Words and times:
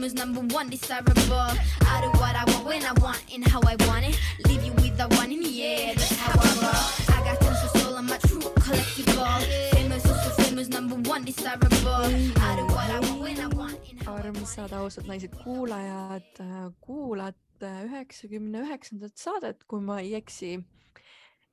famous, 0.00 0.14
number 0.14 0.40
one, 0.54 0.70
desirable. 0.70 1.52
I 1.92 2.00
do 2.00 2.08
what 2.20 2.34
I 2.34 2.44
want 2.52 2.64
when 2.64 2.84
I 2.84 2.92
want 3.02 3.22
and 3.34 3.46
how 3.46 3.60
I 3.60 3.76
want 3.86 4.06
it. 4.08 4.18
Leave 4.46 4.64
you 4.64 4.72
with 4.80 4.96
the 4.96 5.06
one 5.16 5.30
in 5.30 5.40
the 5.40 5.62
air, 5.62 5.94
that's 5.94 6.16
how 6.16 6.32
I 6.32 6.50
roll. 6.64 7.16
I 7.16 7.18
got 7.26 7.40
tons 7.40 7.62
of 7.64 7.80
soul, 7.80 7.94
I'm 7.96 8.08
a 8.08 8.18
true 8.18 8.40
collectible. 8.64 9.42
Famous, 9.72 10.06
also 10.06 10.42
famous, 10.42 10.68
number 10.68 10.96
one, 10.96 11.24
desirable. 11.24 12.08
I 12.46 12.56
do 12.56 12.64
what 12.74 12.90
I 12.90 13.00
want 13.00 13.20
when 13.20 13.40
I 13.40 13.46
want 13.48 13.78
and 13.90 14.02
how 14.02 14.14
I 14.14 14.20
want 14.24 14.36
armsad 14.36 14.72
ausad 14.72 15.06
naised 15.06 15.34
kuulajad, 15.44 16.32
kuulate 16.80 17.72
üheksakümne 17.84 18.64
üheksandat 18.64 19.18
saadet, 19.20 19.66
kui 19.68 19.80
ma 19.84 20.00
ei 20.00 20.14
eksi. 20.14 20.64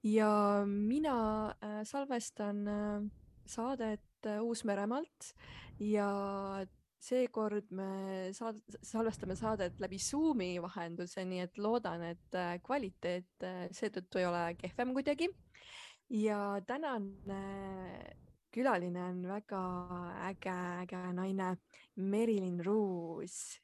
ja 0.04 0.64
mina 0.66 1.50
äh, 1.50 1.84
salvestan 1.84 2.68
äh, 2.68 3.02
saadet 3.46 4.26
äh, 4.26 4.40
Uus-Meremaalt 4.40 5.34
ja 5.80 6.66
seekord 7.00 7.70
me 7.78 8.32
saad, 8.36 8.60
salvestame 8.84 9.36
saadet 9.38 9.80
läbi 9.80 10.00
Zoomi 10.02 10.56
vahenduse, 10.62 11.26
nii 11.26 11.44
et 11.46 11.60
loodan, 11.62 12.04
et 12.14 12.38
äh, 12.38 12.56
kvaliteet 12.64 13.46
äh, 13.46 13.68
seetõttu 13.76 14.22
ei 14.22 14.30
ole 14.30 14.44
kehvem 14.60 14.94
kuidagi. 14.98 15.30
ja 16.10 16.62
tänane 16.66 17.42
külaline 18.52 19.04
on 19.04 19.22
väga 19.28 19.62
äge, 20.30 20.56
äge 20.84 21.04
naine, 21.14 21.58
Merilin 21.96 22.60
Ruus. 22.66 23.60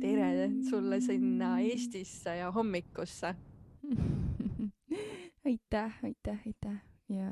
tere 0.00 0.48
sulle 0.70 1.00
sinna 1.00 1.58
Eestisse 1.60 2.36
ja 2.36 2.50
hommikusse. 2.52 3.34
aitäh, 5.46 5.98
aitäh, 6.02 6.40
aitäh 6.46 6.78
ja 7.08 7.28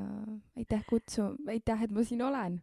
aitäh 0.57 0.85
kutsu, 0.89 1.23
aitäh, 1.49 1.83
et 1.83 1.91
ma 1.91 2.05
siin 2.05 2.23
olen. 2.23 2.61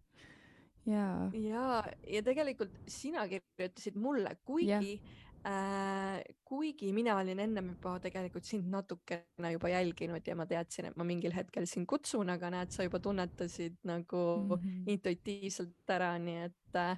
Ja 0.89 1.07
ja, 1.34 1.63
ja 2.07 2.21
tegelikult 2.25 2.75
sina 2.89 3.25
kirjutasid 3.29 3.98
mulle, 3.99 4.35
kuigi 4.45 4.96
äh, 4.98 6.20
kuigi 6.46 6.91
mina 6.93 7.15
olin 7.20 7.40
ennem 7.40 7.71
juba 7.73 7.98
tegelikult 8.04 8.46
sind 8.48 8.70
natukene 8.73 9.54
juba 9.54 9.71
jälginud 9.71 10.27
ja 10.27 10.35
ma 10.35 10.46
teadsin, 10.49 10.90
et 10.90 10.98
ma 10.98 11.07
mingil 11.07 11.35
hetkel 11.35 11.68
sind 11.70 11.87
kutsun, 11.90 12.29
aga 12.34 12.51
näed, 12.54 12.73
sa 12.76 12.87
juba 12.87 12.99
tunnetasid 12.99 13.79
nagu 13.87 14.23
mm 14.37 14.55
-hmm. 14.55 14.93
intuitiivselt 14.96 15.96
ära, 15.98 16.15
nii 16.20 16.46
et 16.46 16.76
äh, 16.76 16.98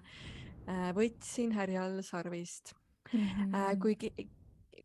võtsin 0.98 1.52
härjal 1.52 2.02
sarvist 2.03 2.73
mm. 3.14 3.20
-hmm. 3.20 3.55
Äh, 3.55 3.80
kuigi 3.80 4.14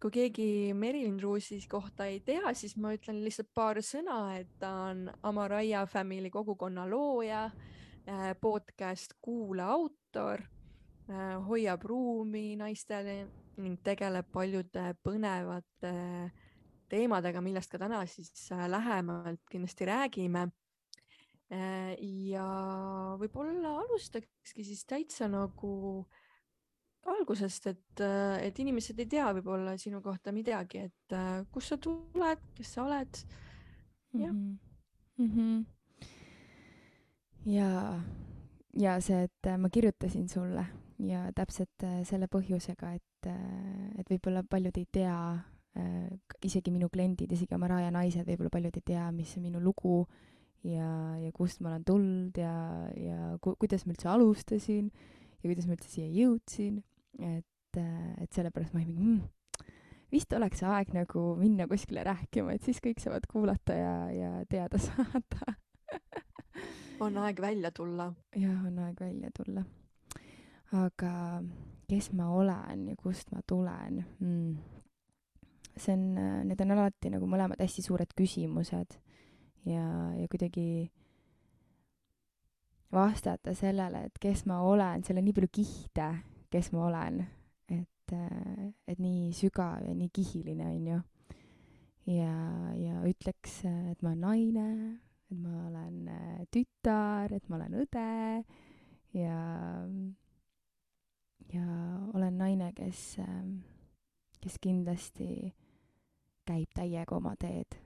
kui 0.01 0.11
keegi 0.11 0.75
Merilin 0.75 1.21
Ruusi 1.23 1.59
kohta 1.69 2.05
ei 2.05 2.21
tea, 2.21 2.55
siis 2.55 2.77
ma 2.77 2.93
ütlen 2.93 3.25
lihtsalt 3.25 3.49
paar 3.55 3.77
sõna, 3.77 4.37
et 4.41 4.49
ta 4.59 4.71
on 4.91 5.11
Amaraia 5.23 5.87
Family 5.87 6.31
kogukonna 6.31 6.91
looja, 6.91 7.45
äh, 7.45 7.76
podcast 8.41 9.17
Kuula 9.23 9.67
autor, 9.75 10.43
äh, 11.11 11.37
hoiab 11.49 11.83
ruumi 11.83 12.57
naistele 12.57 13.27
ning 13.59 13.81
tegeleb 13.83 14.29
paljude 14.33 14.93
põnevate 15.03 15.93
teemadega, 16.91 17.43
millest 17.43 17.73
ka 17.73 17.81
täna 17.83 18.05
siis 18.07 18.31
äh, 18.55 18.67
lähemalt 18.71 19.43
kindlasti 19.51 19.89
räägime. 19.89 20.49
ja 21.49 22.45
võib-olla 23.21 23.77
alustakski 23.85 24.65
siis 24.67 24.81
täitsa 24.85 25.29
nagu 25.31 26.07
algusest, 27.07 27.69
et, 27.71 28.03
et 28.43 28.59
inimesed 28.59 28.99
ei 28.99 29.07
tea 29.07 29.29
võib-olla 29.37 29.77
sinu 29.79 30.01
kohta 30.03 30.33
midagi, 30.35 30.89
et 30.89 31.15
kust 31.55 31.71
sa 31.71 31.79
tuled, 31.79 32.43
kes 32.59 32.75
sa 32.75 32.83
oled. 32.83 33.23
jah 34.19 34.33
mm. 34.33 34.59
-hmm. 35.19 35.76
Ja, 37.47 37.71
ja 38.79 38.97
see, 39.05 39.27
et 39.29 39.53
ma 39.59 39.71
kirjutasin 39.73 40.29
sulle 40.29 40.67
ja 41.03 41.27
täpselt 41.37 41.85
äh, 41.85 42.01
selle 42.09 42.29
põhjusega, 42.33 42.95
et, 42.97 43.29
äh, 43.29 43.91
et 44.01 44.09
võib-olla 44.11 44.43
paljud 44.49 44.79
ei 44.81 44.87
tea, 44.93 45.19
äh, 45.77 46.09
isegi 46.47 46.73
minu 46.75 46.89
kliendid, 46.93 47.33
isegi 47.33 47.57
oma 47.57 47.69
Raja 47.71 47.93
naised, 47.95 48.27
võib-olla 48.29 48.53
paljud 48.53 48.79
ei 48.81 48.87
tea, 48.93 49.11
mis 49.15 49.37
on 49.37 49.47
minu 49.47 49.61
lugu 49.63 50.01
ja, 50.65 50.89
ja 51.21 51.33
kust 51.37 51.61
ma 51.61 51.73
olen 51.73 51.85
tulnud 51.87 52.41
ja, 52.41 52.55
ja 52.97 53.35
ku, 53.43 53.55
kuidas 53.61 53.87
ma 53.87 53.95
üldse 53.95 54.11
alustasin 54.13 54.89
ja 54.89 55.45
kuidas 55.45 55.69
ma 55.69 55.77
üldse 55.77 55.93
siia 55.93 56.09
jõudsin. 56.11 56.83
et, 57.21 57.79
et 58.21 58.33
sellepärast 58.33 58.73
ma 58.73 58.81
olin 58.81 58.89
mingi 58.89 59.05
mm, 59.05 59.73
vist 60.13 60.33
oleks 60.37 60.63
aeg 60.65 60.95
nagu 60.97 61.29
minna 61.37 61.69
kuskile 61.69 62.05
rääkima, 62.07 62.57
et 62.57 62.65
siis 62.65 62.81
kõik 62.85 63.01
saavad 63.03 63.29
kuulata 63.29 63.77
ja, 63.77 63.95
ja 64.13 64.33
teada 64.49 64.81
saada 64.81 65.53
on 67.01 67.19
aeg 67.19 67.41
välja 67.41 67.71
tulla. 67.71 68.13
jah, 68.37 68.65
on 68.67 68.79
aeg 68.79 69.01
välja 69.01 69.31
tulla 69.37 69.65
aga 70.75 71.43
kes 71.89 72.11
ma 72.13 72.31
olen 72.35 72.89
ja 72.89 72.97
kust 72.99 73.31
ma 73.31 73.41
tulen 73.47 74.05
mm.? 74.19 74.57
see 75.77 75.93
on, 75.93 76.15
need 76.49 76.61
on 76.61 76.75
alati 76.75 77.13
nagu 77.13 77.29
mõlemad 77.29 77.61
hästi 77.61 77.85
suured 77.85 78.15
küsimused 78.17 78.97
ja, 79.69 79.85
ja 80.17 80.27
kuidagi 80.31 80.91
vastata 82.93 83.53
sellele, 83.55 84.07
et 84.09 84.19
kes 84.23 84.47
ma 84.49 84.63
olen, 84.65 85.05
seal 85.05 85.19
on 85.21 85.27
nii 85.27 85.35
palju 85.37 85.51
kihte, 85.53 86.07
kes 86.51 86.71
ma 86.73 86.87
olen, 86.87 87.19
et, 87.75 88.15
et 88.89 89.03
nii 89.03 89.33
sügav 89.37 89.83
ja 89.85 89.93
nii 89.93 90.09
kihiline, 90.15 90.69
onju. 90.71 91.01
ja, 92.15 92.37
ja 92.79 93.03
ütleks, 93.11 93.59
et 93.67 94.01
ma 94.01 94.15
olen 94.15 94.23
naine, 94.23 94.69
et 95.31 95.39
ma 95.39 95.67
olen 95.67 96.47
tütar, 96.55 97.33
et 97.35 97.49
ma 97.49 97.57
olen 97.57 97.81
õde 97.83 98.07
ja 99.17 99.41
ja 101.53 101.67
olen 102.15 102.39
naine, 102.39 102.73
kes, 102.73 103.19
ähm, 103.19 103.59
kes 104.41 104.59
kindlasti 104.61 105.55
käib 106.47 106.71
täiega 106.75 107.17
oma 107.17 107.35
teed. 107.39 107.83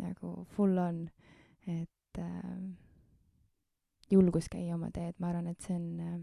nagu 0.00 0.46
full 0.56 0.78
on, 0.80 1.10
et 1.68 2.18
äh, 2.18 2.60
julgus 4.10 4.48
käia 4.48 4.74
oma 4.74 4.88
teed, 4.90 5.18
ma 5.20 5.28
arvan, 5.28 5.50
et 5.50 5.60
see 5.60 5.76
on, 5.76 6.00
äh, 6.00 6.14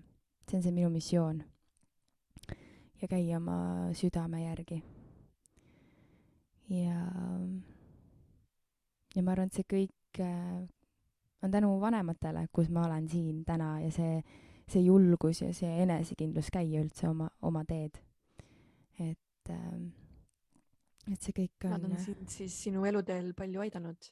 see 0.49 0.57
on 0.57 0.63
see 0.63 0.73
minu 0.73 0.89
missioon. 0.89 1.43
ja 3.01 3.07
käia 3.07 3.37
oma 3.37 3.93
südame 3.93 4.43
järgi. 4.43 4.81
ja, 6.69 7.05
ja 9.17 9.23
ma 9.25 9.33
arvan, 9.33 9.49
et 9.49 9.57
see 9.57 9.65
kõik 9.65 10.21
äh, 10.21 10.59
on 11.43 11.53
tänu 11.53 11.71
vanematele, 11.81 12.45
kus 12.53 12.69
ma 12.69 12.85
olen 12.85 13.09
siin 13.09 13.41
täna 13.45 13.77
ja 13.81 13.89
see 13.93 14.21
see 14.67 14.83
julgus 14.83 15.41
ja 15.41 15.53
see 15.55 15.69
enesekindlus 15.83 16.51
käia 16.53 16.81
üldse 16.83 17.07
oma, 17.09 17.29
oma 17.47 17.63
teed. 17.67 18.01
et, 18.99 19.51
ähm, 19.53 19.91
et 21.07 21.21
see 21.21 21.35
kõik 21.35 21.67
on. 21.69 21.77
Nad 21.77 21.85
on 21.87 22.01
sind 22.03 22.33
siis 22.33 22.55
sinu 22.65 22.83
eluteel 22.89 23.31
palju 23.37 23.63
aidanud? 23.63 24.09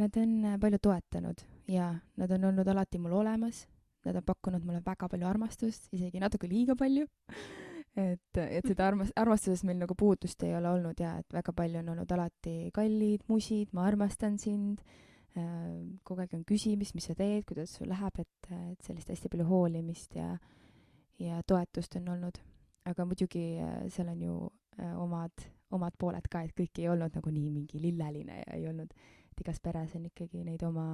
Nad 0.00 0.16
on 0.18 0.32
äh, 0.48 0.56
palju 0.60 0.80
toetanud 0.82 1.44
ja 1.70 1.92
nad 2.18 2.34
on 2.34 2.50
olnud 2.50 2.68
alati 2.68 2.98
mul 2.98 3.14
olemas. 3.20 3.66
Nad 4.04 4.18
on 4.20 4.26
pakkunud 4.26 4.64
mulle 4.66 4.82
väga 4.84 5.08
palju 5.08 5.28
armastust, 5.28 5.86
isegi 5.96 6.20
natuke 6.20 6.50
liiga 6.50 6.74
palju 6.76 7.06
et, 7.96 8.38
et 8.42 8.66
seda 8.66 8.88
armas-, 8.90 9.12
armastusest 9.16 9.64
meil 9.68 9.78
nagu 9.78 9.94
puudust 9.94 10.42
ei 10.42 10.54
ole 10.56 10.70
olnud 10.70 11.00
ja 11.00 11.16
et 11.22 11.32
väga 11.32 11.52
palju 11.52 11.78
on 11.78 11.94
olnud 11.94 12.12
alati 12.12 12.70
kallid 12.74 13.26
musid, 13.28 13.72
ma 13.72 13.86
armastan 13.86 14.38
sind 14.38 14.82
Äh, 15.34 15.98
kogu 16.06 16.22
aeg 16.22 16.34
on 16.36 16.44
küsimist, 16.46 16.94
mis 16.94 17.08
sa 17.08 17.14
teed, 17.18 17.42
kuidas 17.48 17.72
sul 17.74 17.88
läheb, 17.90 18.20
et, 18.22 18.50
et 18.70 18.84
sellist 18.86 19.08
hästi 19.10 19.30
palju 19.32 19.46
hoolimist 19.48 20.14
ja, 20.14 20.28
ja 21.18 21.40
toetust 21.42 21.96
on 21.98 22.12
olnud. 22.14 22.38
aga 22.84 23.06
muidugi 23.08 23.42
äh, 23.64 23.88
seal 23.90 24.12
on 24.12 24.22
ju 24.22 24.34
äh, 24.78 24.92
omad, 25.00 25.46
omad 25.74 25.96
pooled 25.98 26.28
ka, 26.30 26.44
et 26.44 26.54
kõik 26.54 26.78
ei 26.78 26.86
olnud 26.92 27.16
nagu 27.18 27.32
nii 27.34 27.50
mingi 27.50 27.80
lilleline 27.82 28.36
ja 28.44 28.54
ei 28.54 28.68
olnud, 28.70 28.94
et 29.32 29.42
igas 29.42 29.58
peres 29.64 29.96
on 29.98 30.04
ikkagi 30.06 30.44
neid 30.46 30.62
oma, 30.68 30.86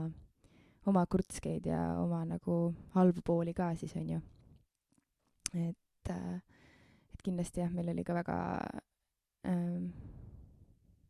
oma 0.89 1.05
krutskeid 1.11 1.67
ja 1.69 1.83
oma 2.01 2.23
nagu 2.31 2.61
halbu 2.95 3.27
pooli 3.27 3.53
ka 3.53 3.75
siis, 3.77 3.93
on 4.01 4.15
ju. 4.15 4.23
et, 5.67 6.15
et 7.21 7.27
kindlasti 7.29 7.61
jah, 7.61 7.73
meil 7.77 7.93
oli 7.93 8.05
ka 8.05 8.17
väga 8.17 8.37
ähm,, 9.45 9.91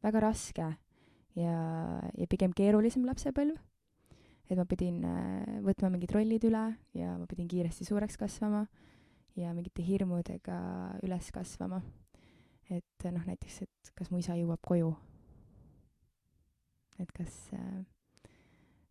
väga 0.02 0.22
raske 0.26 0.66
ja, 1.38 1.56
ja 2.18 2.26
pigem 2.30 2.54
keerulisem 2.56 3.04
lapsepõlv. 3.06 3.58
et 4.50 4.58
ma 4.58 4.66
pidin 4.66 5.04
äh, 5.06 5.60
võtma 5.62 5.92
mingid 5.94 6.10
rollid 6.10 6.44
üle 6.48 6.64
ja 6.98 7.14
ma 7.14 7.28
pidin 7.30 7.46
kiiresti 7.48 7.86
suureks 7.86 8.18
kasvama 8.18 8.64
ja 9.38 9.52
mingite 9.54 9.84
hirmudega 9.86 10.58
üles 11.06 11.30
kasvama. 11.30 11.82
et 12.70 13.06
noh, 13.12 13.22
näiteks, 13.26 13.62
et 13.62 13.92
kas 13.94 14.10
mu 14.10 14.18
isa 14.18 14.34
jõuab 14.34 14.62
koju. 14.66 14.90
et 16.98 17.12
kas, 17.14 17.36
äh, 17.54 17.84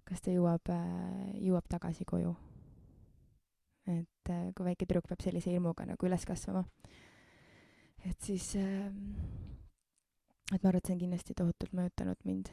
kas 0.08 0.24
ta 0.24 0.32
jõuab, 0.32 0.72
äh, 0.72 1.36
jõuab 1.44 1.68
tagasi 1.68 2.06
koju. 2.06 2.36
et 3.90 4.34
kui 4.56 4.66
väike 4.66 4.86
tüdruk 4.86 5.08
peab 5.10 5.22
sellise 5.26 5.50
hirmuga 5.50 5.86
nagu 5.90 6.06
üles 6.06 6.24
kasvama, 6.26 6.64
et 8.06 8.22
siis 8.22 8.56
äh, 8.56 8.88
et 10.54 10.64
ma 10.64 10.70
arvan, 10.70 10.80
et 10.80 10.88
see 10.88 10.96
on 10.96 11.02
kindlasti 11.04 11.36
tohutult 11.38 11.74
mõjutanud 11.78 12.26
mind. 12.26 12.52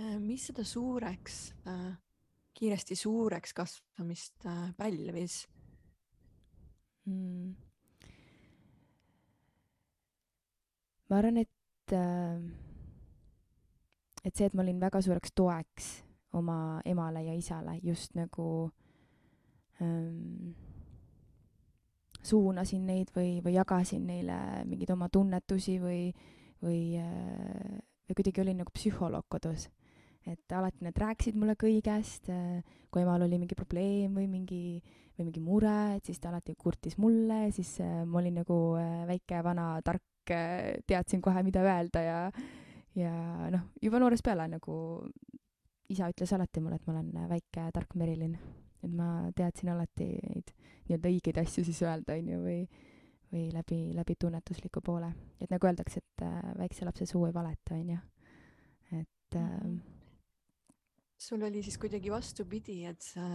Äh, 0.00 0.16
mis 0.20 0.48
seda 0.50 0.64
suureks 0.66 1.38
äh,, 1.70 1.92
kiiresti 2.54 2.96
suureks 2.98 3.54
kasvamist 3.54 4.46
äh, 4.46 4.66
pälvis 4.78 5.44
mm.? 7.06 7.54
ma 11.10 11.18
arvan, 11.20 11.38
et 11.44 11.94
äh, 11.94 12.42
et 14.24 14.34
see, 14.34 14.48
et 14.48 14.54
ma 14.56 14.64
olin 14.64 14.82
väga 14.82 15.02
suureks 15.04 15.34
toeks 15.36 15.90
oma 16.34 16.80
emale 16.84 17.22
ja 17.28 17.34
isale 17.38 17.78
just 17.82 18.16
nagu 18.18 18.48
ähm, 19.80 20.54
suunasin 22.24 22.86
neid 22.88 23.12
või, 23.16 23.38
või 23.44 23.56
jagasin 23.56 24.06
neile 24.08 24.38
mingeid 24.68 24.94
oma 24.94 25.08
tunnetusi 25.12 25.78
või, 25.82 26.08
või 26.64 26.96
äh,, 27.00 27.80
või 28.08 28.18
kuidagi 28.18 28.42
olin 28.44 28.62
nagu 28.62 28.74
psühholoog 28.74 29.26
kodus. 29.28 29.68
et 30.24 30.52
alati 30.56 30.84
nad 30.84 30.96
rääkisid 30.96 31.36
mulle 31.36 31.56
kõigest 31.60 32.30
äh,, 32.32 32.62
kui 32.90 33.02
emal 33.04 33.22
oli 33.26 33.38
mingi 33.38 33.54
probleem 33.54 34.14
või 34.16 34.26
mingi, 34.28 34.80
või 35.18 35.28
mingi 35.28 35.40
mure, 35.40 35.96
et 35.96 36.04
siis 36.04 36.20
ta 36.20 36.30
alati 36.30 36.54
kurtis 36.56 36.96
mulle, 36.98 37.50
siis 37.52 37.78
äh, 37.84 38.02
ma 38.04 38.20
olin 38.22 38.40
nagu 38.40 38.58
väike 39.08 39.42
vana 39.44 39.74
tark 39.84 40.02
teadsin 40.24 41.20
kohe, 41.20 41.42
mida 41.44 41.60
öelda 41.60 42.00
ja 42.00 42.18
ja 42.96 43.12
noh, 43.50 43.68
juba 43.82 44.00
noorest 44.00 44.24
peale 44.24 44.46
nagu 44.48 44.74
isa 45.92 46.08
ütles 46.10 46.32
alati 46.32 46.62
mulle, 46.62 46.78
et 46.78 46.86
ma 46.86 46.94
olen 46.96 47.30
väike 47.30 47.70
tark 47.74 47.96
Merilin. 47.98 48.36
Et 48.84 48.92
ma 48.92 49.30
teadsin 49.36 49.70
alati 49.72 50.08
neid 50.22 50.52
nii-öelda 50.84 51.12
õigeid 51.12 51.40
asju 51.40 51.64
siis 51.66 51.80
öelda, 51.84 52.16
onju, 52.18 52.40
või, 52.44 52.58
või 53.32 53.46
läbi, 53.54 53.78
läbi 53.96 54.16
tunnetusliku 54.20 54.82
poole. 54.84 55.12
et 55.40 55.50
nagu 55.50 55.68
öeldakse, 55.68 56.02
et 56.04 56.24
äh, 56.26 56.40
väikse 56.58 56.84
lapse 56.84 57.06
suu 57.08 57.26
ei 57.28 57.34
valeta, 57.34 57.74
onju. 57.78 57.98
et 59.00 59.38
äh, 59.40 59.76
sul 61.18 61.42
oli 61.42 61.62
siis 61.62 61.78
kuidagi 61.80 62.12
vastupidi, 62.12 62.82
et 62.88 63.00
sa 63.02 63.28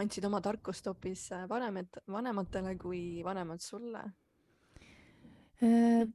andsid 0.00 0.24
oma 0.24 0.40
tarkust 0.40 0.86
hoopis 0.90 1.30
äh, 1.36 1.46
vanemat, 1.48 2.02
vanematele 2.08 2.76
kui 2.78 3.22
vanemad 3.24 3.62
sulle 3.64 4.04
äh,? 5.62 6.08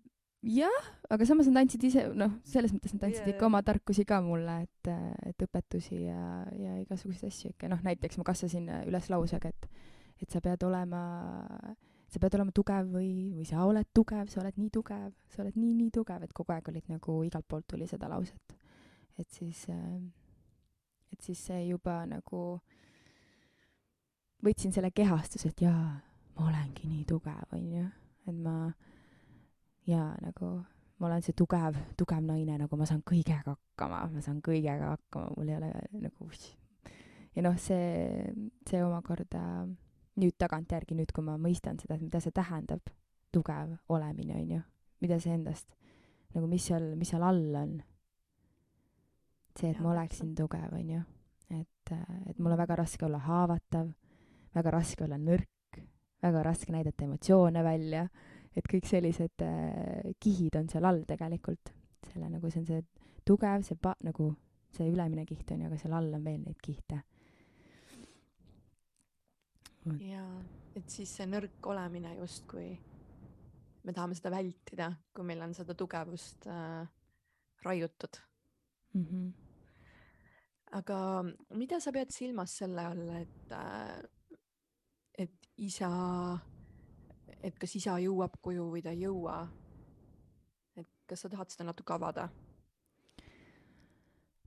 Jah, 0.45 0.89
aga 1.09 1.25
samas 1.25 1.47
nad 1.49 1.63
andsid 1.63 1.83
ise, 1.87 2.05
noh, 2.17 2.35
selles 2.45 2.73
mõttes 2.75 2.93
nad 2.93 3.07
andsid 3.07 3.23
yeah. 3.23 3.33
ikka 3.33 3.47
oma 3.47 3.61
tarkusi 3.65 4.05
ka 4.07 4.19
mulle, 4.23 4.59
et, 4.67 4.91
et 5.31 5.45
õpetusi 5.47 6.03
ja, 6.05 6.43
ja 6.53 6.75
igasuguseid 6.83 7.31
asju 7.31 7.53
ikka, 7.53 7.69
noh, 7.71 7.81
näiteks 7.85 8.19
ma 8.21 8.27
kasvasin 8.27 8.69
üles 8.85 9.09
lausega, 9.11 9.49
et, 9.49 9.67
et 10.21 10.29
sa 10.31 10.43
pead 10.45 10.63
olema, 10.67 11.01
sa 12.11 12.21
pead 12.21 12.37
olema 12.37 12.53
tugev 12.55 12.93
või, 12.93 13.09
või 13.37 13.47
sa 13.49 13.65
oled 13.65 13.89
tugev, 13.95 14.29
sa 14.31 14.43
oled 14.43 14.61
nii 14.61 14.71
tugev, 14.77 15.09
sa 15.33 15.41
oled 15.43 15.57
nii, 15.57 15.73
nii 15.81 15.91
tugev, 15.97 16.27
et 16.27 16.37
kogu 16.37 16.55
aeg 16.55 16.69
olid 16.73 16.93
nagu 16.93 17.19
igalt 17.25 17.49
poolt 17.49 17.67
tuli 17.73 17.89
seda 17.89 18.11
lauset. 18.11 18.57
et 19.17 19.29
siis, 19.31 19.65
et 21.11 21.21
siis 21.23 21.45
see 21.49 21.61
juba 21.69 22.03
nagu, 22.09 22.59
võtsin 24.45 24.75
selle 24.75 24.91
kehastuse, 24.93 25.49
et 25.49 25.65
jaa, 25.65 25.95
ma 26.35 26.49
olengi 26.51 26.91
nii 26.91 27.05
tugev, 27.09 27.47
onju, 27.55 27.87
et 28.27 28.37
ma 28.37 28.59
ja 29.87 30.09
nagu 30.21 30.57
ma 30.99 31.07
olen 31.07 31.23
see 31.25 31.35
tugev, 31.35 31.75
tugev 31.97 32.23
naine, 32.23 32.57
nagu 32.61 32.77
ma 32.79 32.87
saan 32.87 33.01
kõigega 33.05 33.55
hakkama, 33.55 34.05
ma 34.13 34.21
saan 34.23 34.39
kõigega 34.43 34.93
hakkama, 34.93 35.33
mul 35.35 35.49
ei 35.51 35.57
ole 35.57 35.71
nagu 36.05 36.29
ja 37.35 37.43
noh, 37.43 37.57
see, 37.59 38.29
see 38.67 38.83
omakorda 38.83 39.41
nüüd 40.21 40.37
tagantjärgi, 40.39 40.95
nüüd 40.95 41.11
kui 41.15 41.25
ma 41.27 41.35
mõistan 41.41 41.79
seda, 41.81 41.97
mida 41.99 42.21
see 42.23 42.35
tähendab, 42.35 42.87
tugev 43.35 43.75
olemine, 43.91 44.37
onju, 44.39 44.61
mida 45.03 45.19
see 45.19 45.33
endast 45.35 45.67
nagu, 46.35 46.47
mis 46.47 46.63
seal, 46.69 46.93
mis 46.95 47.11
seal 47.11 47.25
all 47.27 47.59
on. 47.59 47.75
see, 49.55 49.69
et 49.71 49.75
ja, 49.75 49.83
ma 49.83 49.91
oleksin 49.93 50.31
tugev, 50.35 50.71
onju, 50.75 51.01
et, 51.55 51.91
et 52.29 52.39
mul 52.39 52.55
on 52.55 52.59
väga 52.59 52.79
raske 52.79 53.05
olla 53.07 53.19
haavatav, 53.23 53.91
väga 54.55 54.71
raske 54.71 55.03
olla 55.03 55.19
nõrk, 55.19 55.81
väga 56.23 56.43
raske 56.43 56.71
näidata 56.71 57.05
emotsioone 57.05 57.63
välja 57.63 58.07
et 58.55 58.67
kõik 58.71 58.87
sellised 58.87 59.43
äh, 59.43 60.13
kihid 60.21 60.55
on 60.59 60.69
seal 60.71 60.87
all 60.87 61.03
tegelikult. 61.07 61.73
selle 62.05 62.29
nagu 62.31 62.49
see 62.49 62.61
on 62.61 62.67
see 62.69 62.83
tugev, 63.25 63.63
see 63.67 63.77
pa-, 63.81 63.97
nagu 64.05 64.29
see 64.75 64.87
ülemine 64.91 65.25
kiht 65.27 65.51
on 65.51 65.63
ju, 65.63 65.69
aga 65.69 65.79
seal 65.81 65.95
all 65.97 66.13
on 66.13 66.25
veel 66.25 66.41
neid 66.43 66.59
kihte. 66.63 67.01
jaa, 70.01 70.41
et 70.75 70.89
siis 70.89 71.11
see 71.19 71.27
nõrk 71.29 71.67
olemine 71.69 72.15
justkui, 72.17 72.71
me 73.85 73.93
tahame 73.93 74.17
seda 74.17 74.31
vältida, 74.33 74.89
kui 75.13 75.27
meil 75.27 75.43
on 75.45 75.53
seda 75.53 75.75
tugevust 75.77 76.47
äh, 76.49 76.87
raiutud 77.65 78.17
mm. 78.93 79.05
-hmm. 79.05 79.29
aga 80.79 80.97
mida 81.53 81.79
sa 81.79 81.91
pead 81.91 82.11
silmas 82.11 82.57
selle 82.57 82.85
all, 82.85 83.09
et 83.21 83.51
äh,, 83.51 84.03
et 85.17 85.49
isa 85.57 85.89
et 87.45 87.61
kas 87.61 87.75
isa 87.77 87.99
jõuab 88.01 88.39
koju 88.41 88.67
või 88.73 88.81
ta 88.81 88.93
ei 88.95 89.05
jõua. 89.05 89.45
et 90.75 90.89
kas 91.07 91.25
sa 91.25 91.29
tahad 91.29 91.53
seda 91.53 91.69
natuke 91.69 91.93
avada 91.93 92.29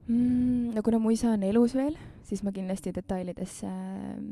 mm,? 0.08 0.74
no 0.74 0.82
kuna 0.82 0.98
mu 0.98 1.14
isa 1.14 1.32
on 1.32 1.42
elus 1.46 1.74
veel, 1.78 1.96
siis 2.26 2.42
ma 2.42 2.52
kindlasti 2.52 2.92
detailidesse 2.92 3.70
äh, 3.70 4.22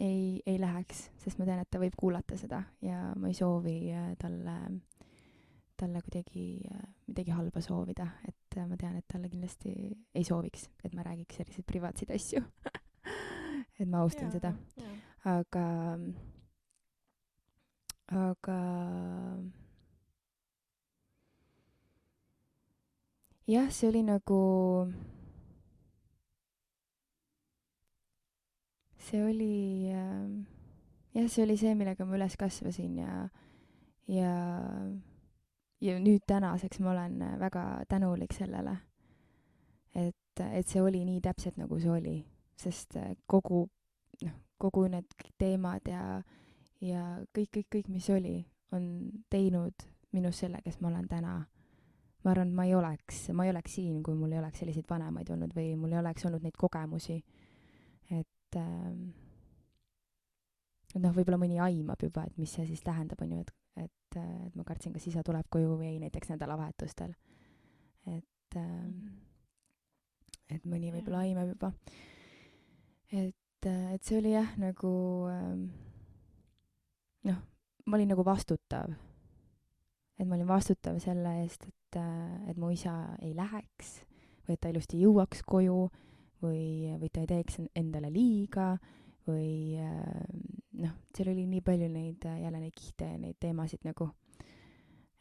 ei, 0.00 0.42
ei 0.46 0.60
läheks, 0.60 1.08
sest 1.20 1.38
ma 1.38 1.46
tean, 1.48 1.60
et 1.60 1.70
ta 1.70 1.80
võib 1.80 1.96
kuulata 1.98 2.38
seda 2.40 2.62
ja 2.84 3.10
ma 3.20 3.30
ei 3.30 3.36
soovi 3.36 3.76
äh, 3.92 4.12
talle, 4.20 4.56
talle 5.80 6.02
kuidagi 6.06 6.46
äh, 6.70 6.86
midagi 7.10 7.34
halba 7.36 7.62
soovida, 7.64 8.08
et 8.28 8.56
äh, 8.56 8.66
ma 8.68 8.78
tean, 8.80 8.96
et 8.96 9.08
talle 9.10 9.30
kindlasti 9.32 9.74
ei 10.14 10.26
sooviks, 10.26 10.68
et 10.84 10.96
ma 10.96 11.04
räägiks 11.06 11.40
selliseid 11.40 11.68
privaatseid 11.68 12.14
asju 12.16 12.42
et 13.80 13.86
ma 13.88 14.04
austan 14.04 14.30
ja, 14.30 14.38
seda. 14.38 14.54
aga 15.28 15.66
aga 18.10 18.58
jah, 23.46 23.70
see 23.70 23.88
oli 23.88 24.02
nagu, 24.02 24.40
see 28.98 29.22
oli 29.22 29.90
äh, 29.94 30.26
jah, 31.14 31.28
see 31.28 31.44
oli 31.44 31.56
see, 31.56 31.74
millega 31.78 32.06
ma 32.06 32.18
üles 32.18 32.34
kasvasin 32.38 32.98
ja, 32.98 33.14
ja, 34.10 34.34
ja 35.80 35.98
nüüd 36.02 36.26
tänaseks 36.26 36.82
ma 36.82 36.90
olen 36.96 37.22
väga 37.38 37.84
tänulik 37.88 38.34
sellele, 38.34 38.74
et, 39.94 40.42
et 40.50 40.66
see 40.66 40.82
oli 40.82 41.04
nii 41.06 41.22
täpselt, 41.22 41.62
nagu 41.62 41.78
see 41.78 41.94
oli, 41.94 42.18
sest 42.58 42.98
kogu, 43.30 43.68
noh, 44.26 44.36
kogu 44.58 44.88
need 44.90 45.14
teemad 45.38 45.86
ja 45.86 46.02
äh, 46.18 46.39
ja 46.80 47.04
kõik, 47.36 47.50
kõik, 47.56 47.70
kõik, 47.76 47.88
mis 47.92 48.10
oli, 48.10 48.36
on 48.72 48.84
teinud 49.30 49.86
minust 50.16 50.44
selle, 50.44 50.60
kes 50.64 50.80
ma 50.80 50.90
olen 50.90 51.08
täna. 51.08 51.38
ma 52.24 52.34
arvan, 52.34 52.50
et 52.50 52.54
ma 52.56 52.66
ei 52.68 52.74
oleks, 52.76 53.30
ma 53.32 53.46
ei 53.46 53.50
oleks 53.50 53.78
siin, 53.78 54.02
kui 54.04 54.14
mul 54.14 54.32
ei 54.32 54.38
oleks 54.42 54.60
selliseid 54.60 54.84
vanemaid 54.90 55.30
olnud 55.32 55.54
või 55.56 55.72
mul 55.80 55.94
ei 55.94 56.02
oleks 56.02 56.26
olnud 56.28 56.42
neid 56.44 56.56
kogemusi. 56.58 57.22
et 58.10 58.56
ähm, 58.56 59.10
et 60.94 61.00
noh, 61.02 61.14
võib-olla 61.14 61.38
mõni 61.38 61.60
aimab 61.62 62.02
juba, 62.02 62.24
et 62.26 62.38
mis 62.38 62.50
see 62.50 62.66
siis 62.66 62.82
tähendab, 62.82 63.20
on 63.22 63.32
ju, 63.32 63.40
et, 63.40 63.52
et, 63.86 64.18
et 64.18 64.56
ma 64.58 64.64
kartsin, 64.66 64.92
kas 64.92 65.06
isa 65.06 65.22
tuleb 65.26 65.46
koju 65.48 65.76
või 65.78 65.92
ei, 65.92 65.98
näiteks 66.02 66.32
nädalavahetustel. 66.34 67.14
et 68.06 68.56
ähm,, 68.56 69.20
et 70.50 70.64
mõni 70.66 70.90
võib-olla 70.90 71.22
aimab 71.24 71.52
juba. 71.54 71.72
et, 73.12 73.68
et 73.70 74.02
see 74.02 74.18
oli 74.18 74.34
jah, 74.34 74.50
nagu 74.58 74.92
ähm, 75.30 75.68
noh, 77.28 77.40
ma 77.86 77.96
olin 77.98 78.12
nagu 78.14 78.24
vastutav. 78.24 78.92
et 80.18 80.28
ma 80.28 80.36
olin 80.36 80.48
vastutav 80.48 80.98
selle 81.00 81.40
eest, 81.42 81.64
et, 81.66 82.00
et 82.50 82.56
mu 82.60 82.70
isa 82.70 83.16
ei 83.22 83.34
läheks 83.34 84.00
või 84.46 84.56
et 84.56 84.60
ta 84.60 84.72
ilusti 84.72 85.00
jõuaks 85.00 85.42
koju 85.48 85.88
või, 86.42 86.90
või 87.00 87.08
ta 87.12 87.22
ei 87.22 87.30
teeks 87.30 87.60
endale 87.74 88.10
liiga 88.12 88.74
või 89.28 89.78
noh, 90.80 90.96
seal 91.14 91.32
oli 91.32 91.46
nii 91.48 91.62
palju 91.64 91.88
neid, 91.92 92.24
jälle 92.24 92.60
neid 92.60 92.74
kihte 92.76 93.08
ja 93.12 93.18
neid 93.20 93.38
teemasid 93.40 93.84
nagu, 93.86 94.08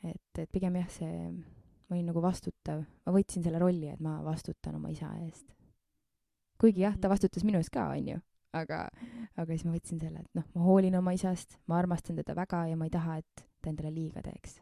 et, 0.03 0.39
et 0.39 0.49
pigem 0.51 0.79
jah, 0.79 0.89
see, 0.93 1.29
ma 1.31 1.95
olin 1.97 2.09
nagu 2.11 2.23
vastutav, 2.23 2.83
ma 3.05 3.15
võtsin 3.15 3.45
selle 3.45 3.61
rolli, 3.61 3.89
et 3.91 4.03
ma 4.03 4.19
vastutan 4.25 4.77
oma 4.79 4.91
isa 4.93 5.11
eest. 5.25 5.55
kuigi 6.59 6.83
jah, 6.83 6.95
ta 6.97 7.07
mhm. 7.07 7.13
vastutas 7.15 7.45
minu 7.47 7.59
eest 7.61 7.73
ka, 7.73 7.89
onju, 7.95 8.19
aga, 8.57 8.85
aga 9.37 9.53
siis 9.53 9.65
ma 9.67 9.75
võtsin 9.75 10.01
selle, 10.01 10.23
et 10.23 10.39
noh, 10.39 10.47
ma 10.55 10.65
hoolin 10.65 10.97
oma 10.99 11.13
isast, 11.15 11.57
ma 11.69 11.77
armastan 11.79 12.19
teda 12.19 12.35
väga 12.37 12.65
ja 12.71 12.79
ma 12.79 12.87
ei 12.89 12.93
taha, 12.93 13.19
et 13.21 13.45
ta 13.61 13.71
endale 13.71 13.91
liiga 13.93 14.23
teeks. 14.25 14.59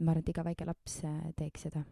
ma 0.00 0.12
arvan, 0.12 0.24
et 0.24 0.32
iga 0.32 0.44
väike 0.44 0.66
laps 0.68 0.98
äh, 1.08 1.20
teeks 1.36 1.68
seda. 1.68 1.84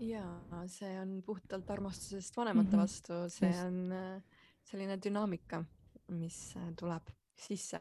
jaa, 0.00 0.64
see 0.72 0.92
on 1.00 1.20
puhtalt 1.26 1.70
armastusest 1.70 2.36
vanemate 2.36 2.68
mm 2.68 2.72
-hmm. 2.74 2.82
vastu, 2.82 3.12
see 3.28 3.48
Just. 3.48 3.64
on 3.64 3.92
äh, 3.92 4.22
selline 4.64 4.98
dünaamika, 5.04 5.64
mis 6.08 6.56
äh, 6.56 6.72
tuleb 6.76 7.10
sisse. 7.36 7.80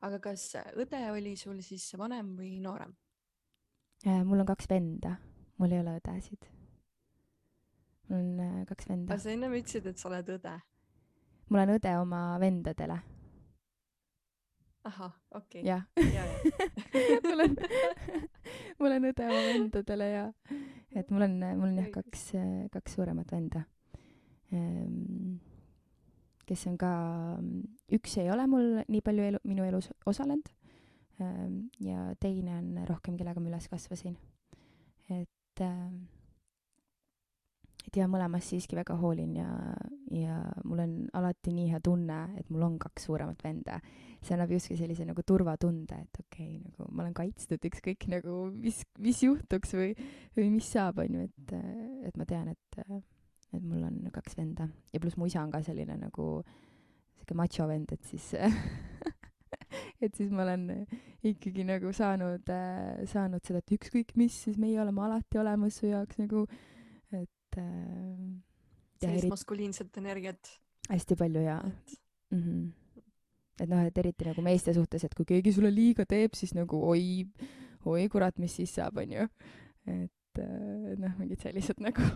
aga 0.00 0.18
kas 0.18 0.54
õde 0.76 1.10
oli 1.12 1.36
sul 1.36 1.60
siis 1.60 1.92
vanem 1.98 2.36
või 2.36 2.60
noorem? 2.60 2.94
mul 4.24 4.40
on 4.40 4.46
kaks 4.46 4.68
venda, 4.68 5.16
mul 5.58 5.72
ei 5.72 5.80
ole 5.80 6.00
õdesid 6.00 6.59
mul 8.10 8.18
on 8.18 8.40
äh, 8.40 8.66
kaks 8.66 8.88
venda. 8.90 9.12
aga 9.12 9.22
sa 9.22 9.30
ennem 9.32 9.54
ütlesid, 9.54 9.86
et 9.86 9.98
sa 9.98 10.10
oled 10.10 10.30
õde. 10.34 10.52
mul 11.50 11.62
on 11.62 11.74
õde 11.76 11.94
oma 12.00 12.20
vendadele. 12.42 12.98
ahah, 14.84 15.12
okei 15.36 15.62
okay.. 15.62 15.68
jah 15.68 15.84
ja, 15.96 16.24
ja. 16.24 17.20
mul 17.28 17.44
on 17.46 17.56
mul 18.80 18.96
on 18.96 19.10
õde 19.12 19.28
oma 19.28 19.42
vendadele 19.52 20.10
ja 20.10 20.24
et 20.96 21.10
mul 21.12 21.26
on, 21.28 21.36
mul 21.60 21.68
on 21.68 21.82
jah 21.82 21.90
kaks, 21.94 22.24
kaks 22.74 22.96
suuremat 22.98 23.34
venda 23.36 23.64
ehm, 24.50 25.36
kes 26.48 26.66
on 26.66 26.78
ka, 26.80 26.94
üks 27.94 28.16
ei 28.18 28.30
ole 28.32 28.46
mul 28.50 28.80
nii 28.88 29.04
palju 29.06 29.28
elu, 29.30 29.42
minu 29.46 29.68
elus 29.68 29.92
osalenud 30.10 30.48
ehm, 31.22 31.60
ja 31.84 32.08
teine 32.18 32.56
on 32.58 32.72
rohkem, 32.88 33.20
kellega 33.20 33.42
ma 33.42 33.52
üles 33.52 33.68
kasvasin. 33.70 34.16
et 35.10 35.62
äh, 35.62 35.92
et 37.90 37.98
ja 37.98 38.06
mõlemast 38.06 38.52
siiski 38.52 38.76
väga 38.78 38.94
hoolin 39.00 39.32
ja, 39.34 39.48
ja 40.14 40.36
mul 40.62 40.82
on 40.84 40.92
alati 41.18 41.50
nii 41.50 41.72
hea 41.72 41.80
tunne, 41.82 42.20
et 42.38 42.46
mul 42.54 42.62
on 42.62 42.76
kaks 42.78 43.08
suuremat 43.08 43.42
venda. 43.42 43.80
see 44.22 44.36
annab 44.36 44.50
justkui 44.52 44.76
sellise 44.76 45.06
nagu 45.08 45.22
turvatunde, 45.26 45.96
et 45.96 46.18
okei 46.20 46.58
okay,, 46.58 46.58
nagu 46.60 46.86
ma 46.92 47.02
olen 47.02 47.14
kaitstud, 47.16 47.62
ükskõik 47.66 48.06
nagu 48.12 48.34
mis, 48.52 48.82
mis 49.00 49.22
juhtuks 49.24 49.72
või, 49.74 49.94
või 50.36 50.50
mis 50.52 50.68
saab, 50.70 51.00
on 51.02 51.16
ju, 51.16 51.24
et, 51.26 51.54
et 52.06 52.20
ma 52.20 52.26
tean, 52.28 52.52
et, 52.52 52.80
et 53.56 53.62
mul 53.64 53.82
on 53.88 53.96
kaks 54.12 54.36
venda 54.38 54.68
ja 54.92 55.00
pluss 55.00 55.18
mu 55.18 55.26
isa 55.26 55.42
on 55.42 55.50
ka 55.50 55.62
selline 55.66 55.96
nagu 55.98 56.28
sihuke 57.16 57.34
macho 57.34 57.66
vend, 57.66 57.90
et 57.96 58.04
siis 58.06 58.34
et 60.04 60.14
siis 60.14 60.30
ma 60.30 60.44
olen 60.44 60.84
ikkagi 61.26 61.64
nagu 61.66 61.90
saanud, 61.96 62.52
saanud 63.10 63.42
seda, 63.42 63.64
et 63.64 63.78
ükskõik 63.80 64.14
mis, 64.20 64.36
siis 64.44 64.60
meie 64.60 64.78
oleme 64.84 65.02
alati 65.08 65.40
olemas 65.42 65.80
su 65.80 65.90
jaoks 65.90 66.20
nagu 66.22 66.44
et 67.50 67.62
äh, 67.62 68.40
sellist 69.00 69.24
eri... 69.24 69.30
maskuliinset 69.32 69.96
energiat. 69.98 70.60
hästi 70.90 71.16
palju 71.16 71.42
ja 71.44 71.60
et... 71.66 71.98
Mm 72.30 72.42
-hmm. 72.42 72.72
et 73.60 73.68
noh, 73.68 73.80
et 73.86 73.98
eriti 73.98 74.24
nagu 74.24 74.42
meeste 74.42 74.74
suhtes, 74.74 75.04
et 75.04 75.14
kui 75.14 75.24
keegi 75.24 75.52
sulle 75.52 75.70
liiga 75.74 76.04
teeb, 76.04 76.34
siis 76.34 76.54
nagu 76.54 76.88
oi, 76.88 77.26
oi 77.84 78.08
kurat, 78.08 78.38
mis 78.38 78.56
siis 78.56 78.74
saab, 78.74 78.96
onju. 78.96 79.28
et 79.86 80.38
äh, 80.38 80.98
noh, 80.98 81.18
mingid 81.18 81.40
sellised 81.40 81.80
nagu 81.80 82.00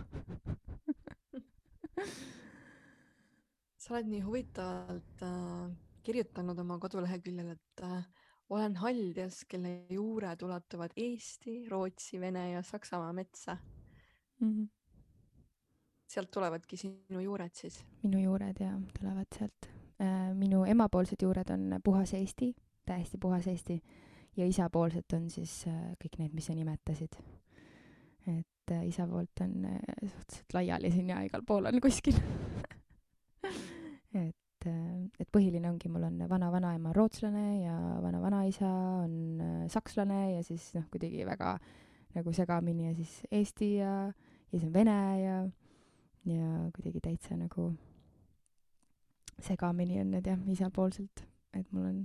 sa 3.77 3.93
oled 3.93 4.07
nii 4.07 4.21
huvitavalt 4.21 5.21
äh, 5.21 5.71
kirjutanud 6.03 6.59
oma 6.59 6.79
koduleheküljel, 6.79 7.49
et 7.49 7.83
äh, 7.83 8.05
olen 8.49 8.75
haldjas, 8.75 9.45
kelle 9.49 9.85
juured 9.89 10.41
ulatuvad 10.41 10.91
Eesti, 10.95 11.67
Rootsi, 11.69 12.19
Vene 12.19 12.51
ja 12.51 12.63
Saksamaa 12.63 13.13
metsa 13.13 13.57
mm. 14.39 14.51
-hmm 14.51 14.67
sealt 16.15 16.31
tulevadki 16.33 16.79
sinu 16.79 17.21
juured 17.23 17.53
siis? 17.55 17.81
minu 18.03 18.21
juured 18.23 18.59
jaa, 18.61 18.75
tulevad 18.99 19.37
sealt. 19.37 19.69
Äh, 20.01 20.31
minu 20.35 20.65
emapoolsed 20.67 21.21
juured 21.23 21.51
on 21.53 21.79
puhas 21.83 22.13
Eesti, 22.17 22.53
täiesti 22.85 23.19
puhas 23.21 23.47
Eesti 23.47 23.79
ja 24.37 24.47
isapoolsed 24.47 25.15
on 25.15 25.29
siis 25.31 25.63
äh, 25.71 25.93
kõik 26.01 26.19
need, 26.19 26.35
mis 26.35 26.49
sa 26.49 26.55
nimetasid. 26.55 27.15
et 28.27 28.73
äh, 28.73 28.87
isa 28.87 29.07
poolt 29.07 29.43
on 29.45 29.67
suhteliselt 30.01 30.57
laiali 30.57 30.91
siin 30.91 31.09
ja 31.13 31.21
igal 31.23 31.45
pool 31.47 31.69
on 31.69 31.79
kuskil 31.83 32.17
et, 34.25 34.67
et 34.67 35.29
põhiline 35.31 35.69
ongi, 35.69 35.91
mul 35.93 36.07
on 36.07 36.23
vana-vanaema 36.29 36.93
rootslane 36.95 37.47
ja 37.63 37.75
vana-vanaisa 38.01 38.71
on 39.05 39.67
sakslane 39.71 40.21
ja 40.35 40.43
siis 40.43 40.71
noh, 40.75 40.87
kuidagi 40.91 41.25
väga 41.27 41.57
nagu 42.15 42.33
segamini 42.33 42.89
ja 42.89 42.95
siis 42.95 43.21
Eesti 43.31 43.75
ja, 43.75 43.93
ja 44.09 44.57
siis 44.57 44.65
on 44.67 44.73
Vene 44.73 44.99
ja 45.21 45.37
ja 46.25 46.71
kuidagi 46.75 46.99
täitsa 47.01 47.37
nagu 47.37 47.69
segamini 49.41 49.99
on 50.01 50.11
need 50.11 50.27
jah, 50.27 50.39
isapoolselt, 50.47 51.25
et 51.53 51.71
mul 51.71 51.85
on, 51.89 52.01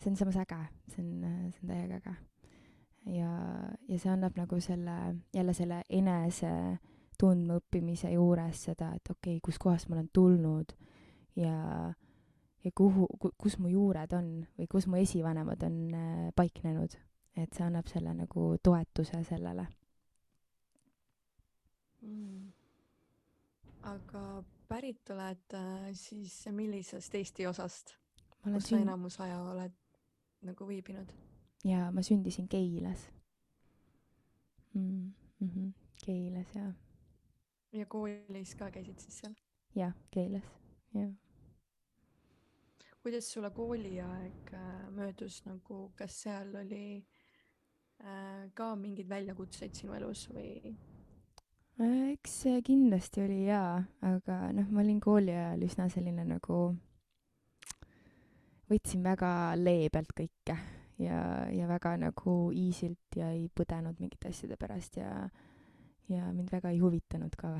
see 0.00 0.10
on 0.10 0.16
samas 0.16 0.38
äge, 0.40 0.60
see 0.92 1.02
on, 1.02 1.12
see 1.52 1.64
on 1.64 1.72
täiega 1.72 2.00
äge. 2.00 2.16
ja, 3.18 3.30
ja 3.88 3.98
see 3.98 4.12
annab 4.12 4.38
nagu 4.38 4.60
selle, 4.60 4.96
jälle 5.34 5.54
selle 5.54 5.82
enese 5.88 6.52
tundmaõppimise 7.20 8.10
juures 8.12 8.64
seda, 8.68 8.92
et 8.96 9.10
okei 9.10 9.36
okay,, 9.36 9.44
kuskohast 9.44 9.88
ma 9.88 9.96
olen 9.96 10.10
tulnud 10.12 10.74
ja, 11.36 11.92
ja 12.64 12.74
kuhu, 12.74 13.08
kus 13.38 13.58
mu 13.58 13.72
juured 13.72 14.12
on 14.16 14.30
või 14.58 14.68
kus 14.70 14.86
mu 14.86 15.00
esivanemad 15.00 15.64
on 15.66 15.80
äh, 15.94 16.28
paiknenud. 16.36 16.98
et 17.36 17.52
see 17.52 17.64
annab 17.66 17.88
selle 17.88 18.14
nagu 18.16 18.54
toetuse 18.64 19.24
sellele 19.28 19.66
mm 22.00 22.55
aga 23.86 24.22
pärit 24.68 25.10
oled 25.14 25.54
äh, 25.54 25.90
siis 25.94 26.34
millisest 26.50 27.14
Eesti 27.14 27.46
osast, 27.46 27.94
kus 28.42 28.62
sa 28.62 28.68
sünd... 28.68 28.82
enamus 28.82 29.20
aja 29.22 29.38
oled 29.52 29.76
nagu 30.46 30.68
viibinud? 30.68 31.12
jaa, 31.66 31.90
ma 31.94 32.02
sündisin 32.02 32.48
Keilas 32.48 33.08
mm. 34.74 35.12
-hmm. 35.40 35.70
Keilas 36.04 36.54
jaa. 36.54 36.72
ja 37.72 37.86
koolis 37.86 38.54
ka 38.54 38.70
käisid 38.70 38.98
siis 38.98 39.18
seal? 39.18 39.34
jah, 39.74 39.94
Keilas, 40.10 40.50
jah. 40.94 41.12
kuidas 43.02 43.32
sulle 43.32 43.50
kooliaeg 43.50 44.52
äh, 44.54 44.90
möödus 44.90 45.44
nagu, 45.44 45.92
kas 45.96 46.22
seal 46.22 46.54
oli 46.54 47.06
äh, 48.00 48.50
ka 48.54 48.76
mingeid 48.76 49.08
väljakutseid 49.08 49.74
sinu 49.74 49.94
elus 49.94 50.28
või 50.34 50.76
eks 51.76 52.38
see 52.42 52.60
kindlasti 52.64 53.20
oli 53.20 53.42
jaa, 53.46 53.76
aga 54.08 54.36
noh, 54.56 54.68
ma 54.72 54.80
olin 54.80 55.00
kooli 55.02 55.34
ajal 55.34 55.64
üsna 55.66 55.88
selline 55.92 56.24
nagu, 56.24 56.60
võtsin 58.70 59.04
väga 59.04 59.30
leebelt 59.60 60.14
kõike 60.16 60.56
ja, 61.02 61.18
ja 61.52 61.68
väga 61.68 61.96
nagu 62.00 62.36
easy'lt 62.56 63.20
ja 63.20 63.28
ei 63.34 63.46
põdenud 63.52 64.00
mingite 64.00 64.32
asjade 64.32 64.56
pärast 64.60 64.96
ja, 64.96 65.10
ja 66.08 66.30
mind 66.32 66.48
väga 66.52 66.72
ei 66.72 66.80
huvitanud 66.80 67.36
ka 67.36 67.52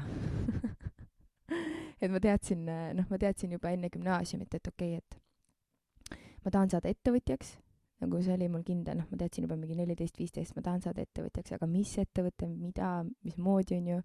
et 2.00 2.10
ma 2.10 2.22
teadsin, 2.22 2.64
noh, 2.66 3.06
ma 3.10 3.20
teadsin 3.20 3.52
juba 3.52 3.74
enne 3.76 3.92
gümnaasiumit, 3.92 4.56
et 4.56 4.72
okei 4.72 4.96
okay,, 4.96 5.04
et 5.04 6.24
ma 6.44 6.54
tahan 6.54 6.72
saada 6.72 6.88
ettevõtjaks 6.88 7.56
nagu 8.02 8.20
see 8.22 8.34
oli 8.36 8.48
mul 8.52 8.64
kindel, 8.66 9.00
noh, 9.00 9.08
ma 9.10 9.18
teadsin 9.20 9.46
juba 9.46 9.56
mingi 9.58 9.76
neliteist, 9.78 10.18
viisteist, 10.20 10.56
ma 10.56 10.64
tahan 10.64 10.84
saada 10.84 11.04
ettevõtjaks, 11.04 11.54
aga 11.56 11.68
mis 11.70 11.94
ettevõte, 12.02 12.48
mida, 12.50 12.90
mismoodi, 13.24 13.80
on 13.80 13.90
ju, 13.94 14.02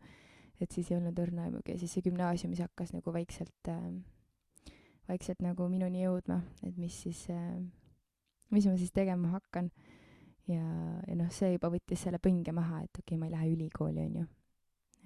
et 0.64 0.72
siis 0.72 0.92
ei 0.92 1.00
olnud 1.00 1.20
õrna 1.20 1.48
aimugi 1.50 1.76
ja 1.76 1.82
siis 1.82 1.98
see 1.98 2.06
gümnaasiumis 2.06 2.62
hakkas 2.64 2.94
nagu 2.96 3.14
vaikselt 3.14 3.72
äh,, 3.72 3.88
vaikselt 5.10 5.42
nagu 5.44 5.68
minuni 5.72 6.06
jõudma, 6.06 6.40
et 6.64 6.78
mis 6.80 7.02
siis 7.04 7.26
äh,, 7.34 7.58
mis 8.54 8.68
ma 8.68 8.78
siis 8.80 8.94
tegema 8.96 9.34
hakkan. 9.36 9.72
ja, 10.48 10.62
ja 11.08 11.16
noh, 11.18 11.32
see 11.34 11.54
juba 11.54 11.72
võttis 11.74 12.06
selle 12.06 12.20
pinge 12.24 12.54
maha, 12.56 12.84
et 12.86 12.96
okei 12.96 13.18
okay,, 13.18 13.20
ma 13.20 13.28
ei 13.28 13.36
lähe 13.36 13.56
ülikooli, 13.56 14.06
on 14.08 14.22
ju. 14.22 14.28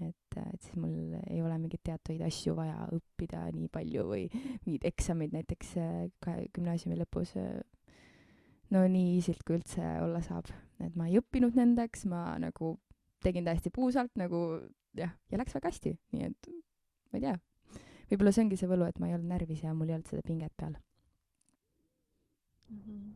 et, 0.06 0.38
et 0.42 0.62
siis 0.62 0.78
mul 0.78 1.16
ei 1.24 1.42
ole 1.42 1.58
mingeid 1.58 1.82
teatuid 1.88 2.22
asju 2.28 2.54
vaja 2.58 2.86
õppida 2.94 3.48
nii 3.56 3.72
palju 3.72 4.06
või 4.12 4.28
mingid 4.66 4.86
eksamid 4.92 5.34
näiteks 5.34 5.74
äh, 5.82 6.44
gümnaasiumi 6.54 7.00
lõpus 7.00 7.34
äh, 7.40 7.64
no 8.74 8.86
nii 8.90 9.16
easy'lt 9.18 9.44
kui 9.46 9.60
üldse 9.60 9.84
olla 10.04 10.22
saab. 10.26 10.50
et 10.84 10.96
ma 10.96 11.08
ei 11.10 11.20
õppinud 11.20 11.56
nendeks, 11.58 12.06
ma 12.12 12.36
nagu 12.42 12.76
tegin 13.24 13.46
täiesti 13.48 13.72
puusalt 13.74 14.14
nagu 14.20 14.40
jah, 14.98 15.14
ja 15.32 15.42
läks 15.42 15.56
väga 15.58 15.72
hästi, 15.72 15.94
nii 16.16 16.30
et 16.30 16.50
ma 17.12 17.20
ei 17.20 17.28
tea. 17.28 17.36
võib-olla 18.12 18.34
see 18.36 18.46
ongi 18.46 18.60
see 18.60 18.72
võlu, 18.72 18.88
et 18.90 19.00
ma 19.00 19.10
ei 19.10 19.18
olnud 19.18 19.32
närvis 19.34 19.64
ja 19.66 19.74
mul 19.74 19.92
ei 19.92 19.98
olnud 19.98 20.12
seda 20.12 20.26
pinget 20.26 20.56
peal 20.58 20.76
mm. 22.70 22.82
-hmm. 22.82 23.14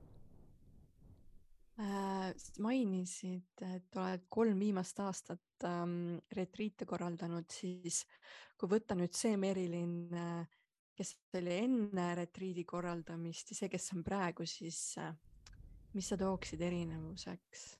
Äh, 1.79 2.33
mainisid, 2.59 3.61
et 3.63 3.95
oled 3.95 4.25
kolm 4.27 4.57
viimast 4.59 4.97
aastat 4.99 5.63
ähm, 5.63 6.17
retriite 6.35 6.83
korraldanud, 6.85 7.45
siis 7.47 8.01
kui 8.59 8.67
võtta 8.67 8.97
nüüd 8.99 9.15
see 9.15 9.37
Merilin 9.39 9.93
äh,, 10.11 10.41
kes 10.91 11.13
oli 11.39 11.55
enne 11.55 12.09
retriidi 12.19 12.65
korraldamist 12.67 13.53
ja 13.53 13.55
see, 13.61 13.69
kes 13.71 13.93
on 13.95 14.03
praegu, 14.03 14.43
siis 14.43 14.97
äh, 14.99 15.13
mis 15.93 16.09
sa 16.09 16.17
tooksid 16.17 16.61
erinevuseks 16.61 17.79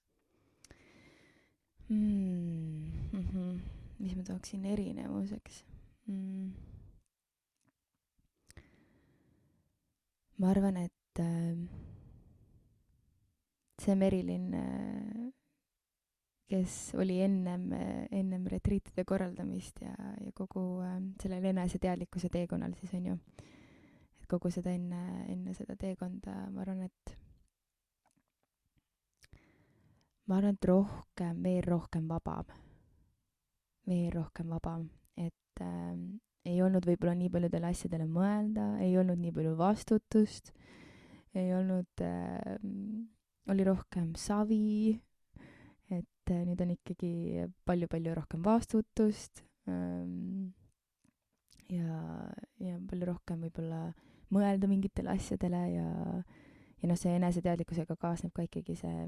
mm? 1.90 2.92
-hmm. 3.14 3.60
mis 4.00 4.16
ma 4.16 4.24
tooksin 4.24 4.66
erinevuseks 4.66 5.66
mm.? 6.08 6.52
ma 10.40 10.50
arvan, 10.50 10.78
et 10.78 11.20
äh, 11.20 11.58
see 13.82 13.96
Merilin 13.96 14.54
äh,, 14.54 15.32
kes 16.50 16.96
oli 16.96 17.20
ennem 17.22 17.72
äh,, 17.74 18.08
ennem 18.12 18.48
retriitide 18.48 19.04
korraldamist 19.06 19.82
ja, 19.82 19.94
ja 20.26 20.32
kogu 20.32 20.82
sellel 21.22 21.46
eneseteadlikkuse 21.52 22.30
teekonnal 22.30 22.74
siis 22.80 22.94
on 22.94 23.06
ju, 23.12 23.18
et 24.22 24.28
kogu 24.32 24.52
seda 24.52 24.72
enne, 24.72 25.26
enne 25.28 25.54
seda 25.54 25.76
teekonda, 25.76 26.48
ma 26.54 26.64
arvan, 26.64 26.88
et 26.88 27.19
ma 30.30 30.38
arvan, 30.38 30.56
et 30.56 30.66
rohkem, 30.70 31.44
veel 31.44 31.64
rohkem 31.66 32.08
vabam. 32.10 32.46
veel 33.90 34.12
rohkem 34.14 34.52
vabam, 34.54 34.84
et 35.18 35.62
äh, 35.66 35.96
ei 36.46 36.60
olnud 36.62 36.86
võib-olla 36.86 37.16
nii 37.18 37.32
paljudele 37.34 37.72
asjadele 37.72 38.06
mõelda, 38.06 38.76
ei 38.84 38.94
olnud 39.02 39.18
nii 39.18 39.34
palju 39.34 39.56
vastutust, 39.58 40.52
ei 41.34 41.50
olnud 41.58 42.04
äh,, 42.06 42.60
oli 43.50 43.66
rohkem 43.66 44.14
savi, 44.20 44.94
et 45.90 46.32
äh, 46.36 46.46
nüüd 46.46 46.62
on 46.62 46.76
ikkagi 46.76 47.48
palju-palju 47.66 48.14
rohkem 48.20 48.46
vastutust 48.46 49.42
ähm, 49.70 50.54
ja, 51.74 51.98
ja 52.62 52.78
palju 52.90 53.10
rohkem 53.10 53.42
võib-olla 53.48 53.88
mõelda 54.34 54.70
mingitele 54.70 55.16
asjadele 55.16 55.64
ja, 55.74 55.90
ja 56.82 56.90
noh, 56.90 57.00
see 57.00 57.18
eneseteadlikkusega 57.18 57.98
kaasneb 57.98 58.34
ka 58.36 58.46
ikkagi 58.46 58.78
see, 58.78 59.08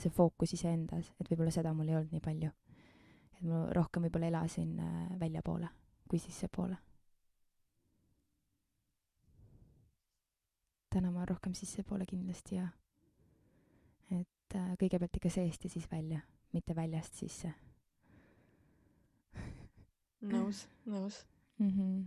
see 0.00 0.14
fookus 0.14 0.54
iseendas, 0.54 1.12
et 1.20 1.30
võib-olla 1.30 1.52
seda 1.54 1.72
mul 1.74 1.88
ei 1.90 1.98
olnud 1.98 2.12
nii 2.14 2.24
palju. 2.24 2.50
et 3.38 3.44
ma 3.46 3.64
rohkem 3.76 4.02
võib-olla 4.06 4.30
elasin 4.32 4.78
äh, 4.80 5.20
väljapoole 5.20 5.68
kui 6.08 6.18
sissepoole. 6.18 6.76
täna 10.88 11.10
ma 11.12 11.24
rohkem 11.28 11.52
sissepoole 11.54 12.06
kindlasti 12.08 12.56
ja 12.56 12.68
et 14.16 14.56
äh, 14.56 14.70
kõigepealt 14.80 15.18
ikka 15.20 15.30
seest 15.30 15.64
ja 15.64 15.70
siis 15.70 15.90
välja, 15.90 16.22
mitte 16.52 16.76
väljast 16.76 17.18
sisse. 17.20 17.52
nõus, 20.34 20.66
nõus 20.86 21.26
mm. 21.58 21.68
-hmm. 21.68 22.06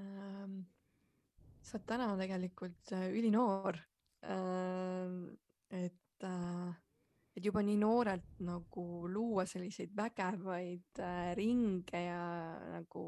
Ähm, 0.00 0.60
sa 1.60 1.76
oled 1.76 1.86
täna 1.86 2.16
tegelikult 2.16 2.92
äh, 2.96 3.10
ülinoor 3.12 3.76
äh,. 4.24 5.38
Et 5.70 6.24
äh, 6.26 6.78
et 7.36 7.44
juba 7.46 7.62
nii 7.64 7.78
noorelt 7.80 8.40
nagu 8.44 8.84
luua 9.08 9.46
selliseid 9.48 9.92
vägevaid 9.96 11.02
äh, 11.02 11.32
ringe 11.38 12.02
ja 12.04 12.22
nagu 12.74 13.04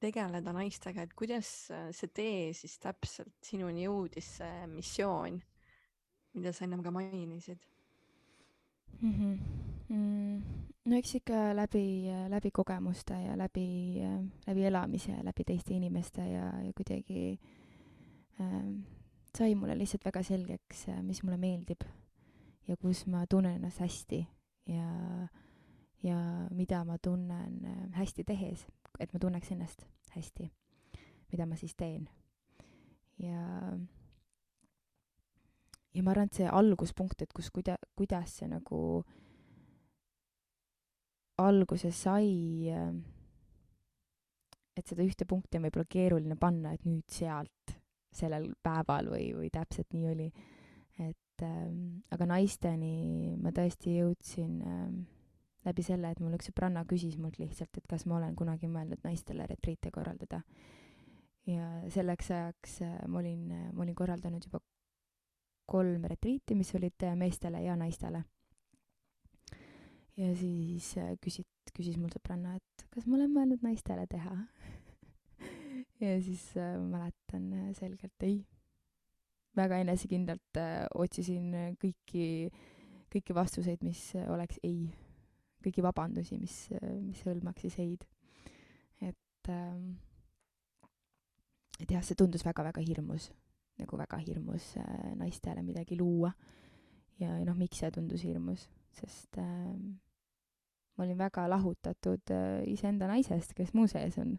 tegeleda 0.00 0.52
naistega, 0.56 1.04
et 1.04 1.14
kuidas 1.14 1.48
äh, 1.74 1.90
see 1.96 2.10
tee 2.14 2.50
siis 2.56 2.78
täpselt 2.82 3.36
sinuni 3.44 3.84
jõudis, 3.86 4.36
see 4.40 4.66
missioon, 4.72 5.38
mida 6.36 6.54
sa 6.56 6.66
ennem 6.66 6.82
ka 6.82 6.92
mainisid 6.94 7.62
mm? 9.00 9.12
-hmm. 9.12 9.38
Mm, 9.90 10.42
no 10.86 10.96
eks 10.96 11.14
ikka 11.18 11.54
läbi, 11.54 12.06
läbi 12.30 12.50
kogemuste 12.50 13.14
ja 13.14 13.36
läbi, 13.38 13.98
läbi 14.46 14.64
elamise 14.64 15.10
ja 15.12 15.24
läbi 15.24 15.44
teiste 15.44 15.74
inimeste 15.74 16.22
ja, 16.22 16.44
ja 16.62 16.72
kuidagi 16.72 17.40
äh, 18.40 18.68
sai 19.36 19.54
mulle 19.54 19.78
lihtsalt 19.78 20.04
väga 20.04 20.22
selgeks, 20.22 20.86
mis 21.02 21.22
mulle 21.22 21.36
meeldib 21.36 21.82
ja 22.68 22.76
kus 22.76 23.06
ma 23.06 23.24
tunnen 23.26 23.58
ennast 23.58 23.80
hästi 23.80 24.20
ja, 24.66 25.28
ja 26.02 26.18
mida 26.50 26.84
ma 26.84 26.98
tunnen 26.98 27.64
äh, 27.64 27.98
hästi 27.98 28.24
tehes, 28.24 28.66
et 29.00 29.12
ma 29.12 29.20
tunneks 29.20 29.52
ennast 29.52 29.86
hästi, 30.14 30.50
mida 31.32 31.46
ma 31.46 31.56
siis 31.56 31.74
teen. 31.76 32.08
ja, 33.18 33.78
ja 35.94 36.02
ma 36.02 36.10
arvan, 36.10 36.30
et 36.30 36.42
see 36.42 36.48
alguspunkt, 36.48 37.22
et 37.22 37.32
kus, 37.32 37.50
kuida-, 37.50 37.80
kuidas 37.96 38.38
see 38.40 38.48
nagu 38.50 39.04
alguse 41.40 41.90
sai, 41.92 42.70
äh, 42.70 42.92
et 44.76 44.86
seda 44.86 45.04
ühte 45.04 45.26
punkti 45.28 45.58
on 45.58 45.66
võib-olla 45.66 45.88
keeruline 45.90 46.36
panna, 46.40 46.74
et 46.74 46.84
nüüd 46.88 47.08
sealt 47.10 47.76
sellel 48.10 48.48
päeval 48.62 49.10
või, 49.12 49.30
või 49.36 49.50
täpselt 49.54 49.92
nii 49.94 50.06
oli. 50.10 50.32
et 51.00 51.29
et 51.40 51.46
ähm, 51.46 52.02
aga 52.12 52.26
naisteni 52.28 53.36
ma 53.40 53.52
tõesti 53.54 53.96
jõudsin 53.96 54.60
ähm, 54.66 54.98
läbi 55.64 55.84
selle, 55.84 56.10
et 56.12 56.20
mul 56.20 56.36
üks 56.36 56.50
sõbranna 56.50 56.84
küsis 56.88 57.16
mult 57.20 57.38
lihtsalt, 57.40 57.76
et 57.76 57.86
kas 57.88 58.06
ma 58.08 58.18
olen 58.18 58.36
kunagi 58.36 58.68
mõelnud 58.68 59.00
naistele 59.04 59.46
retriite 59.48 59.90
korraldada. 59.90 60.42
ja 61.46 61.66
selleks 61.88 62.30
ajaks 62.30 62.80
äh, 62.82 62.98
ma 63.08 63.18
olin, 63.18 63.72
ma 63.72 63.82
olin 63.82 63.94
korraldanud 63.94 64.44
juba 64.44 64.60
kolm 65.66 66.04
retriiti, 66.04 66.54
mis 66.54 66.74
olid 66.74 67.02
äh, 67.02 67.16
meestele 67.16 67.62
ja 67.62 67.76
naistele. 67.76 68.24
ja 70.16 70.34
siis 70.36 70.96
äh, 70.98 71.16
küsit-, 71.24 71.74
küsis 71.76 71.96
mul 71.96 72.12
sõbranna, 72.12 72.56
et 72.56 72.86
kas 72.90 73.06
ma 73.06 73.16
olen 73.16 73.32
mõelnud 73.32 73.62
naistele 73.64 74.06
teha 74.06 74.36
ja 76.04 76.16
siis 76.22 76.56
äh, 76.56 76.76
mäletan 76.80 77.52
äh, 77.52 77.74
selgelt 77.78 78.28
ei 78.28 78.42
väga 79.56 79.80
enesekindlalt 79.82 80.60
äh, 80.60 80.84
otsisin 80.94 81.50
kõiki, 81.80 82.26
kõiki 83.12 83.34
vastuseid, 83.34 83.82
mis 83.86 84.02
oleks 84.28 84.60
ei, 84.66 84.86
kõiki 85.64 85.82
vabandusi, 85.84 86.38
mis, 86.38 86.62
mis 87.02 87.24
hõlmaks 87.26 87.66
siis 87.66 87.80
ei-d. 87.82 88.06
et 89.10 89.50
ähm,, 89.50 89.98
et 91.80 91.90
jah, 91.90 92.04
see 92.04 92.18
tundus 92.18 92.44
väga-väga 92.44 92.82
hirmus, 92.84 93.30
nagu 93.80 93.98
väga 94.00 94.20
hirmus 94.20 94.74
äh, 94.80 95.12
naistele 95.16 95.62
midagi 95.64 95.98
luua. 95.98 96.32
ja, 97.20 97.34
noh, 97.44 97.56
miks 97.56 97.82
see 97.82 97.90
tundus 97.92 98.22
hirmus, 98.24 98.66
sest 98.96 99.38
äh, 99.40 99.74
ma 100.96 101.04
olin 101.04 101.18
väga 101.18 101.46
lahutatud 101.48 102.32
äh, 102.32 102.62
iseenda 102.68 103.08
naisest, 103.10 103.54
kes 103.56 103.74
mu 103.76 103.86
sees 103.90 104.18
on 104.20 104.38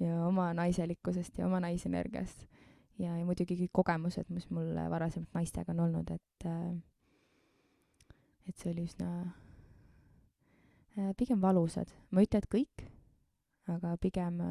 ja 0.00 0.26
oma 0.26 0.50
naiselikkusest 0.56 1.38
ja 1.38 1.46
oma 1.46 1.60
naisenergiast 1.60 2.46
ja, 3.00 3.16
ja 3.16 3.24
muidugi 3.26 3.56
kõik 3.62 3.72
kogemused, 3.80 4.30
mis 4.34 4.46
mul 4.54 4.72
varasemalt 4.92 5.36
naistega 5.36 5.72
on 5.74 5.84
olnud, 5.86 6.10
et 6.14 6.46
äh, 6.48 6.72
et 8.48 8.58
see 8.58 8.72
oli 8.72 8.86
üsna 8.88 9.10
äh, 10.98 11.12
pigem 11.18 11.40
valusad, 11.42 11.90
ma 12.10 12.22
ei 12.22 12.28
ütle, 12.28 12.42
et 12.42 12.50
kõik, 12.50 12.86
aga 13.70 13.94
pigem 14.02 14.40
äh, 14.44 14.50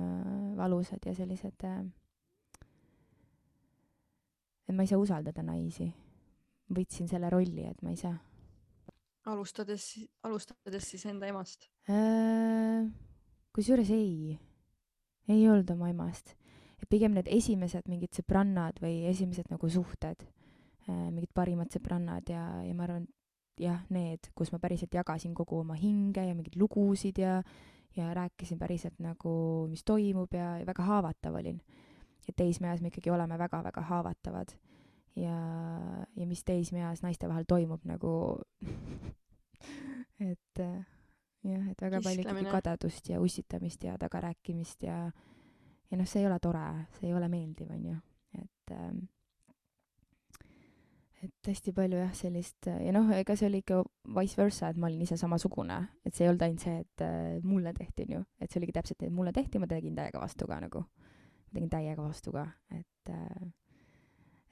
valusad 0.60 1.06
ja 1.06 1.16
sellised 1.18 1.66
et 4.70 4.76
ma 4.76 4.86
ei 4.86 4.90
saa 4.92 5.02
usaldada 5.02 5.44
naisi. 5.46 5.90
võtsin 6.70 7.08
selle 7.10 7.30
rolli, 7.34 7.66
et 7.66 7.80
ma 7.82 7.90
ei 7.90 7.98
saa. 7.98 8.18
alustades, 9.26 9.96
alustades 10.24 10.90
siis 10.90 11.06
enda 11.06 11.28
emast? 11.28 11.70
kusjuures 13.54 13.90
ei, 13.92 14.38
ei 15.28 15.50
olnud 15.50 15.70
oma 15.74 15.90
emast 15.90 16.39
pigem 16.90 17.16
need 17.18 17.30
esimesed 17.32 17.88
mingid 17.92 18.18
sõbrannad 18.18 18.80
või 18.84 19.04
esimesed 19.10 19.50
nagu 19.52 19.70
suhted, 19.70 20.26
äh, 20.88 21.08
mingid 21.14 21.32
parimad 21.36 21.72
sõbrannad 21.74 22.30
ja, 22.32 22.44
ja 22.66 22.76
ma 22.76 22.88
arvan, 22.88 23.08
jah, 23.60 23.84
need, 23.94 24.32
kus 24.36 24.54
ma 24.54 24.60
päriselt 24.62 24.94
jagasin 24.96 25.36
kogu 25.38 25.60
oma 25.62 25.78
hinge 25.78 26.24
ja 26.26 26.36
mingeid 26.36 26.58
lugusid 26.60 27.20
ja, 27.22 27.40
ja 27.98 28.14
rääkisin 28.16 28.60
päriselt 28.60 28.98
nagu, 29.04 29.68
mis 29.70 29.84
toimub 29.84 30.34
ja, 30.34 30.56
ja 30.62 30.68
väga 30.68 30.88
haavatav 30.88 31.40
olin. 31.42 31.62
et 32.28 32.36
teismeeas 32.38 32.82
me 32.82 32.92
ikkagi 32.92 33.10
oleme 33.10 33.38
väga-väga 33.42 33.82
haavatavad 33.82 34.54
ja, 35.18 35.38
ja 36.16 36.28
mis 36.28 36.44
teismeeas 36.46 37.02
naiste 37.02 37.30
vahel 37.30 37.48
toimub 37.48 37.86
nagu 37.90 38.12
et 40.32 40.62
äh, 40.62 40.86
jah, 41.44 41.66
et 41.72 41.82
väga 41.82 42.02
palju 42.06 42.24
ikkagi 42.24 42.46
kadedust 42.52 43.10
ja 43.10 43.22
ussitamist 43.22 43.84
ja 43.84 43.98
tagarääkimist 43.98 44.84
ja 44.84 45.10
ja 45.90 45.98
noh, 45.98 46.08
see 46.10 46.24
ei 46.24 46.28
ole 46.30 46.40
tore, 46.42 46.66
see 46.98 47.10
ei 47.10 47.16
ole 47.18 47.30
meeldiv, 47.32 47.72
on 47.74 47.88
ju, 47.90 47.96
et 48.40 48.76
ähm, 48.76 49.08
et 51.20 51.50
hästi 51.52 51.74
palju 51.76 52.00
jah, 52.00 52.12
sellist 52.16 52.70
ja 52.70 52.92
noh, 52.96 53.10
ega 53.16 53.36
see 53.36 53.50
oli 53.50 53.60
ikka 53.64 53.82
vice 54.16 54.40
versa, 54.40 54.70
et 54.70 54.80
ma 54.80 54.88
olin 54.88 55.02
ise 55.04 55.18
samasugune, 55.20 55.80
et 56.08 56.16
see 56.16 56.26
ei 56.26 56.32
olnud 56.32 56.46
ainult 56.46 56.64
see, 56.64 56.78
et 56.86 57.04
äh, 57.04 57.40
mulle 57.44 57.74
tehti, 57.76 58.06
on 58.08 58.16
ju, 58.18 58.22
et 58.40 58.52
see 58.52 58.62
oligi 58.62 58.76
täpselt, 58.78 59.04
et 59.04 59.14
mulle 59.14 59.34
tehti, 59.36 59.62
ma 59.62 59.68
tegin 59.70 59.98
täiega 59.98 60.22
vastu 60.22 60.48
ka 60.48 60.60
nagu. 60.64 60.86
ma 61.50 61.58
tegin 61.58 61.74
täiega 61.74 62.06
vastu 62.06 62.32
ka, 62.36 62.46
et 62.78 63.12
äh, 63.16 63.50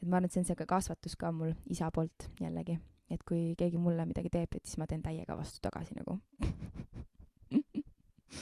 et 0.02 0.06
ma 0.06 0.18
arvan, 0.18 0.28
et 0.28 0.34
see 0.34 0.44
on 0.44 0.58
ka 0.60 0.68
kasvatus 0.70 1.16
ka 1.18 1.32
mul 1.32 1.54
isa 1.74 1.90
poolt 1.94 2.28
jällegi, 2.42 2.78
et 3.14 3.24
kui 3.24 3.54
keegi 3.58 3.80
mulle 3.82 4.06
midagi 4.06 4.30
teeb, 4.34 4.58
et 4.58 4.66
siis 4.66 4.78
ma 4.82 4.90
teen 4.90 5.06
täiega 5.06 5.38
vastu 5.38 5.62
tagasi 5.64 5.96
nagu. 5.98 6.20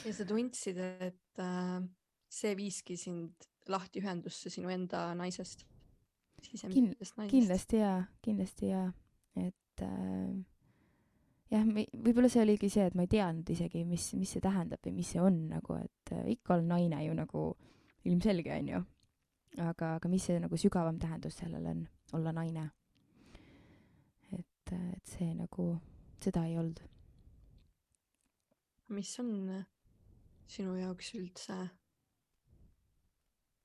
Ja 0.04 0.12
sa 0.12 0.26
tundsid, 0.26 0.76
et 0.82 1.38
äh 1.38 1.84
see 2.28 2.56
viiski 2.58 2.96
sind 3.00 3.46
lahti 3.68 4.02
ühendusse 4.02 4.50
sinu 4.52 4.70
enda 4.72 5.08
naisest, 5.18 5.64
naisest? 6.42 7.30
kindlasti 7.30 7.80
jaa, 7.80 8.02
kindlasti 8.22 8.70
jaa, 8.70 8.86
et 9.40 9.82
äh, 9.82 10.34
jah, 11.52 11.66
võib-olla 11.66 12.30
see 12.32 12.42
oligi 12.44 12.70
see, 12.72 12.86
et 12.88 12.96
ma 12.98 13.06
ei 13.06 13.12
teadnud 13.12 13.50
isegi, 13.54 13.84
mis, 13.88 14.08
mis 14.18 14.34
see 14.36 14.44
tähendab 14.44 14.82
või 14.86 14.96
mis 14.98 15.12
see 15.14 15.22
on 15.22 15.46
nagu, 15.50 15.78
et 15.82 16.14
äh, 16.14 16.26
ikka 16.36 16.56
olen 16.56 16.70
naine 16.74 17.02
ju 17.06 17.14
nagu 17.18 17.46
ilmselge, 18.06 18.58
on 18.60 18.72
ju. 18.74 18.82
aga, 19.62 19.94
aga 19.96 20.10
mis 20.12 20.26
see 20.28 20.40
nagu 20.42 20.58
sügavam 20.60 20.98
tähendus 21.02 21.38
sellel 21.40 21.70
on, 21.72 21.86
olla 22.18 22.34
naine? 22.36 22.68
et, 24.32 24.72
äh, 24.72 24.92
et 24.98 25.16
see 25.16 25.32
nagu, 25.34 25.72
seda 26.22 26.46
ei 26.46 26.58
olnud. 26.58 26.82
mis 28.94 29.16
on 29.18 29.32
sinu 30.46 30.76
jaoks 30.78 31.08
üldse 31.18 31.56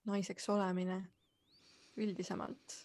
naiseks 0.06 0.50
olemine 0.50 1.02
üldisemalt 1.98 2.78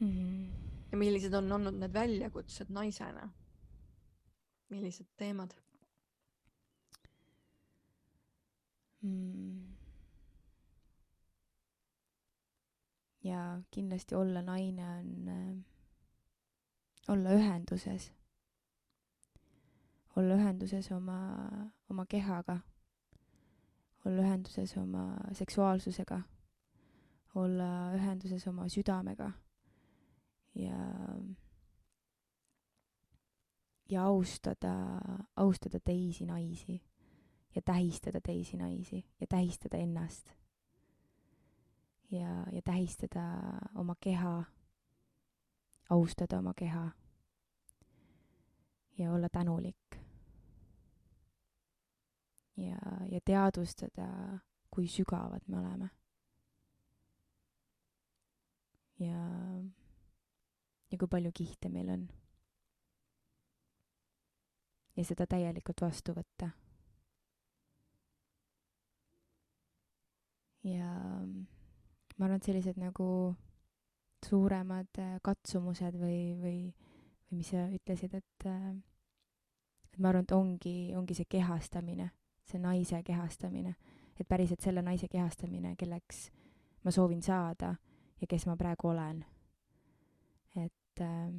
mm? 0.00 0.08
-hmm. 0.08 0.48
ja 0.92 0.98
millised 0.98 1.32
on 1.34 1.52
olnud 1.52 1.74
need 1.74 1.92
väljakutsed 1.92 2.68
naisena? 2.68 3.28
millised 4.68 5.06
teemad? 5.16 5.54
mm. 9.02 9.76
ja 13.24 13.62
kindlasti 13.70 14.14
olla 14.14 14.42
naine 14.42 14.88
on 14.98 15.28
äh, 15.28 15.64
olla 17.08 17.30
ühenduses, 17.30 18.12
olla 20.16 20.34
ühenduses 20.34 20.90
oma, 20.92 21.18
oma 21.90 22.06
kehaga, 22.06 22.58
olla 24.06 24.22
ühenduses 24.22 24.76
oma 24.78 25.16
seksuaalsusega, 25.34 26.20
olla 27.34 27.70
ühenduses 27.96 28.46
oma 28.48 28.68
südamega 28.68 29.30
ja 30.54 30.78
ja 33.88 34.04
austada, 34.04 34.74
austada 35.36 35.80
teisi 35.80 36.26
naisi 36.26 36.82
ja 37.54 37.62
tähistada 37.62 38.20
teisi 38.20 38.56
naisi 38.56 39.04
ja 39.20 39.26
tähistada 39.26 39.76
ennast. 39.76 40.30
ja, 42.10 42.46
ja 42.52 42.62
tähistada 42.62 43.22
oma 43.74 43.94
keha, 44.00 44.44
austada 45.90 46.38
oma 46.38 46.54
keha 46.54 46.90
ja 48.98 49.12
olla 49.12 49.28
tänulik. 49.28 50.05
Ja, 52.56 52.78
ja 53.10 53.20
teadvustada, 53.24 54.08
kui 54.70 54.88
sügavad 54.88 55.42
me 55.46 55.58
oleme. 55.58 55.90
ja, 58.98 59.22
ja 60.90 60.98
kui 60.98 61.08
palju 61.08 61.32
kihte 61.36 61.68
meil 61.68 61.90
on 61.92 62.06
ja 64.96 65.04
seda 65.04 65.26
täielikult 65.28 65.82
vastu 65.84 66.14
võtta. 66.16 66.50
ja 70.66 70.88
ma 72.16 72.24
arvan, 72.26 72.40
et 72.40 72.48
sellised 72.48 72.78
nagu 72.80 73.06
suuremad 74.26 74.98
äh, 74.98 75.18
katsumused 75.22 75.94
või, 76.00 76.34
või, 76.40 76.58
või 77.30 77.38
mis 77.38 77.52
sa 77.52 77.68
ütlesid, 77.70 78.16
et 78.18 78.46
äh, 78.50 78.72
et 79.96 80.00
ma 80.02 80.10
arvan, 80.10 80.26
et 80.26 80.32
ongi, 80.34 80.76
ongi 80.98 81.14
see 81.14 81.28
kehastamine, 81.36 82.10
see 82.46 82.60
naise 82.62 83.02
kehastamine, 83.02 83.74
et 84.20 84.28
päriselt 84.28 84.62
selle 84.62 84.82
naise 84.82 85.08
kehastamine, 85.08 85.74
kelleks 85.76 86.30
ma 86.84 86.90
soovin 86.94 87.22
saada 87.22 87.74
ja 88.20 88.26
kes 88.26 88.46
ma 88.46 88.56
praegu 88.56 88.88
olen. 88.88 89.24
et, 90.56 91.00
äh, 91.00 91.32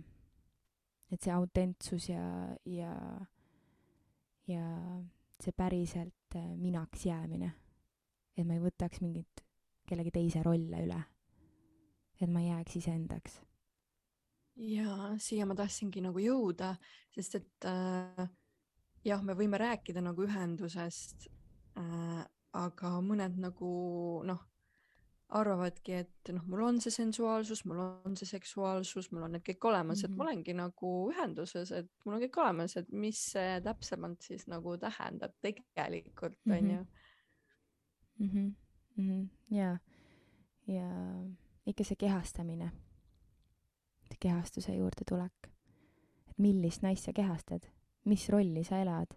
et 1.12 1.22
see 1.22 1.34
autentsus 1.34 2.10
ja, 2.10 2.22
ja 2.66 2.94
ja 4.48 4.64
see 5.44 5.52
päriselt 5.52 6.36
äh, 6.36 6.56
minaks 6.56 7.06
jäämine. 7.06 7.52
et 8.38 8.46
ma 8.46 8.54
ei 8.54 8.62
võtaks 8.62 9.02
mingit 9.02 9.44
kellegi 9.90 10.12
teise 10.14 10.44
rolle 10.44 10.82
üle. 10.86 11.00
et 12.22 12.30
ma 12.30 12.42
jääks 12.42 12.80
iseendaks. 12.82 13.40
ja 14.56 15.14
siia 15.20 15.46
ma 15.46 15.56
tahtsingi 15.56 16.02
nagu 16.02 16.20
jõuda, 16.20 16.76
sest 17.16 17.42
et 17.42 17.70
äh, 17.70 18.30
jah, 19.06 19.24
me 19.24 19.34
võime 19.34 19.58
rääkida 19.58 20.02
nagu 20.02 20.26
ühendusest 20.26 21.28
äh,, 21.78 22.24
aga 22.58 22.94
mõned 23.06 23.38
nagu 23.38 23.72
noh 24.26 24.46
arvavadki, 25.36 25.96
et 26.06 26.30
noh, 26.32 26.44
mul 26.48 26.62
on 26.64 26.78
see 26.80 26.94
sensuaalsus, 26.94 27.66
mul 27.68 27.82
on 27.84 28.16
see 28.16 28.30
seksuaalsus, 28.30 29.10
mul 29.12 29.26
on 29.28 29.36
need 29.36 29.44
kõik 29.50 29.66
olemas 29.68 30.00
mm, 30.00 30.06
-hmm. 30.06 30.14
et 30.14 30.16
ma 30.16 30.24
mhm. 30.24 30.28
olengi 30.28 30.54
nagu 30.56 30.92
ühenduses, 31.12 31.72
et 31.76 31.90
mul 32.06 32.16
on 32.16 32.22
kõik 32.24 32.40
olemas, 32.44 32.78
et 32.80 32.92
mis 32.92 33.20
see 33.34 33.58
täpsemalt 33.66 34.24
siis 34.24 34.48
nagu 34.48 34.78
tähendab 34.78 35.36
tegelikult 35.42 36.40
mhm. 36.46 36.88
mm 38.18 38.28
-hmm.. 38.28 38.56
Mm 38.98 39.10
-hmm. 39.10 39.28
ja, 39.56 39.78
ja 40.68 40.90
ikka 41.66 41.84
see 41.84 41.96
kehastamine, 41.96 42.72
kehastuse 44.20 44.74
juurde 44.74 45.04
tulek, 45.10 45.52
et 46.30 46.38
millist 46.38 46.82
naist 46.82 47.04
sa 47.04 47.14
kehastad, 47.14 47.68
mis 48.08 48.30
rolli 48.32 48.64
sa 48.64 48.80
elad, 48.82 49.12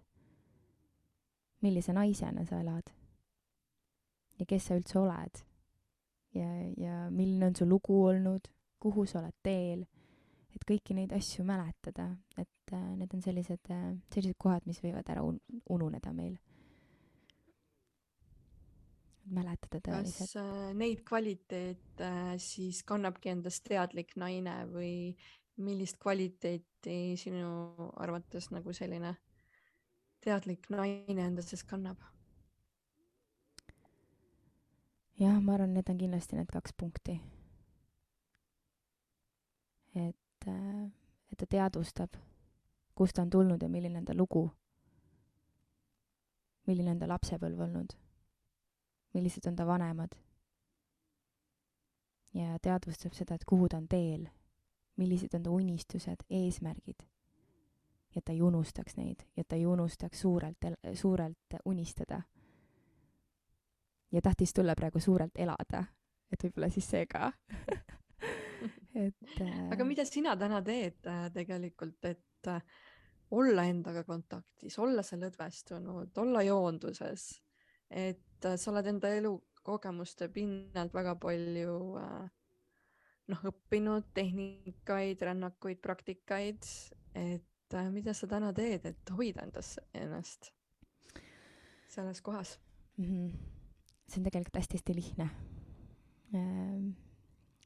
millise 1.62 1.94
naisena 1.94 2.44
sa 2.48 2.60
elad. 2.60 2.90
Ja 4.40 4.46
kes 4.48 4.70
sa 4.70 4.76
üldse 4.78 4.98
oled. 4.98 5.42
Ja, 6.34 6.48
ja 6.78 7.08
milline 7.10 7.50
on 7.50 7.56
su 7.58 7.66
lugu 7.66 7.96
olnud, 8.06 8.46
kuhu 8.80 9.04
sa 9.06 9.18
oled 9.20 9.36
teel, 9.44 9.82
et 10.54 10.66
kõiki 10.66 10.94
neid 10.96 11.12
asju 11.14 11.44
mäletada, 11.46 12.10
et 12.38 12.74
äh, 12.74 12.86
need 12.98 13.12
on 13.14 13.24
sellised 13.24 13.72
äh,, 13.74 13.90
sellised 14.14 14.38
kohad, 14.40 14.66
mis 14.70 14.80
võivad 14.82 15.10
ära 15.12 15.24
un 15.26 15.40
ununeda 15.68 16.14
meil. 16.14 16.38
mäletada 19.30 19.78
tõeliselt. 19.84 20.32
kas 20.32 20.32
äh, 20.40 20.70
neid 20.74 21.04
kvaliteete 21.06 22.06
äh, 22.06 22.32
siis 22.42 22.80
kannabki 22.82 23.30
endas 23.30 23.60
teadlik 23.62 24.16
naine 24.18 24.64
või 24.72 25.12
millist 25.60 25.98
kvaliteeti 26.02 27.16
sinu 27.16 27.50
arvates 27.96 28.50
nagu 28.50 28.72
selline 28.72 29.14
teadlik 30.24 30.70
naine 30.70 31.26
endas 31.26 31.64
kannab? 31.64 32.00
jah, 35.20 35.40
ma 35.40 35.54
arvan, 35.54 35.74
need 35.74 35.90
on 35.92 35.98
kindlasti 36.00 36.36
need 36.36 36.48
kaks 36.52 36.72
punkti. 36.72 37.20
et, 39.94 40.48
äh, 40.48 40.84
et 41.32 41.38
ta 41.38 41.46
teadvustab, 41.46 42.16
kust 42.94 43.14
ta 43.14 43.22
on 43.22 43.30
tulnud 43.30 43.62
ja 43.62 43.68
milline 43.68 43.98
on 43.98 44.04
ta 44.04 44.14
lugu. 44.14 44.50
milline 46.66 46.90
on 46.90 46.98
ta 46.98 47.08
lapsepõlv 47.08 47.60
olnud. 47.60 47.92
millised 49.14 49.46
on 49.46 49.56
ta 49.56 49.66
vanemad. 49.66 50.16
ja 52.34 52.58
teadvustab 52.62 53.12
seda, 53.12 53.34
et 53.34 53.44
kuhu 53.44 53.68
ta 53.68 53.76
on 53.76 53.88
teel, 53.88 54.28
millised 55.00 55.34
on 55.34 55.46
ta 55.46 55.50
unistused, 55.50 56.26
eesmärgid. 56.30 57.06
ja 58.14 58.20
ta 58.24 58.32
ei 58.32 58.42
unustaks 58.42 58.96
neid 58.96 59.22
ja 59.36 59.44
ta 59.44 59.56
ei 59.56 59.66
unustaks 59.66 60.20
suurelt, 60.20 60.66
suurelt 60.94 61.56
unistada. 61.64 62.22
Ja 64.12 64.20
tahtis 64.20 64.52
tulla 64.54 64.74
praegu 64.74 65.00
suurelt 65.00 65.38
elada, 65.38 65.84
et 66.32 66.42
võib-olla 66.44 66.68
siis 66.70 66.90
see 66.90 67.06
ka. 67.06 67.32
Et 68.94 69.40
äh.... 69.40 69.68
aga 69.72 69.84
mida 69.86 70.04
sina 70.04 70.34
täna 70.36 70.58
teed 70.66 71.06
äh, 71.06 71.28
tegelikult, 71.32 72.04
et 72.04 72.48
äh, 72.50 72.58
olla 73.30 73.64
endaga 73.70 74.02
kontaktis, 74.04 74.78
olla 74.82 75.04
see 75.06 75.20
lõdvestunud, 75.20 76.10
olla 76.18 76.42
joonduses, 76.42 77.28
et 77.90 78.46
äh, 78.46 78.56
sa 78.58 78.72
oled 78.72 78.90
enda 78.90 79.12
elukogemuste 79.14 80.28
pinnalt 80.34 80.94
väga 80.94 81.14
palju 81.22 81.76
äh, 82.02 82.26
noh, 83.30 83.44
õppinud 83.50 84.10
tehnikaid, 84.14 85.22
rännakuid, 85.22 85.80
praktikaid, 85.84 86.66
et 87.14 87.76
äh, 87.76 87.92
mida 87.94 88.14
sa 88.16 88.28
täna 88.30 88.52
teed, 88.56 88.90
et 88.90 89.14
hoida 89.16 89.46
endas 89.46 89.76
ennast 89.94 90.52
selles 91.90 92.20
kohas 92.22 92.58
mm? 92.96 93.06
-hmm 93.06 93.56
see 94.10 94.18
on 94.20 94.26
tegelikult 94.26 94.58
hästi-hästi 94.58 94.94
lihtne. 94.94 95.28
Ehm, 96.34 96.90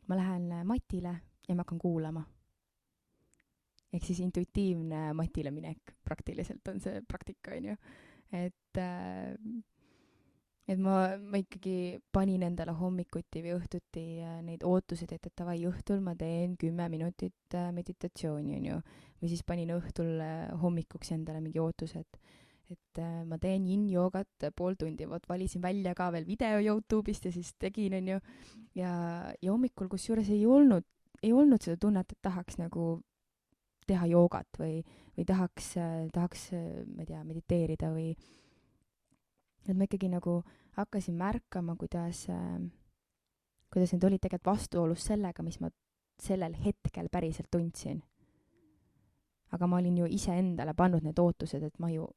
ma 0.08 0.16
lähen 0.16 0.50
matile 0.68 1.14
ja 1.48 1.54
ma 1.54 1.64
hakkan 1.64 1.78
kuulama. 1.78 2.24
ehk 3.94 4.02
siis 4.04 4.18
intuitiivne 4.24 5.12
matile 5.14 5.52
minek 5.54 5.92
praktiliselt 6.02 6.66
on 6.68 6.80
see 6.82 7.02
praktika, 7.08 7.52
onju. 7.54 7.76
et, 8.32 8.76
ehm, 8.76 9.60
et 10.64 10.80
ma, 10.80 11.16
ma 11.20 11.40
ikkagi 11.40 12.00
panin 12.14 12.44
endale 12.46 12.72
hommikuti 12.78 13.42
või 13.44 13.52
õhtuti 13.58 14.04
äh, 14.24 14.38
neid 14.44 14.64
ootuseid, 14.64 15.12
et, 15.12 15.28
et 15.28 15.36
davai, 15.36 15.58
õhtul 15.68 16.00
ma 16.04 16.14
teen 16.16 16.54
kümme 16.60 16.86
minutit 16.92 17.56
äh, 17.56 17.68
meditatsiooni, 17.76 18.56
onju. 18.60 18.78
või 19.20 19.32
siis 19.32 19.44
panin 19.44 19.74
õhtul 19.76 20.14
äh, 20.24 20.46
hommikuks 20.62 21.12
endale 21.16 21.44
mingi 21.44 21.62
ootuse, 21.62 22.04
et 22.04 22.22
et 22.72 22.98
ma 23.28 23.36
teen 23.36 23.66
yin-joogat 23.68 24.46
pool 24.56 24.72
tundi, 24.80 25.04
vot 25.06 25.22
valisin 25.28 25.60
välja 25.62 25.92
ka 25.94 26.06
veel 26.10 26.24
video 26.24 26.56
Youtube'ist 26.64 27.26
ja 27.28 27.30
siis 27.30 27.50
tegin, 27.60 27.92
onju. 27.98 28.16
ja, 28.80 28.92
ja 29.36 29.50
hommikul 29.52 29.90
kusjuures 29.92 30.30
ei 30.32 30.46
olnud, 30.48 30.86
ei 31.22 31.34
olnud 31.36 31.62
seda 31.62 31.76
tunnet, 31.76 32.16
et 32.16 32.22
tahaks 32.24 32.56
nagu 32.56 32.86
teha 33.86 34.08
joogat 34.08 34.58
või, 34.58 34.80
või 35.12 35.28
tahaks, 35.28 35.68
tahaks, 36.16 36.46
ma 36.88 37.04
ei 37.04 37.10
tea, 37.12 37.20
mediteerida 37.28 37.92
või 37.92 38.14
et 39.68 39.76
ma 39.76 39.86
ikkagi 39.86 40.10
nagu 40.12 40.40
hakkasin 40.76 41.16
märkama, 41.16 41.76
kuidas, 41.80 42.26
kuidas 43.72 43.94
need 43.94 44.04
olid 44.04 44.22
tegelikult 44.22 44.52
vastuolus 44.52 45.06
sellega, 45.10 45.42
mis 45.46 45.60
ma 45.62 45.70
sellel 46.22 46.56
hetkel 46.64 47.08
päriselt 47.12 47.50
tundsin. 47.50 48.02
aga 49.54 49.66
ma 49.70 49.78
olin 49.78 49.98
ju 49.98 50.06
iseendale 50.10 50.72
pannud 50.74 51.04
need 51.06 51.18
ootused, 51.18 51.62
et 51.62 51.78
ma 51.78 51.86
ju 51.92 52.08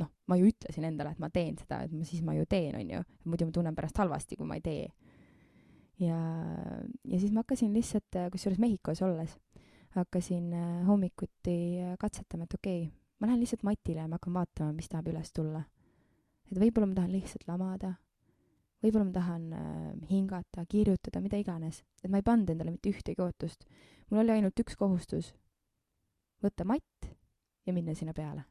noh, 0.00 0.08
ma 0.26 0.36
ju 0.36 0.48
ütlesin 0.50 0.86
endale, 0.88 1.12
et 1.14 1.20
ma 1.22 1.28
teen 1.30 1.56
seda, 1.60 1.82
et 1.84 1.92
ma 1.94 2.06
siis 2.08 2.22
ma 2.26 2.34
ju 2.34 2.46
teen, 2.48 2.74
onju. 2.78 3.02
muidu 3.24 3.48
ma 3.48 3.54
tunnen 3.54 3.76
pärast 3.76 4.00
halvasti, 4.02 4.38
kui 4.38 4.48
ma 4.48 4.58
ei 4.58 4.64
tee. 4.64 4.88
ja, 6.02 6.18
ja 7.04 7.20
siis 7.20 7.32
ma 7.32 7.44
hakkasin 7.44 7.74
lihtsalt, 7.74 8.18
kusjuures 8.32 8.58
Mehhikos 8.58 9.02
olles, 9.06 9.36
hakkasin 9.96 10.52
äh, 10.56 10.86
hommikuti 10.86 11.56
äh, 11.82 11.94
katsetama, 12.00 12.48
et 12.48 12.54
okei 12.54 12.82
okay,, 12.86 12.98
ma 13.20 13.28
lähen 13.28 13.42
lihtsalt 13.44 13.62
matile 13.62 14.02
ja 14.02 14.08
ma 14.08 14.18
hakkan 14.18 14.34
vaatama, 14.40 14.72
mis 14.76 14.88
tahab 14.90 15.12
üles 15.12 15.32
tulla. 15.36 15.62
Et 16.52 16.60
võib-olla 16.60 16.90
ma 16.90 16.98
tahan 17.00 17.14
lihtsalt 17.14 17.46
lamada, 17.48 17.94
võib-olla 18.84 19.08
ma 19.08 19.14
tahan 19.16 19.44
äh, 19.56 19.90
hingata, 20.10 20.66
kirjutada, 20.68 21.22
mida 21.24 21.40
iganes, 21.40 21.80
et 22.02 22.10
ma 22.12 22.20
ei 22.20 22.26
pannud 22.26 22.52
endale 22.52 22.74
mitte 22.74 22.92
ühtegi 22.92 23.22
ootust. 23.24 23.64
mul 24.10 24.20
oli 24.20 24.34
ainult 24.36 24.60
üks 24.60 24.76
kohustus, 24.76 25.32
võtta 26.44 26.66
matt 26.68 27.08
ja 27.66 27.72
minna 27.72 27.94
sinna 27.96 28.12
peale. 28.12 28.44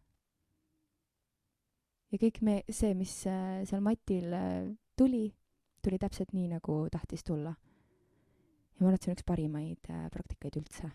ja 2.12 2.20
kõik 2.20 2.42
me, 2.42 2.62
see, 2.70 2.96
mis 2.98 3.14
äh, 3.30 3.62
seal 3.70 3.84
matil 3.86 4.34
äh, 4.34 4.72
tuli, 4.98 5.28
tuli 5.84 6.00
täpselt 6.02 6.34
nii, 6.34 6.48
nagu 6.56 6.88
tahtis 6.92 7.24
tulla. 7.24 7.54
ja 7.54 8.82
ma 8.82 8.90
arvan, 8.90 8.98
et 8.98 9.06
see 9.06 9.14
on 9.14 9.20
üks 9.20 9.28
parimaid 9.30 9.94
äh, 9.94 10.08
praktikaid 10.10 10.58
üldse. 10.58 10.90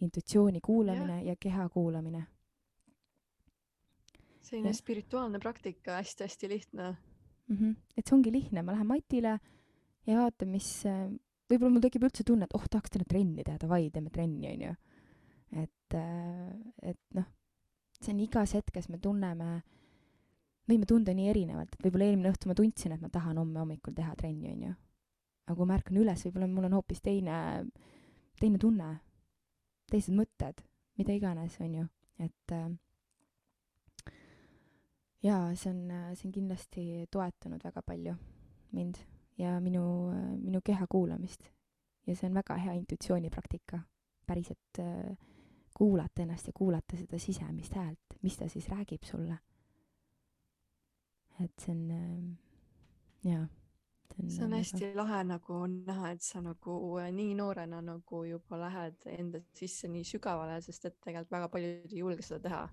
intuitsiooni 0.00 0.60
kuulamine 0.60 1.20
ja. 1.20 1.32
ja 1.32 1.36
keha 1.40 1.68
kuulamine 1.68 2.24
selline 4.46 4.72
spirituaalne 4.76 5.40
praktika 5.42 5.98
hästi,, 5.98 6.24
hästi-hästi 6.24 6.50
lihtne 6.52 6.90
mm. 6.92 7.56
-hmm. 7.56 7.76
et 7.96 8.06
see 8.06 8.16
ongi 8.16 8.32
lihtne, 8.32 8.62
ma 8.62 8.74
lähen 8.76 8.86
matile 8.86 9.38
ja 10.06 10.20
vaatan, 10.20 10.52
mis, 10.54 10.68
võib-olla 11.50 11.72
mul 11.74 11.84
tekib 11.86 12.06
üldse 12.06 12.26
tunne, 12.26 12.46
et 12.46 12.54
oh, 12.54 12.66
tahaks 12.70 12.92
täna 12.94 13.06
trenni 13.08 13.44
teha, 13.46 13.58
davai, 13.62 13.88
teeme 13.94 14.12
trenni, 14.14 14.50
onju. 14.52 14.74
et, 15.62 15.98
et 16.82 17.02
noh, 17.18 17.26
see 18.00 18.12
on 18.14 18.22
igas 18.22 18.54
hetkes, 18.58 18.88
me 18.92 19.00
tunneme, 19.02 19.50
võime 20.70 20.88
tunda 20.88 21.14
nii 21.14 21.28
erinevalt, 21.32 21.74
et 21.74 21.86
võib-olla 21.86 22.10
eelmine 22.10 22.32
õhtu 22.34 22.50
ma 22.50 22.58
tundsin, 22.58 22.94
et 22.96 23.02
ma 23.02 23.10
tahan 23.12 23.38
homme 23.38 23.62
hommikul 23.62 23.94
teha 23.96 24.14
trenni, 24.18 24.54
onju. 24.54 24.72
aga 25.46 25.58
kui 25.58 25.68
ma 25.68 25.78
ärkan 25.78 26.00
üles, 26.02 26.24
võib-olla 26.26 26.50
mul 26.50 26.70
on 26.70 26.78
hoopis 26.78 27.02
teine, 27.02 27.36
teine 28.40 28.58
tunne, 28.62 28.90
teised 29.90 30.14
mõtted, 30.14 30.62
mida 30.98 31.14
iganes, 31.14 31.58
onju, 31.62 31.86
et 32.18 32.54
äh, 32.54 32.66
jaa, 35.26 35.54
see 35.54 35.70
on, 35.72 35.82
see 36.14 36.28
on 36.28 36.32
kindlasti 36.34 36.86
toetanud 37.12 37.64
väga 37.64 37.82
palju 37.82 38.14
mind 38.76 39.00
ja 39.38 39.60
minu, 39.60 39.84
minu 40.40 40.60
keha 40.64 40.86
kuulamist. 40.90 41.50
ja 42.06 42.14
see 42.16 42.28
on 42.28 42.34
väga 42.34 42.56
hea 42.62 42.72
intuitsioonipraktika, 42.78 43.80
päriselt 44.26 44.78
äh, 44.78 45.16
kuulata 45.76 46.22
ennast 46.22 46.46
ja 46.46 46.52
kuulata 46.56 46.96
seda 46.96 47.18
sisemist 47.18 47.74
häält, 47.74 48.18
mis 48.22 48.36
ta 48.38 48.48
siis 48.48 48.68
räägib 48.68 49.02
sulle. 49.04 49.38
et 51.44 51.52
see 51.60 51.74
on 51.74 51.90
äh,, 51.90 53.32
jaa. 53.32 53.46
see 54.28 54.44
on 54.44 54.52
hästi 54.56 54.94
lahe 54.94 55.24
nagu 55.24 55.66
näha, 55.66 56.10
et 56.14 56.22
sa 56.22 56.40
nagu 56.40 56.78
äh, 57.02 57.10
nii 57.12 57.34
noorena 57.34 57.82
nagu 57.82 58.24
juba 58.24 58.60
lähed 58.60 59.08
enda 59.18 59.42
sisse 59.54 59.88
nii 59.88 60.04
sügavale, 60.04 60.60
sest 60.62 60.84
et 60.84 61.00
tegelikult 61.00 61.38
väga 61.38 61.48
paljud 61.48 61.92
ei 61.92 62.04
julge 62.04 62.22
seda 62.22 62.40
teha 62.48 62.66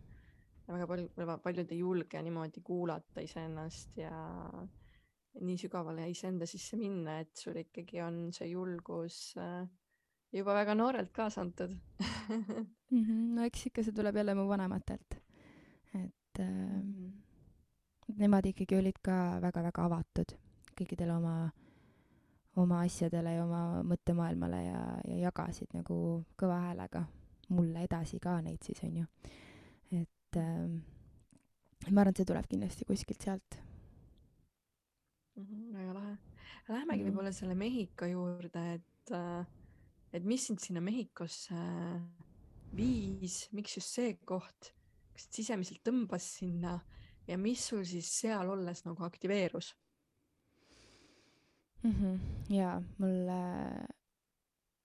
väga 0.67 0.87
palju, 0.87 1.09
väga 1.17 1.37
paljud 1.43 1.71
ei 1.71 1.79
julge 1.79 2.21
niimoodi 2.23 2.61
kuulata 2.63 3.21
iseennast 3.21 3.97
ja 3.97 4.11
nii 5.41 5.57
sügavale 5.57 6.05
iseenda 6.11 6.45
sisse 6.49 6.77
minna, 6.77 7.17
et 7.23 7.33
sul 7.37 7.57
ikkagi 7.63 8.01
on 8.05 8.27
see 8.35 8.51
julgus 8.51 9.33
äh, 9.41 9.65
juba 10.33 10.53
väga 10.57 10.75
noorelt 10.77 11.11
kaasa 11.13 11.41
antud 11.41 11.73
mm. 12.29 12.65
-hmm. 12.91 13.33
no 13.35 13.43
eks 13.49 13.67
ikka 13.67 13.83
see 13.83 13.93
tuleb 13.93 14.15
jälle 14.15 14.35
mu 14.35 14.47
vanematelt, 14.47 15.17
et 15.95 16.39
äh, 16.39 16.47
-hmm. 16.47 17.11
nemad 18.17 18.45
ikkagi 18.45 18.77
olid 18.77 19.01
ka 19.01 19.39
väga-väga 19.41 19.85
avatud 19.85 20.37
kõikidele 20.81 21.17
oma, 21.17 21.51
oma 22.55 22.79
asjadele 22.81 23.33
ja 23.33 23.43
oma 23.43 23.83
mõttemaailmale 23.83 24.63
ja, 24.63 24.81
ja 25.07 25.17
jagasid 25.27 25.73
nagu 25.73 26.25
kõva 26.37 26.59
häälega 26.67 27.05
mulle 27.49 27.83
edasi 27.83 28.19
ka 28.19 28.41
neid 28.41 28.61
siis 28.63 28.83
onju 28.83 29.05
et 30.33 30.41
äh, 30.41 31.91
ma 31.91 32.01
arvan, 32.01 32.13
et 32.13 32.21
see 32.21 32.27
tuleb 32.27 32.47
kindlasti 32.49 32.87
kuskilt 32.89 33.25
sealt 33.25 33.57
mm. 35.35 35.43
-hmm, 35.43 35.73
väga 35.77 35.93
lahe. 35.93 36.17
Lähemegi 36.69 37.03
mm 37.03 37.07
-hmm. 37.07 37.11
võib-olla 37.11 37.31
selle 37.31 37.55
Mehhiko 37.55 38.05
juurde, 38.05 38.73
et, 38.73 39.11
äh, 39.11 39.45
et 40.13 40.23
mis 40.23 40.47
sind 40.47 40.59
sinna 40.59 40.81
Mehhikosse 40.81 41.55
viis, 42.75 43.49
miks 43.51 43.77
just 43.77 43.89
see 43.89 44.17
koht, 44.25 44.73
kas 45.13 45.27
sisemiselt 45.29 45.83
tõmbas 45.83 46.25
sinna 46.39 46.79
ja 47.27 47.37
mis 47.37 47.67
sul 47.67 47.85
siis 47.85 48.09
seal 48.19 48.49
olles 48.49 48.85
nagu 48.85 49.03
aktiveerus 49.03 49.75
mm? 51.83 51.91
-hmm. 51.91 52.19
jaa, 52.49 52.81
mul 52.97 53.29
äh,, 53.29 53.87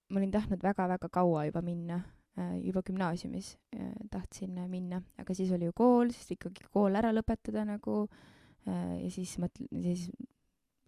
ma 0.09 0.19
olin 0.19 0.31
tahtnud 0.31 0.63
väga-väga 0.63 1.09
kaua 1.09 1.45
juba 1.45 1.63
minna 1.63 2.03
Äh, 2.03 2.18
juba 2.63 2.83
gümnaasiumis 2.87 3.53
äh, 3.75 3.93
tahtsin 4.11 4.59
minna, 4.71 5.03
aga 5.19 5.35
siis 5.35 5.53
oli 5.55 5.69
ju 5.69 5.75
kool, 5.77 6.13
siis 6.15 6.35
ikkagi 6.37 6.67
kool 6.73 6.99
ära 6.99 7.13
lõpetada 7.15 7.65
nagu 7.69 8.01
äh, 8.07 8.99
ja 9.03 9.11
siis 9.15 9.37
mõtlen, 9.43 9.71
siis 9.85 10.09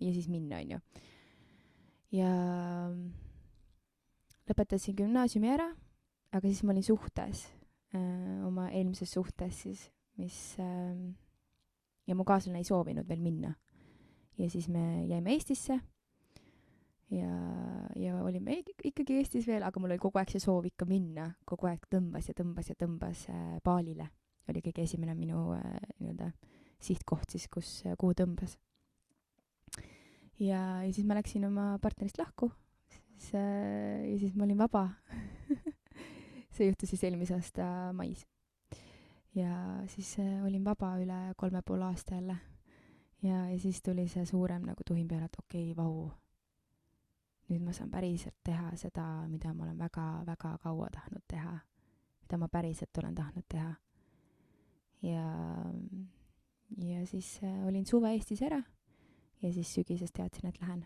ja 0.01 0.13
siis 0.17 0.29
minna, 0.33 0.61
onju. 0.63 0.81
ja 2.17 2.33
lõpetasin 4.51 4.97
gümnaasiumi 4.99 5.51
ära, 5.53 5.69
aga 6.33 6.47
siis 6.47 6.63
ma 6.65 6.75
olin 6.75 6.87
suhtes, 6.87 7.47
oma 8.47 8.69
eelmises 8.71 9.11
suhtes 9.13 9.65
siis, 9.65 9.83
mis 10.17 10.37
ja 10.57 12.17
mu 12.17 12.25
kaaslane 12.27 12.63
ei 12.63 12.67
soovinud 12.67 13.09
veel 13.09 13.21
minna. 13.23 13.55
ja 14.39 14.49
siis 14.51 14.69
me 14.69 15.05
jäime 15.11 15.35
Eestisse 15.35 15.81
ja, 17.11 17.31
ja 17.97 18.15
olime 18.25 18.61
ikkagi 18.85 19.19
Eestis 19.19 19.49
veel, 19.51 19.65
aga 19.67 19.83
mul 19.83 19.93
oli 19.93 20.03
kogu 20.03 20.21
aeg 20.21 20.31
see 20.33 20.43
soov 20.43 20.67
ikka 20.69 20.87
minna, 20.89 21.31
kogu 21.49 21.69
aeg 21.71 21.87
tõmbas 21.91 22.31
ja 22.31 22.37
tõmbas 22.39 22.71
ja 22.71 22.79
tõmbas 22.79 23.27
äh, 23.33 23.59
Baalile. 23.65 24.09
oli 24.51 24.63
kõige 24.65 24.83
esimene 24.83 25.15
minu 25.15 25.51
äh, 25.55 25.79
nii-öelda 25.99 26.31
sihtkoht 26.81 27.31
siis, 27.35 27.49
kus 27.53 27.83
äh,, 27.87 27.97
kuhu 27.99 28.15
tõmbas. 28.19 28.57
ja, 30.39 30.83
ja 30.85 30.93
siis 30.93 31.07
ma 31.07 31.19
läksin 31.19 31.45
oma 31.51 31.79
partnerist 31.83 32.19
lahku, 32.19 32.53
siis 32.91 33.35
äh, 33.35 34.07
ja 34.13 34.19
siis 34.19 34.37
ma 34.37 34.47
olin 34.47 34.59
vaba 34.59 34.89
see 36.55 36.71
juhtus 36.71 36.95
siis 36.95 37.05
eelmise 37.09 37.35
aasta 37.35 37.93
mais. 37.97 38.27
ja 39.35 39.83
siis 39.91 40.17
äh, 40.23 40.41
olin 40.47 40.65
vaba 40.65 40.95
üle 41.03 41.21
kolme 41.37 41.63
poole 41.67 41.91
aasta 41.91 42.15
jälle. 42.15 42.39
ja, 43.23 43.49
ja 43.51 43.59
siis 43.59 43.83
tuli 43.83 44.09
see 44.09 44.27
suurem 44.27 44.63
nagu 44.71 44.87
tuhin 44.87 45.09
peale, 45.09 45.27
et 45.27 45.43
okei 45.43 45.73
okay,, 45.73 45.77
vau 45.77 46.11
nüüd 47.51 47.63
ma 47.67 47.75
saan 47.75 47.91
päriselt 47.91 48.37
teha 48.47 48.71
seda, 48.79 49.05
mida 49.29 49.53
ma 49.55 49.67
olen 49.67 49.79
väga-väga 49.79 50.57
kaua 50.63 50.89
tahtnud 50.95 51.25
teha, 51.29 51.57
mida 52.23 52.39
ma 52.39 52.49
päriselt 52.49 52.99
olen 53.03 53.15
tahtnud 53.15 53.47
teha. 53.49 53.75
ja, 55.03 55.25
ja 56.77 57.07
siis 57.07 57.39
äh, 57.43 57.67
olin 57.67 57.87
suve 57.87 58.13
Eestis 58.15 58.43
ära 58.43 58.61
ja 59.43 59.53
siis 59.53 59.75
sügisest 59.75 60.15
teadsin, 60.15 60.49
et 60.49 60.61
lähen. 60.61 60.85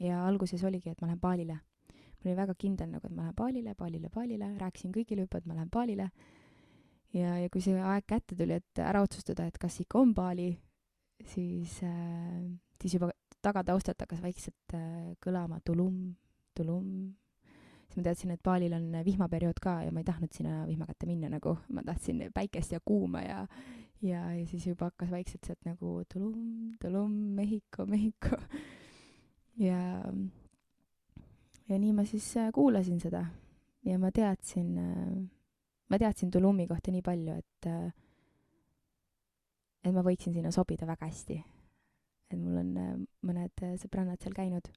ja 0.00 0.26
alguses 0.26 0.64
oligi, 0.64 0.90
et 0.90 1.00
ma 1.00 1.10
lähen 1.10 1.20
baalile. 1.20 1.54
ma 1.54 2.24
olin 2.24 2.36
väga 2.36 2.54
kindel 2.54 2.90
nagu, 2.90 3.06
et 3.06 3.14
ma 3.14 3.22
lähen 3.22 3.36
baalile, 3.36 3.74
baalile, 3.74 4.10
baalile, 4.14 4.50
rääkisin 4.58 4.92
kõigile 4.94 5.26
juba, 5.26 5.38
et 5.38 5.46
ma 5.46 5.54
lähen 5.54 5.70
baalile. 5.70 6.10
ja, 7.12 7.36
ja 7.42 7.50
kui 7.50 7.60
see 7.60 7.76
aeg 7.76 8.06
kätte 8.06 8.36
tuli, 8.36 8.56
et 8.56 8.78
ära 8.78 9.02
otsustada, 9.02 9.46
et 9.46 9.58
kas 9.58 9.80
ikka 9.80 10.00
on 10.00 10.14
baali, 10.14 10.54
siis 11.24 11.80
äh,, 11.82 12.40
siis 12.80 12.94
juba 12.94 13.10
tagataustalt 13.46 14.02
hakkas 14.02 14.22
vaikselt 14.24 14.74
äh, 14.74 15.14
kõlama 15.22 15.60
tulum, 15.64 16.16
tulum. 16.56 16.88
siis 17.86 18.00
ma 18.00 18.06
teadsin, 18.08 18.32
et 18.34 18.42
Balil 18.44 18.74
on 18.74 18.88
vihmaperiood 19.06 19.60
ka 19.62 19.78
ja 19.86 19.92
ma 19.94 20.02
ei 20.02 20.08
tahtnud 20.08 20.34
sinna 20.34 20.64
vihma 20.66 20.88
kätte 20.88 21.06
minna 21.06 21.30
nagu, 21.32 21.56
ma 21.70 21.84
tahtsin 21.86 22.26
päikest 22.34 22.74
ja 22.74 22.80
kuuma 22.84 23.22
ja, 23.22 23.44
ja, 24.02 24.24
ja 24.34 24.46
siis 24.50 24.66
juba 24.66 24.90
hakkas 24.90 25.12
vaikselt 25.14 25.46
sealt 25.46 25.68
nagu 25.68 26.00
tulum, 26.12 26.74
tulum, 26.82 27.14
Mehhiko, 27.38 27.86
Mehhiko. 27.86 28.40
ja, 29.62 29.80
ja 31.68 31.78
nii 31.78 31.94
ma 31.96 32.06
siis 32.08 32.28
äh, 32.42 32.50
kuulasin 32.54 33.00
seda 33.00 33.24
ja 33.86 33.98
ma 34.02 34.10
teadsin, 34.10 34.78
äh, 34.82 35.18
ma 35.90 35.98
teadsin 36.02 36.30
Tulumi 36.34 36.66
kohta 36.66 36.94
nii 36.94 37.04
palju, 37.06 37.38
et 37.38 37.70
et 39.86 39.94
ma 39.94 40.02
võiksin 40.02 40.34
sinna 40.34 40.50
sobida 40.50 40.86
väga 40.88 41.06
hästi 41.06 41.36
et 42.30 42.38
mul 42.38 42.58
on 42.62 42.72
äh, 42.80 42.92
mõned 43.26 43.64
äh, 43.64 43.76
sõbrannad 43.80 44.22
seal 44.22 44.34
käinud. 44.36 44.68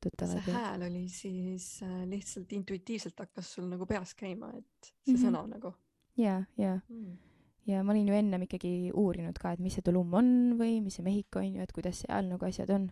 see 0.00 0.54
hääl 0.54 0.86
oli 0.86 1.06
siis 1.12 1.82
äh, 1.84 2.04
lihtsalt 2.08 2.52
intuitiivselt 2.56 3.18
hakkas 3.20 3.54
sul 3.56 3.66
nagu 3.68 3.86
peas 3.86 4.14
käima, 4.14 4.52
et 4.56 4.92
see 5.04 5.14
mm 5.14 5.16
-hmm. 5.16 5.24
sõna 5.26 5.46
nagu. 5.48 5.74
ja, 6.16 6.42
ja 6.56 6.78
mm., 6.88 7.18
ja 7.66 7.82
ma 7.84 7.92
olin 7.92 8.08
ju 8.08 8.14
ennem 8.14 8.42
ikkagi 8.42 8.90
uurinud 8.94 9.38
ka, 9.38 9.52
et 9.52 9.60
mis 9.60 9.74
see 9.74 9.82
Tulum 9.82 10.14
on 10.14 10.56
või 10.58 10.80
mis 10.82 10.96
see 10.96 11.04
Mehhiko 11.04 11.38
on 11.38 11.54
ju, 11.54 11.62
et 11.62 11.72
kuidas 11.72 12.02
seal 12.06 12.26
nagu 12.26 12.44
asjad 12.46 12.70
on. 12.70 12.90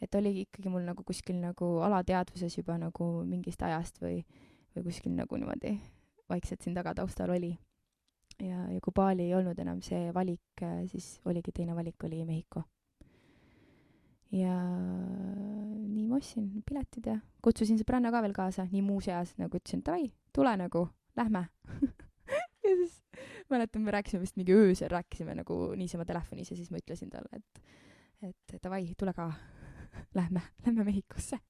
et 0.00 0.14
oli 0.14 0.40
ikkagi 0.40 0.68
mul 0.68 0.84
nagu 0.86 1.02
kuskil 1.02 1.40
nagu 1.40 1.78
alateadvuses 1.82 2.58
juba 2.58 2.78
nagu 2.78 3.24
mingist 3.24 3.62
ajast 3.62 3.98
või, 4.02 4.24
või 4.76 4.84
kuskil 4.84 5.12
nagu 5.12 5.36
niimoodi 5.36 5.80
vaikselt 6.28 6.62
siin 6.62 6.74
tagataustal 6.74 7.30
oli 7.30 7.58
ja, 8.42 8.64
ja 8.72 8.80
kui 8.84 8.94
Bali 8.94 9.28
ei 9.28 9.36
olnud 9.38 9.58
enam 9.58 9.80
see 9.84 10.12
valik, 10.14 10.62
äh, 10.62 10.82
siis 10.90 11.18
oligi 11.28 11.54
teine 11.54 11.76
valik 11.76 12.04
oli 12.04 12.24
Mehhiko. 12.24 12.62
ja 14.32 14.54
nii 15.88 16.04
ma 16.08 16.18
ostsin 16.18 16.50
piletid 16.68 17.06
ja 17.08 17.16
kutsusin 17.42 17.78
sõbranna 17.80 18.12
ka 18.12 18.20
veel 18.24 18.36
kaasa, 18.36 18.66
nii 18.72 18.82
muuseas 18.84 19.34
nagu 19.40 19.56
ütlesin, 19.56 19.82
davai, 19.86 20.10
tule 20.36 20.52
nagu, 20.60 20.84
lähme 21.16 21.46
ja 22.68 22.74
siis 22.82 22.98
mäletan, 23.50 23.82
me 23.82 23.94
rääkisime 23.94 24.20
vist 24.20 24.36
mingi 24.36 24.52
öösel, 24.52 24.90
rääkisime 24.92 25.34
nagu 25.38 25.58
niisama 25.76 26.04
telefonis 26.04 26.50
ja 26.52 26.58
siis 26.58 26.70
ma 26.70 26.82
ütlesin 26.82 27.10
talle, 27.12 27.40
et, 27.40 27.62
et 28.28 28.60
davai, 28.62 28.84
tule 28.98 29.14
ka, 29.16 29.30
lähme, 30.18 30.42
lähme 30.66 30.84
Mehhikosse. 30.84 31.40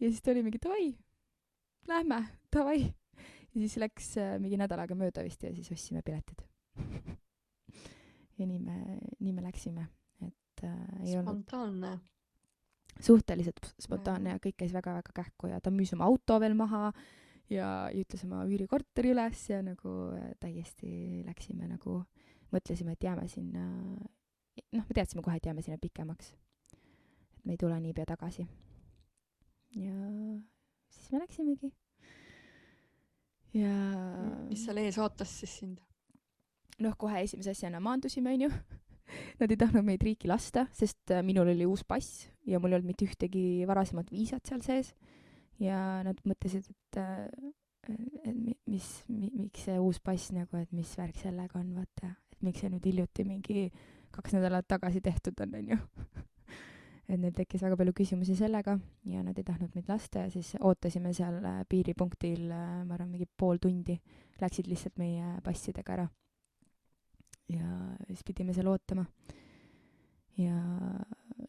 ja 0.00 0.10
siis 0.10 0.22
ta 0.22 0.34
oli 0.34 0.44
mingi 0.44 0.60
davai, 0.62 0.92
lähme, 1.88 2.20
davai. 2.52 2.92
Ja 3.54 3.60
siis 3.60 3.76
läks 3.82 4.16
äh, 4.18 4.36
mingi 4.42 4.58
nädal 4.60 4.82
aega 4.82 4.96
mööda 4.98 5.24
vist 5.26 5.42
ja 5.46 5.52
siis 5.54 5.70
ostsime 5.74 6.02
piletid 6.06 6.42
ja 8.38 8.46
nii 8.46 8.58
me, 8.58 8.78
nii 9.20 9.32
me 9.32 9.44
läksime, 9.44 9.86
et 10.26 10.64
äh, 10.66 10.78
ei 11.04 11.16
olnud 11.18 11.44
spontaanne. 11.44 11.92
suhteliselt 13.00 13.74
spontaanne 13.82 14.34
ja 14.34 14.42
kõik 14.42 14.58
käis 14.62 14.74
väga-väga 14.74 15.14
kähku 15.14 15.52
ja 15.52 15.60
ta 15.62 15.72
müüs 15.74 15.94
oma 15.96 16.08
auto 16.08 16.40
veel 16.42 16.56
maha 16.58 16.90
ja 17.52 17.68
ütles 17.94 18.24
oma 18.26 18.44
üürikorteri 18.48 19.12
üles 19.14 19.44
ja 19.50 19.60
nagu 19.64 19.94
äh, 20.16 20.32
täiesti 20.42 21.22
läksime 21.26 21.68
nagu, 21.70 22.00
mõtlesime, 22.54 22.94
et 22.94 23.06
jääme 23.06 23.28
sinna, 23.30 23.64
noh, 24.72 24.84
me 24.88 24.96
teadsime 24.96 25.22
kohe, 25.24 25.38
et 25.38 25.46
jääme 25.46 25.62
sinna 25.62 25.78
pikemaks. 25.80 26.34
et 27.38 27.44
me 27.44 27.54
ei 27.54 27.60
tule 27.60 27.78
niipea 27.80 28.06
tagasi. 28.06 28.46
ja 29.76 29.94
siis 30.90 31.12
me 31.12 31.22
läksimegi. 31.22 31.72
Ja 33.54 33.74
mis 34.48 34.64
seal 34.66 34.80
ees 34.82 34.98
ootas 35.00 35.32
siis 35.40 35.58
sind? 35.62 35.80
noh, 36.82 36.96
kohe 36.98 37.20
esimese 37.22 37.52
asjana 37.54 37.80
maandusime, 37.82 38.32
onju. 38.34 38.50
Nad 39.40 39.52
ei 39.52 39.58
tahtnud 39.60 39.84
meid 39.86 40.02
riiki 40.02 40.26
lasta, 40.30 40.64
sest 40.74 41.12
äh, 41.14 41.22
minul 41.22 41.52
oli 41.52 41.66
uus 41.68 41.84
pass 41.86 42.24
ja 42.48 42.58
mul 42.58 42.72
ei 42.72 42.80
olnud 42.80 42.90
mitte 42.90 43.06
ühtegi 43.06 43.62
varasemat 43.68 44.10
viisat 44.10 44.48
seal 44.48 44.64
sees. 44.64 44.94
ja 45.62 46.02
nad 46.02 46.18
mõtlesid, 46.26 46.66
et, 46.66 46.98
äh, 46.98 47.92
et 48.26 48.56
mis 48.66 48.88
mi,, 49.06 49.30
miks 49.44 49.68
see 49.68 49.76
uus 49.78 50.00
pass 50.02 50.32
nagu, 50.34 50.58
et 50.58 50.72
mis 50.74 50.96
värk 50.98 51.20
sellega 51.20 51.60
on, 51.60 51.70
vaata, 51.76 52.10
et 52.32 52.42
miks 52.42 52.64
see 52.64 52.72
nüüd 52.72 52.88
hiljuti 52.90 53.28
mingi 53.28 53.68
kaks 54.14 54.34
nädalat 54.34 54.66
tagasi 54.66 55.04
tehtud 55.04 55.38
on, 55.46 55.54
onju 55.60 55.78
et 57.08 57.20
neil 57.20 57.34
tekkis 57.36 57.62
väga 57.62 57.76
palju 57.76 57.92
küsimusi 57.92 58.36
sellega 58.38 58.78
ja 59.10 59.22
nad 59.22 59.38
ei 59.38 59.44
tahtnud 59.44 59.74
meid 59.76 59.88
lasta 59.88 60.24
ja 60.24 60.30
siis 60.32 60.54
ootasime 60.60 61.12
seal 61.12 61.40
äh, 61.44 61.62
piiripunktil, 61.68 62.48
ma 62.48 62.96
arvan, 62.96 63.10
mingi 63.12 63.28
pool 63.28 63.60
tundi. 63.60 63.98
Läksid 64.40 64.66
lihtsalt 64.66 64.98
meie 64.98 65.36
passidega 65.44 65.98
ära 65.98 66.08
ja 67.52 67.66
siis 68.08 68.24
pidime 68.24 68.54
seal 68.54 68.68
ootama. 68.70 69.04
ja 70.34 70.56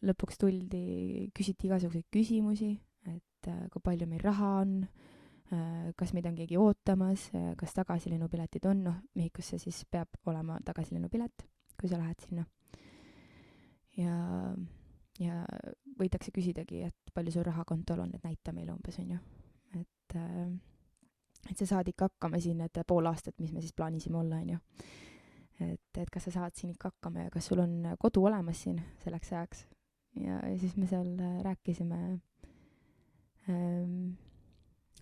lõpuks 0.06 0.38
tuldi, 0.38 1.30
küsiti 1.34 1.66
igasuguseid 1.66 2.06
küsimusi, 2.12 2.68
et 3.10 3.48
äh, 3.50 3.64
kui 3.72 3.82
palju 3.82 4.06
meil 4.06 4.22
raha 4.22 4.50
on 4.60 4.76
äh,, 4.84 5.88
kas 5.98 6.12
meid 6.14 6.28
on 6.30 6.36
keegi 6.38 6.58
ootamas 6.60 7.26
äh,, 7.34 7.48
kas 7.58 7.74
tagasilennupiletid 7.74 8.68
on, 8.70 8.84
noh, 8.86 9.00
Mehhikosse 9.18 9.58
siis 9.58 9.82
peab 9.90 10.20
olema 10.30 10.60
tagasilennupilet, 10.64 11.46
kui 11.80 11.90
sa 11.90 11.98
lähed 11.98 12.22
sinna. 12.28 12.46
ja, 13.96 14.14
ja 15.20 15.42
võidakse 15.98 16.32
küsidagi, 16.34 16.82
et 16.88 17.14
palju 17.14 17.32
sul 17.32 17.46
raha 17.46 17.64
kontol 17.64 18.04
on, 18.04 18.14
et 18.14 18.24
näita 18.24 18.52
meile 18.52 18.74
umbes, 18.74 18.98
onju. 19.00 19.18
et 19.80 20.16
äh, 20.16 20.48
et 21.50 21.58
sa 21.58 21.66
saad 21.66 21.88
ikka 21.88 22.08
hakkama 22.08 22.40
siin 22.42 22.58
need 22.58 22.78
pool 22.86 23.06
aastat, 23.06 23.36
mis 23.38 23.52
me 23.52 23.60
siis 23.62 23.72
plaanisime 23.76 24.18
olla, 24.18 24.40
onju 24.42 24.58
et, 25.62 26.00
et 26.00 26.12
kas 26.12 26.28
sa 26.28 26.34
saad 26.34 26.56
siin 26.56 26.74
ikka 26.74 26.90
hakkama 26.92 27.26
ja 27.26 27.32
kas 27.32 27.48
sul 27.48 27.62
on 27.62 27.78
kodu 28.00 28.26
olemas 28.28 28.60
siin 28.66 28.80
selleks 29.04 29.32
ajaks. 29.32 29.64
ja, 30.20 30.40
ja 30.44 30.54
siis 30.60 30.76
me 30.76 30.88
seal 30.90 31.08
äh, 31.20 31.38
rääkisime 31.44 32.00
ähm,, 33.48 34.16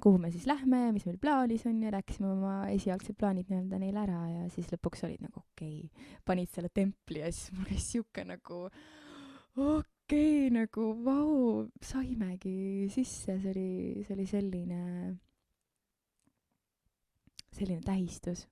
kuhu 0.02 0.18
me 0.18 0.30
siis 0.30 0.46
lähme 0.46 0.92
mis 0.92 1.06
meil 1.06 1.18
plaanis 1.22 1.66
on 1.70 1.82
ja 1.82 1.90
rääkisime 1.94 2.30
oma 2.32 2.54
esialgsed 2.74 3.18
plaanid 3.18 3.50
nii-öelda 3.50 3.80
neile 3.82 4.04
ära 4.04 4.20
ja 4.30 4.44
siis 4.54 4.70
lõpuks 4.74 5.06
olid 5.08 5.24
nagu 5.26 5.42
okei 5.42 5.80
okay., 5.86 6.14
panid 6.26 6.52
selle 6.54 6.70
templi 6.74 7.22
ja 7.22 7.32
siis 7.32 7.54
mul 7.56 7.70
käis 7.72 7.90
siuke 7.94 8.26
nagu 8.28 8.64
okei 8.66 8.78
okay,, 9.56 9.93
nagu 10.12 11.04
vau, 11.04 11.68
saimegi 11.80 12.88
sisse, 12.92 13.38
see 13.40 13.50
oli, 13.50 14.04
see 14.04 14.14
oli 14.14 14.26
selline, 14.26 14.80
selline 17.50 17.80
tähistus 17.80 18.44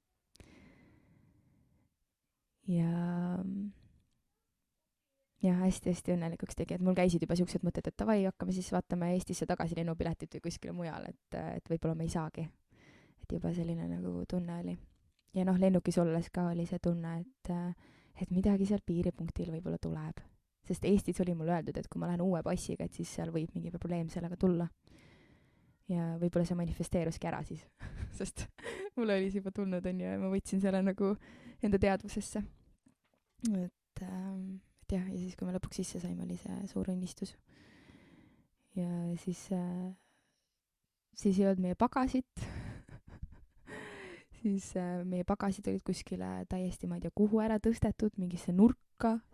ja 2.69 3.43
ja 5.43 5.53
hästi-hästi 5.59 6.15
õnnelikuks 6.15 6.57
tegi, 6.57 6.75
et 6.75 6.81
mul 6.81 6.95
käisid 6.95 7.23
juba 7.23 7.37
siuksed 7.37 7.65
mõtted, 7.67 7.88
et 7.88 7.99
davai, 7.99 8.23
hakkame 8.25 8.55
siis 8.55 8.71
vaatama 8.73 9.11
Eestisse 9.12 9.47
tagasi 9.47 9.77
lennupiletit 9.77 10.38
või 10.38 10.45
kuskile 10.47 10.73
mujale, 10.73 11.11
et, 11.11 11.38
et 11.59 11.69
võib-olla 11.69 11.97
me 11.99 12.07
ei 12.07 12.15
saagi. 12.15 12.49
et 13.23 13.33
juba 13.33 13.53
selline 13.55 13.88
nagu 13.88 14.25
tunne 14.29 14.61
oli. 14.62 14.79
ja 15.35 15.45
noh, 15.45 15.59
lennukis 15.59 15.99
olles 15.99 16.31
ka 16.31 16.49
oli 16.55 16.67
see 16.67 16.79
tunne, 16.79 17.21
et, 17.21 17.51
et 18.23 18.31
midagi 18.31 18.67
seal 18.67 18.81
piiripunktil 18.87 19.51
võib-olla 19.51 19.79
tuleb. 19.79 20.32
Sest 20.73 20.87
Eestis 20.89 21.21
oli 21.25 21.35
mulle 21.37 21.55
öeldud, 21.59 21.77
et 21.79 21.89
kui 21.93 22.01
ma 22.01 22.09
lähen 22.11 22.25
uue 22.25 22.43
passiga, 22.45 22.87
et 22.89 22.97
siis 22.97 23.11
seal 23.19 23.33
võib 23.35 23.53
mingi 23.57 23.73
probleem 23.75 24.09
sellega 24.13 24.39
tulla. 24.41 24.69
ja 25.93 26.15
võib-olla 26.17 26.47
see 26.49 26.57
manifesteeruski 26.57 27.29
ära 27.29 27.43
siis 27.45 27.65
sest 28.19 28.47
mul 28.97 29.11
oli 29.11 29.31
see 29.31 29.43
juba 29.43 29.53
tulnud, 29.55 29.87
onju, 29.87 30.07
ja 30.07 30.19
ma 30.21 30.31
võtsin 30.33 30.63
selle 30.63 30.83
nagu 30.85 31.15
enda 31.63 31.79
teadvusesse. 31.79 32.43
et 33.53 34.05
ähm,, 34.07 34.61
et 34.83 34.97
jah, 34.97 35.09
ja 35.09 35.19
siis, 35.19 35.37
kui 35.37 35.49
me 35.49 35.55
lõpuks 35.57 35.83
sisse 35.83 36.01
saime, 36.03 36.25
oli 36.27 36.39
see 36.41 36.59
suur 36.71 36.91
õnnistus. 36.93 37.37
ja 38.79 38.89
siis 39.25 39.47
äh,, 39.53 39.93
siis 41.15 41.39
ei 41.39 41.51
olnud 41.51 41.67
meie 41.67 41.79
pagasit 41.79 42.47
siis 44.43 44.73
äh, 44.77 45.03
meie 45.09 45.25
pagasid 45.29 45.69
olid 45.71 45.85
kuskile 45.87 46.31
täiesti, 46.51 46.89
ma 46.91 46.99
ei 46.99 47.05
tea, 47.05 47.15
kuhu 47.15 47.43
ära 47.45 47.59
tõstetud, 47.63 48.17
mingisse 48.21 48.55
nurka, 48.55 48.81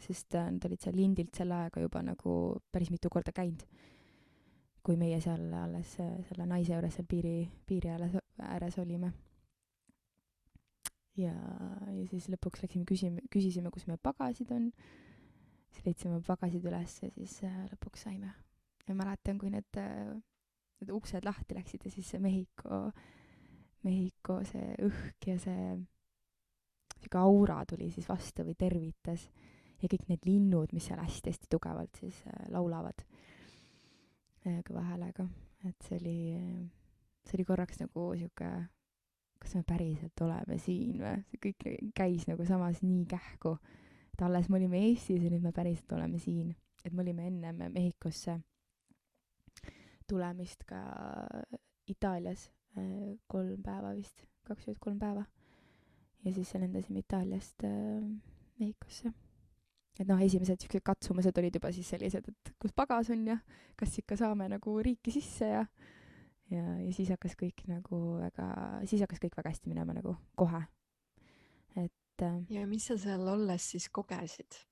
sest 0.03 0.35
äh, 0.35 0.51
nad 0.53 0.65
olid 0.65 0.83
seal 0.83 0.97
lindilt 0.97 1.37
selle 1.37 1.57
ajaga 1.63 1.83
juba 1.85 2.03
nagu 2.03 2.35
päris 2.73 2.91
mitu 2.91 3.11
korda 3.13 3.33
käinud. 3.33 3.65
kui 4.83 4.97
meie 4.97 5.21
seal 5.21 5.53
alles 5.53 5.99
äh, 6.01 6.15
selle 6.29 6.47
naise 6.49 6.73
juures 6.73 6.95
seal 6.97 7.09
piiri, 7.09 7.49
piiri 7.67 7.91
ääres, 7.93 8.15
ääres 8.41 8.79
olime 8.79 9.13
ja, 11.19 11.35
ja 11.93 12.07
siis 12.09 12.29
lõpuks 12.33 12.63
läksime 12.63 12.87
küsime, 12.89 13.25
küsisime, 13.31 13.71
kus 13.75 13.87
meie 13.87 14.01
pagasid 14.03 14.51
on. 14.55 14.71
siis 15.75 15.85
leidsime 15.85 16.23
pagasid 16.25 16.65
üles 16.65 17.03
ja 17.03 17.11
siis 17.11 17.43
äh, 17.45 17.61
lõpuks 17.73 18.07
saime. 18.09 18.33
ja 18.89 18.95
mäletan, 18.95 19.39
kui 19.39 19.51
need 19.51 19.77
need 20.79 20.91
uksed 20.95 21.25
lahti 21.27 21.57
läksid 21.59 21.85
ja 21.85 21.91
siis 21.91 22.09
see 22.13 22.21
Mehhiko, 22.23 22.91
Mehhiko 23.85 24.41
see 24.47 24.75
õhk 24.87 25.27
ja 25.27 25.39
see 25.43 25.71
sihuke 26.99 27.21
aura 27.21 27.63
tuli 27.69 27.91
siis 27.95 28.09
vastu 28.09 28.47
või 28.47 28.57
tervitas 28.59 29.29
ja 29.83 29.91
kõik 29.91 30.09
need 30.09 30.27
linnud, 30.27 30.73
mis 30.73 30.89
seal 30.91 31.01
hästi-hästi 31.03 31.51
tugevalt 31.51 32.01
siis 32.01 32.23
äh, 32.27 32.49
laulavad 32.55 33.05
äh, 34.47 34.59
kõva 34.67 34.83
häälega, 34.91 35.29
et 35.69 35.87
see 35.87 36.01
oli, 36.01 36.19
see 37.27 37.39
oli 37.39 37.47
korraks 37.49 37.81
nagu 37.83 38.11
sihuke 38.19 38.51
kas 39.39 39.55
me 39.55 39.63
päriselt 39.67 40.21
oleme 40.27 40.59
siin 40.63 40.99
või? 41.01 41.23
see 41.31 41.41
kõik 41.43 41.67
käis 41.97 42.27
nagu 42.31 42.47
samas 42.47 42.83
nii 42.83 43.05
kähku. 43.11 43.57
et 44.13 44.23
alles 44.27 44.49
me 44.49 44.59
olime 44.59 44.83
Eestis 44.89 45.23
ja 45.23 45.31
nüüd 45.31 45.45
me 45.45 45.53
päriselt 45.55 45.93
oleme 45.93 46.19
siin. 46.19 46.55
et 46.85 46.93
me 46.93 47.03
olime 47.03 47.27
ennem 47.27 47.63
Mehhikosse 47.73 48.39
tulemist 50.09 50.65
ka 50.67 50.83
Itaalias 51.89 52.49
äh, 52.77 53.15
kolm 53.27 53.63
päeva 53.63 53.95
vist, 53.97 54.27
kaks 54.45 54.69
ööd, 54.69 54.81
kolm 54.81 54.99
päeva. 54.99 55.25
ja 56.25 56.35
siis 56.35 56.55
lendasime 56.55 57.05
Itaaliast 57.05 57.63
Mehhikosse. 58.59 59.15
Et 59.99 60.07
noh, 60.07 60.21
esimesed 60.23 60.63
siuksed 60.63 60.85
katsumused 60.87 61.39
olid 61.41 61.59
juba 61.59 61.73
siis 61.75 61.89
sellised, 61.91 62.29
et 62.31 62.53
kus 62.63 62.75
pagas 62.77 63.11
on 63.15 63.27
ja 63.27 63.39
kas 63.79 63.97
ikka 63.99 64.19
saame 64.21 64.49
nagu 64.51 64.77
riiki 64.85 65.15
sisse 65.15 65.49
ja 65.51 65.65
ja, 66.51 66.65
ja 66.81 66.93
siis 66.97 67.11
hakkas 67.13 67.37
kõik 67.39 67.65
nagu 67.69 68.01
väga, 68.23 68.49
siis 68.89 69.03
hakkas 69.05 69.21
kõik 69.23 69.37
väga 69.39 69.53
hästi 69.53 69.73
minema 69.73 69.97
nagu 69.97 70.17
kohe. 70.39 70.63
et 71.77 72.25
äh,. 72.25 72.41
ja 72.51 72.67
mis 72.67 72.87
sa 72.89 72.99
seal 72.99 73.27
olles 73.29 73.71
siis 73.75 73.89
kogesid? 73.89 74.63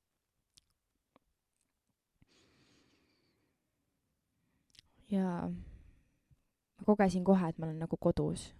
jaa, 5.10 5.48
ma 5.48 6.86
kogesin 6.86 7.24
kohe, 7.24 7.48
et 7.48 7.58
ma 7.58 7.68
olen 7.68 7.84
nagu 7.84 7.96
kodus 8.00 8.50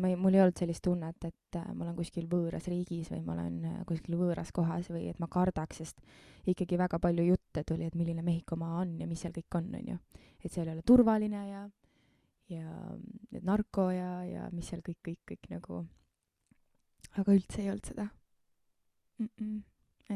ma 0.00 0.10
ei, 0.10 0.16
mul 0.16 0.36
ei 0.36 0.42
olnud 0.44 0.58
sellist 0.58 0.82
tunnet, 0.84 1.24
et 1.26 1.58
äh, 1.58 1.68
ma 1.74 1.86
olen 1.86 1.96
kuskil 1.96 2.26
võõras 2.30 2.66
riigis 2.70 3.10
või 3.12 3.22
ma 3.26 3.36
olen 3.36 3.58
äh, 3.68 3.78
kuskil 3.88 4.16
võõras 4.20 4.52
kohas 4.54 4.90
või 4.92 5.08
et 5.10 5.20
ma 5.22 5.28
kardaks, 5.32 5.82
sest 5.82 6.02
ikkagi 6.48 6.78
väga 6.80 7.00
palju 7.02 7.26
jutte 7.26 7.64
tuli, 7.68 7.88
et 7.88 7.96
milline 7.98 8.24
Mehhiko 8.24 8.56
maa 8.60 8.80
on 8.82 8.98
ja 9.00 9.08
mis 9.10 9.22
seal 9.24 9.34
kõik 9.36 9.58
on, 9.58 9.70
onju. 9.80 9.98
et 10.42 10.52
seal 10.52 10.68
ei 10.68 10.76
ole 10.76 10.86
turvaline 10.86 11.44
ja, 11.48 11.62
ja 12.52 13.42
narko 13.42 13.90
ja, 13.94 14.12
ja 14.28 14.48
mis 14.52 14.72
seal 14.72 14.84
kõik, 14.86 15.00
kõik, 15.08 15.20
kõik 15.32 15.50
nagu. 15.52 15.84
aga 17.16 17.32
üldse 17.32 17.62
ei 17.62 17.70
olnud 17.70 17.86
seda 17.92 18.08
mm. 19.18 19.28
-mm. 19.40 19.62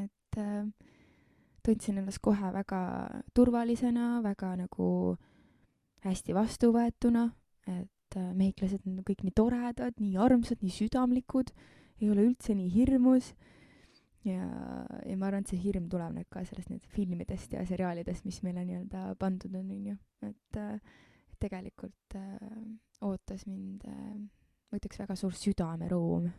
et 0.04 0.38
äh, 0.38 0.92
tundsin 1.66 1.98
ennast 1.98 2.22
kohe 2.22 2.52
väga 2.52 2.80
turvalisena, 3.34 4.22
väga 4.22 4.54
nagu 4.56 5.16
hästi 6.06 6.34
vastuvõetuna, 6.34 7.26
et 7.66 7.90
et 8.06 8.18
äh, 8.20 8.30
mehhiklased 8.36 8.86
on 8.86 9.02
kõik 9.06 9.24
nii 9.26 9.34
toredad, 9.36 9.98
nii 10.00 10.16
armsad, 10.22 10.62
nii 10.62 10.72
südamlikud, 10.72 11.52
ei 12.00 12.10
ole 12.12 12.28
üldse 12.30 12.54
nii 12.54 12.70
hirmus. 12.72 13.34
ja, 14.26 14.46
ja 15.06 15.16
ma 15.16 15.28
arvan, 15.28 15.44
et 15.44 15.52
see 15.52 15.60
hirm 15.62 15.90
tuleb 15.90 16.16
nüüd 16.16 16.30
ka 16.30 16.44
sellest 16.44 16.70
nüüd 16.72 16.86
filmidest 16.90 17.52
ja 17.54 17.66
seriaalidest, 17.66 18.24
mis 18.26 18.40
meile 18.42 18.64
nii-öelda 18.66 19.14
pandud 19.20 19.54
on, 19.54 19.70
onju, 19.70 19.98
et 20.26 20.58
äh, 20.58 20.80
tegelikult 21.42 22.16
äh, 22.18 22.40
ootas 23.06 23.46
mind 23.46 23.84
äh,, 23.86 24.16
ma 24.70 24.80
ütleks, 24.80 24.98
väga 25.02 25.18
suur 25.18 25.36
südamerõõm 25.36 26.30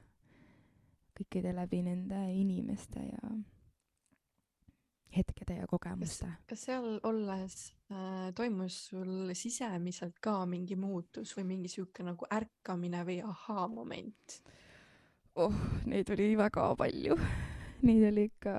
kõikide 1.17 1.53
läbi 1.55 1.81
nende 1.85 2.19
inimeste 2.35 3.01
ja 3.07 3.31
hetkede 5.15 5.59
ja 5.61 5.67
kogemuste. 5.67 6.27
kas 6.49 6.65
seal 6.67 6.99
olles 7.07 7.55
äh, 7.91 8.29
toimus 8.35 8.77
sul 8.89 9.33
sisemiselt 9.33 10.19
ka 10.21 10.45
mingi 10.45 10.75
muutus 10.75 11.33
või 11.37 11.47
mingi 11.53 11.71
sihuke 11.71 12.05
nagu 12.05 12.27
ärkamine 12.31 13.03
või 13.07 13.19
ahaa-moment? 13.23 14.39
oh, 15.35 15.53
neid 15.85 16.09
oli 16.09 16.31
väga 16.37 16.71
palju. 16.77 17.19
Neid 17.87 18.07
oli 18.07 18.23
ikka 18.25 18.53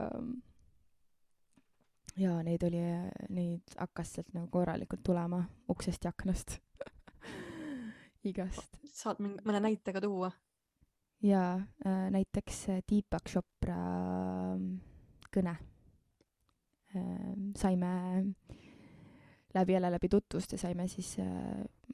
jaa, 2.18 2.36
neid 2.46 2.62
oli, 2.66 2.82
neid 3.34 3.72
hakkas 3.78 4.12
sealt 4.14 4.28
nagu 4.34 4.46
korralikult 4.52 5.02
tulema 5.02 5.40
uksest 5.74 6.06
ja 6.06 6.12
aknast 6.14 6.60
igast. 8.30 8.78
saad 8.94 9.18
mõne 9.22 9.58
näite 9.62 9.94
ka 9.94 10.02
tuua? 10.02 10.30
jaa 11.22 11.56
äh,, 11.58 12.04
näiteks 12.14 12.60
Deepak 12.86 13.26
Chopra 13.26 13.78
ähm, 14.54 14.78
kõne 15.34 15.56
saime 17.58 17.92
läbi 19.54 19.72
jälle 19.72 19.90
läbi 19.90 20.08
tutvuste 20.12 20.58
saime 20.60 20.88
siis 20.88 21.14
äh, 21.22 21.28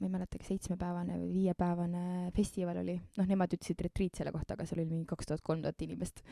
ma 0.01 0.07
ei 0.07 0.13
mäleta, 0.13 0.39
kas 0.39 0.51
seitsmepäevane 0.53 1.19
või 1.21 1.31
viiepäevane 1.37 2.33
festival 2.37 2.81
oli, 2.83 2.97
noh, 3.19 3.29
nemad 3.31 3.55
ütlesid 3.55 3.85
retriit 3.87 4.19
selle 4.19 4.33
kohta, 4.35 4.57
aga 4.57 4.67
seal 4.67 4.83
oli 4.83 4.91
mingi 4.91 5.07
kaks 5.11 5.31
tuhat, 5.31 5.45
kolm 5.45 5.63
tuhat 5.63 5.87
inimest. 5.87 6.25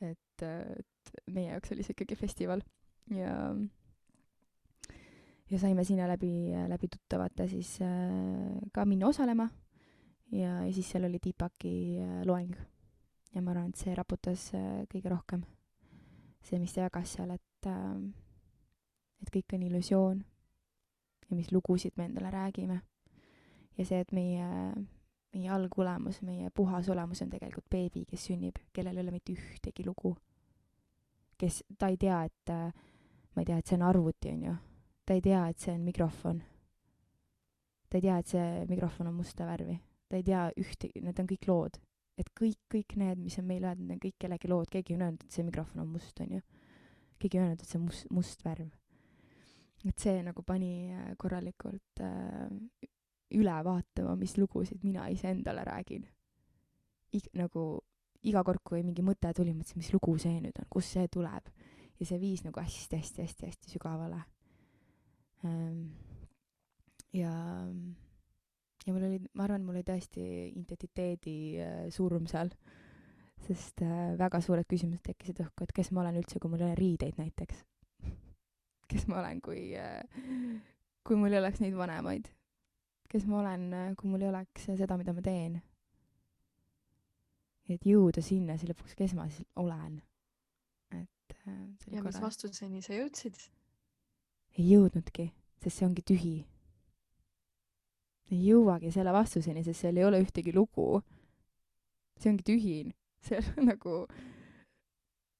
et, 0.00 0.46
äh, 0.46 0.78
et 0.78 1.34
meie 1.34 1.50
jaoks 1.50 1.74
oli 1.74 1.86
see 1.86 1.96
ikkagi 1.96 2.18
festival 2.18 2.62
ja 3.14 3.34
ja 5.50 5.58
saime 5.58 5.84
sinna 5.84 6.08
läbi, 6.08 6.52
läbi 6.68 6.88
tuttavate 6.92 7.48
siis 7.48 7.78
äh, 7.82 8.58
ka 8.72 8.84
minna 8.84 9.08
osalema 9.08 9.48
ja, 10.32 10.64
ja 10.64 10.72
siis 10.72 10.90
seal 10.90 11.08
oli 11.08 11.20
Deepaki 11.24 11.74
äh, 12.02 12.22
loeng. 12.26 12.54
ja 13.34 13.42
ma 13.42 13.52
arvan, 13.52 13.72
et 13.72 13.80
see 13.80 13.94
raputas 13.96 14.50
äh, 14.54 14.84
kõige 14.92 15.12
rohkem. 15.12 15.44
see, 16.42 16.58
mis 16.58 16.72
ta 16.72 16.86
jagas 16.86 17.16
seal, 17.16 17.32
et 17.34 17.47
et, 17.58 17.66
äh, 17.66 19.22
et 19.22 19.30
kõik 19.34 19.54
on 19.54 19.62
illusioon 19.66 20.24
ja 21.30 21.36
mis 21.36 21.52
lugusid 21.52 21.92
me 21.96 22.04
endale 22.04 22.30
räägime. 22.30 22.80
ja 23.78 23.84
see, 23.84 24.00
et 24.00 24.12
meie, 24.12 24.46
meie 25.34 25.50
algolemus, 25.50 26.22
meie 26.22 26.50
puhas 26.50 26.88
olemus 26.88 27.22
on 27.22 27.30
tegelikult 27.30 27.68
beebi, 27.70 28.04
kes 28.08 28.24
sünnib, 28.26 28.58
kellel 28.74 28.96
ei 28.96 29.02
ole 29.02 29.10
mitte 29.14 29.32
ühtegi 29.32 29.86
lugu. 29.86 30.16
kes, 31.38 31.62
ta 31.78 31.88
ei 31.88 31.96
tea, 31.96 32.22
et 32.24 32.50
äh, 32.50 32.72
ma 33.34 33.42
ei 33.42 33.46
tea, 33.46 33.58
et 33.58 33.66
see 33.66 33.76
on 33.76 33.82
arvuti, 33.86 34.32
on 34.32 34.42
ju. 34.42 34.54
ta 35.06 35.14
ei 35.14 35.20
tea, 35.20 35.48
et 35.48 35.58
see 35.58 35.74
on 35.74 35.84
mikrofon. 35.84 36.42
ta 37.90 37.98
ei 37.98 38.02
tea, 38.02 38.18
et 38.18 38.26
see 38.26 38.64
mikrofon 38.68 39.06
on 39.06 39.14
musta 39.14 39.46
värvi. 39.46 39.78
ta 40.08 40.16
ei 40.16 40.22
tea 40.22 40.48
ühtegi, 40.56 41.04
need 41.04 41.20
on 41.20 41.28
kõik 41.28 41.48
lood. 41.48 41.78
et 42.18 42.30
kõik, 42.40 42.58
kõik 42.74 42.96
need, 42.96 43.18
mis 43.18 43.38
on 43.38 43.44
meile 43.46 43.68
öeldud, 43.68 43.86
need 43.86 44.00
on 44.00 44.06
kõik 44.08 44.18
kellegi 44.18 44.48
lood, 44.48 44.70
keegi 44.70 44.94
on 44.96 45.06
öelnud, 45.06 45.22
et 45.24 45.32
see 45.32 45.44
mikrofon 45.46 45.84
on 45.84 45.92
must, 45.92 46.20
on 46.20 46.38
ju 46.38 46.40
keegi 47.20 47.38
ei 47.38 47.44
öelnud, 47.44 47.62
et 47.62 47.70
see 47.70 47.78
on 47.80 47.88
must, 47.88 48.06
must 48.14 48.44
värv. 48.46 48.70
et 49.86 49.98
see 50.02 50.22
nagu 50.26 50.42
pani 50.42 50.90
äh, 50.92 51.10
korralikult 51.16 52.02
äh, 52.02 52.88
üle 53.38 53.58
vaatama, 53.64 54.16
mis 54.18 54.36
lugusid 54.38 54.82
mina 54.84 55.06
iseendale 55.12 55.64
räägin. 55.68 56.06
Ig-, 57.14 57.30
nagu 57.38 57.64
iga 58.26 58.42
kord, 58.44 58.62
kui 58.66 58.82
mingi 58.82 59.04
mõte 59.04 59.30
tuli, 59.36 59.54
mõtlesin, 59.54 59.80
mis 59.82 59.92
lugu 59.94 60.16
see 60.20 60.40
nüüd 60.42 60.58
on, 60.60 60.68
kust 60.72 60.96
see 60.96 61.08
tuleb. 61.12 61.52
ja 61.98 62.06
see 62.06 62.18
viis 62.22 62.44
nagu 62.44 62.60
hästi-hästi-hästi-hästi 62.62 63.72
sügavale 63.72 64.20
ähm,. 65.44 65.88
ja, 67.10 67.32
ja 68.86 68.92
mul 68.94 69.06
oli, 69.08 69.18
ma 69.34 69.48
arvan, 69.48 69.64
mul 69.66 69.80
oli 69.80 69.86
tõesti 69.86 70.22
identiteedi 70.52 71.34
äh, 71.58 71.80
surm 71.90 72.28
seal 72.30 72.52
sest 73.46 73.82
äh, 73.82 74.16
väga 74.18 74.40
suured 74.44 74.66
küsimused 74.68 75.04
tekkisid 75.06 75.42
õhku, 75.44 75.64
et 75.64 75.74
kes 75.76 75.92
ma 75.94 76.02
olen 76.02 76.18
üldse, 76.20 76.40
kui 76.40 76.50
mul 76.50 76.62
ei 76.62 76.70
ole 76.70 76.78
riideid 76.78 77.20
näiteks. 77.20 77.62
kes 78.90 79.06
ma 79.10 79.20
olen, 79.22 79.40
kui 79.44 79.62
äh,, 79.78 80.02
kui 81.06 81.18
mul 81.20 81.32
ei 81.32 81.40
oleks 81.42 81.62
neid 81.62 81.76
vanemaid. 81.78 82.28
kes 83.08 83.24
ma 83.28 83.40
olen 83.42 83.70
äh,, 83.72 83.88
kui 83.96 84.10
mul 84.10 84.26
ei 84.26 84.32
oleks 84.32 84.68
seda, 84.68 84.98
mida 85.00 85.14
ma 85.16 85.24
teen. 85.24 85.60
et 87.68 87.84
jõuda 87.84 88.24
sinna 88.24 88.56
siis 88.56 88.72
lõpuks, 88.72 88.96
kes 88.98 89.14
ma 89.16 89.28
siis 89.30 89.46
olen. 89.56 90.00
et 90.92 91.38
äh,. 91.46 91.64
ja 91.92 92.02
korra... 92.02 92.10
mis 92.10 92.22
vastuseni 92.26 92.84
sa 92.84 92.96
jõudsid? 92.98 93.38
ei 94.58 94.70
jõudnudki, 94.72 95.30
sest 95.62 95.78
see 95.78 95.88
ongi 95.88 96.04
tühi. 96.04 96.36
ei 98.32 98.44
jõuagi 98.50 98.92
selle 98.92 99.14
vastuseni, 99.14 99.64
sest 99.64 99.86
seal 99.86 99.96
ei 99.96 100.08
ole 100.08 100.24
ühtegi 100.24 100.52
lugu. 100.56 101.02
see 102.18 102.32
ongi 102.32 102.44
tühin 102.44 102.97
on 103.56 103.70
nagu 103.70 103.94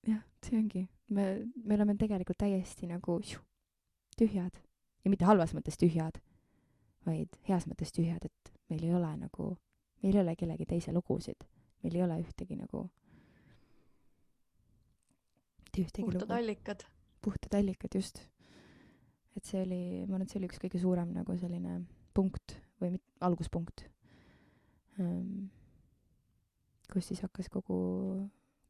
jah, 0.07 0.23
see 0.45 0.59
ongi, 0.59 0.85
me, 1.15 1.29
me 1.65 1.77
oleme 1.79 1.97
tegelikult 1.99 2.41
täiesti 2.41 2.89
nagu 2.91 3.19
šu, 3.25 3.41
tühjad 4.19 4.59
ja 5.05 5.13
mitte 5.13 5.29
halvas 5.29 5.55
mõttes 5.57 5.79
tühjad, 5.81 6.21
vaid 7.07 7.39
heas 7.49 7.67
mõttes 7.71 7.95
tühjad, 7.95 8.25
et 8.25 8.55
meil 8.71 8.85
ei 8.85 8.95
ole 8.95 9.11
nagu, 9.23 9.53
meil 10.03 10.17
ei 10.19 10.23
ole 10.23 10.37
kellegi 10.39 10.67
teise 10.69 10.95
lugusid, 10.95 11.47
meil 11.85 11.99
ei 11.99 12.05
ole 12.05 12.21
ühtegi 12.25 12.59
nagu 12.59 12.89
ühtegi 15.79 16.03
puhtad 16.03 16.25
lugu. 16.27 16.35
allikad. 16.35 16.83
puhtad 17.23 17.55
allikad, 17.55 17.95
just. 17.95 18.19
et 19.37 19.45
see 19.45 19.63
oli, 19.63 19.83
ma 20.07 20.17
arvan, 20.17 20.27
et 20.27 20.33
see 20.33 20.41
oli 20.41 20.49
üks 20.51 20.59
kõige 20.63 20.81
suurem 20.83 21.13
nagu 21.15 21.37
selline 21.39 21.79
punkt 22.15 22.57
või 22.83 22.97
mit-, 22.97 23.07
alguspunkt 23.23 23.85
um, 24.99 25.49
kus 26.93 27.11
siis 27.11 27.23
hakkas 27.25 27.51
kogu, 27.53 27.79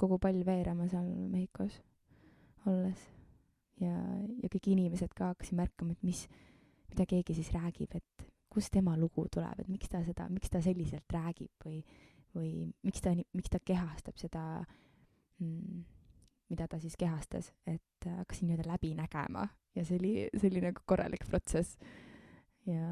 kogu 0.01 0.19
pall 0.23 0.43
veerema 0.47 0.89
seal 0.91 1.09
Mehhikos 1.33 1.81
olles. 2.67 3.05
ja, 3.81 3.95
ja 4.43 4.51
kõik 4.51 4.73
inimesed 4.73 5.15
ka 5.15 5.33
hakkasid 5.33 5.59
märkama, 5.59 5.95
et 5.95 6.03
mis, 6.07 6.25
mida 6.91 7.07
keegi 7.09 7.37
siis 7.39 7.53
räägib, 7.55 7.95
et 7.95 8.29
kust 8.51 8.73
tema 8.75 8.97
lugu 8.99 9.29
tuleb, 9.31 9.61
et 9.63 9.69
miks 9.71 9.91
ta 9.93 10.03
seda, 10.07 10.27
miks 10.33 10.51
ta 10.51 10.63
selliselt 10.65 11.15
räägib 11.15 11.67
või, 11.67 11.83
või 12.35 12.51
miks 12.83 13.05
ta, 13.05 13.15
miks 13.37 13.53
ta 13.53 13.61
kehastab 13.65 14.19
seda 14.19 14.43
mm, 15.39 15.85
mida 16.51 16.67
ta 16.69 16.81
siis 16.81 16.97
kehastas, 16.99 17.53
et 17.67 18.09
hakkasin 18.09 18.49
nii-öelda 18.49 18.73
läbi 18.73 18.95
nägema 18.97 19.47
ja 19.77 19.85
see 19.85 19.99
oli, 20.01 20.13
see 20.35 20.51
oli 20.51 20.63
nagu 20.65 20.83
korralik 20.89 21.27
protsess. 21.29 21.79
ja 22.67 22.89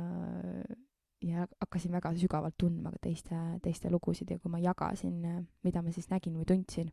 ja 1.22 1.46
hakkasin 1.60 1.92
väga 1.92 2.12
sügavalt 2.18 2.58
tundma 2.58 2.90
ka 2.90 2.98
teiste, 3.08 3.38
teiste 3.62 3.90
lugusid 3.90 4.30
ja 4.30 4.38
kui 4.38 4.50
ma 4.52 4.58
jagasin, 4.58 5.46
mida 5.64 5.82
ma 5.82 5.92
siis 5.92 6.10
nägin 6.10 6.36
või 6.36 6.44
tundsin, 6.48 6.92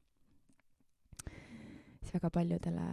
siis 1.28 2.14
väga 2.14 2.30
paljudele, 2.30 2.88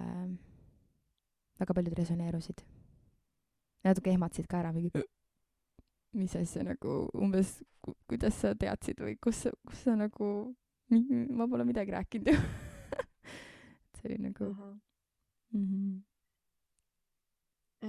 väga 1.60 1.74
paljud 1.74 1.98
resoneerusid. 1.98 2.66
natuke 3.84 4.10
ehmatasid 4.10 4.46
ka 4.46 4.58
ära, 4.60 4.72
mingi 4.72 4.90
mis 6.12 6.36
asja 6.36 6.64
nagu 6.66 7.08
umbes, 7.14 7.60
kuidas 8.10 8.40
sa 8.42 8.54
teadsid 8.58 9.00
või 9.00 9.16
kus, 9.22 9.46
kus 9.66 9.84
sa 9.86 9.94
nagu, 9.96 10.54
ma 10.90 11.46
pole 11.46 11.64
midagi 11.64 11.94
rääkinud 11.94 12.32
ju 12.32 12.36
see 14.00 14.08
oli 14.10 14.18
nagu. 14.18 14.44
Mm 15.52 15.66
-hmm. 15.66 16.00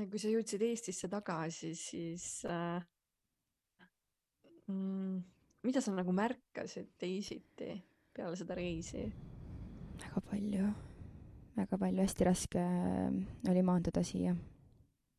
kui 0.10 0.20
sa 0.20 0.28
jõudsid 0.28 0.62
Eestisse 0.62 1.08
tagasi, 1.08 1.76
siis 1.76 2.46
äh, 2.46 2.84
mm,? 4.72 5.24
mida 5.63 5.82
sa 5.82 5.93
nagu 5.93 6.13
märkasid 6.15 6.95
teisiti 6.99 7.76
peale 8.13 8.36
seda 8.39 8.55
reisi? 8.57 9.03
väga 10.01 10.22
palju, 10.30 10.69
väga 11.57 11.78
palju, 11.78 12.01
hästi 12.01 12.28
raske 12.28 12.61
äh, 12.61 13.51
oli 13.51 13.65
maanduda 13.65 14.03
siia, 14.03 14.36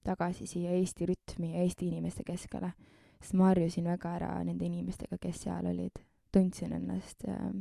tagasi 0.04 0.46
siia 0.50 0.72
Eesti 0.78 1.06
rütmi 1.06 1.52
ja 1.54 1.66
Eesti 1.66 1.88
inimeste 1.92 2.24
keskele, 2.26 2.72
sest 3.20 3.36
ma 3.38 3.52
harjusin 3.52 3.86
väga 3.92 4.16
ära 4.18 4.32
nende 4.44 4.66
inimestega, 4.66 5.20
kes 5.22 5.44
seal 5.46 5.70
olid, 5.70 6.02
tundsin 6.34 6.74
ennast 6.74 7.28
äh, 7.28 7.52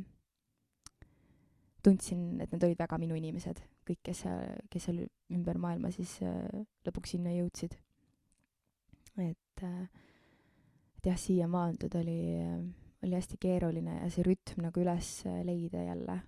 tundsin, 1.82 2.40
et 2.40 2.52
need 2.52 2.64
olid 2.66 2.78
väga 2.78 2.98
minu 3.00 3.16
inimesed, 3.18 3.58
kõik, 3.88 4.00
kes 4.06 4.22
seal, 4.24 4.54
kes 4.70 4.86
seal 4.88 5.02
ümber 5.34 5.58
maailma 5.62 5.90
siis 5.94 6.14
äh, 6.26 6.62
lõpuks 6.86 7.16
sinna 7.16 7.34
jõudsid. 7.34 7.76
et 9.18 9.64
äh, 9.66 9.88
et 11.02 11.08
jah, 11.10 11.18
siia 11.18 11.48
maanduda 11.50 11.98
oli, 11.98 12.38
oli 13.02 13.16
hästi 13.16 13.38
keeruline 13.42 13.96
ja 13.96 14.10
see 14.14 14.22
rütm 14.22 14.62
nagu 14.62 14.78
üles 14.78 15.08
leida 15.42 15.82
jälle. 15.82 16.20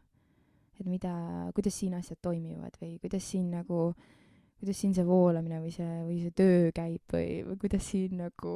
et 0.75 0.87
mida, 0.91 1.15
kuidas 1.55 1.77
siin 1.79 1.95
asjad 1.95 2.19
toimivad 2.19 2.75
või 2.81 2.97
kuidas 2.99 3.29
siin 3.31 3.53
nagu, 3.55 3.93
kuidas 4.59 4.81
siin 4.83 4.97
see 4.97 5.07
voolamine 5.07 5.61
või 5.63 5.71
see, 5.71 6.01
või 6.03 6.17
see 6.25 6.35
töö 6.35 6.73
käib 6.75 7.15
või, 7.15 7.45
või 7.47 7.61
kuidas 7.63 7.87
siin 7.93 8.19
nagu 8.19 8.55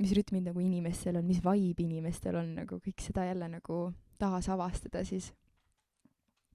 mis 0.00 0.16
rütmid 0.16 0.48
nagu 0.48 0.64
inimestel 0.64 1.20
on, 1.20 1.28
mis 1.28 1.42
vibe 1.44 1.84
inimestel 1.84 2.40
on, 2.40 2.54
nagu 2.62 2.80
kõik 2.80 3.04
seda 3.04 3.26
jälle 3.28 3.50
nagu 3.52 3.82
taasavastada 4.16 5.04
siis. 5.04 5.34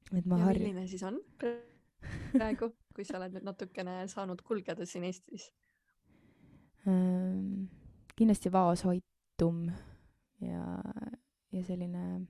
et 0.09 0.26
ma 0.26 0.41
harjun. 0.41 0.71
milline 0.71 0.88
siis 0.89 1.05
on 1.05 1.21
praegu, 2.34 2.73
kui 2.97 3.05
sa 3.05 3.19
oled 3.21 3.38
nüüd 3.38 3.45
natukene 3.45 4.01
saanud 4.09 4.41
kulgeda 4.41 4.89
siin 4.89 5.05
Eestis 5.05 5.51
ähm,? 6.89 7.85
Kindlasti 8.16 8.51
vaoshoitum 8.51 9.66
ja, 10.41 10.66
ja 11.51 11.63
selline 11.63 12.22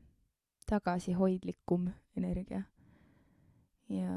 tagasihoidlikum 0.70 1.90
energia. 2.18 2.62
ja, 3.90 4.14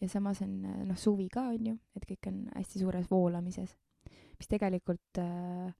ja 0.00 0.08
samas 0.08 0.42
on 0.42 0.60
noh, 0.62 0.98
suvi 0.98 1.28
ka 1.32 1.46
on 1.54 1.70
ju, 1.72 1.78
et 1.96 2.08
kõik 2.08 2.28
on 2.28 2.42
hästi 2.56 2.82
suures 2.82 3.08
voolamises, 3.10 3.76
mis 4.38 4.50
tegelikult 4.50 5.22
äh, 5.22 5.72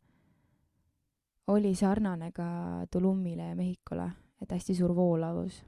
oli 1.53 1.75
sarnane 1.75 2.33
ka 2.33 2.47
Tulumile 2.91 3.51
ja 3.51 3.59
Mehhikole, 3.59 4.09
et 4.41 4.53
hästi 4.53 4.75
suur 4.75 4.95
voolavus. 4.97 5.65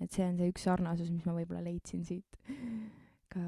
et 0.00 0.12
see 0.12 0.24
on 0.24 0.38
see 0.38 0.48
üks 0.48 0.62
sarnasus, 0.64 1.10
mis 1.12 1.26
ma 1.28 1.34
võib-olla 1.36 1.60
leidsin 1.60 2.04
siit 2.08 2.38
ka, 3.28 3.40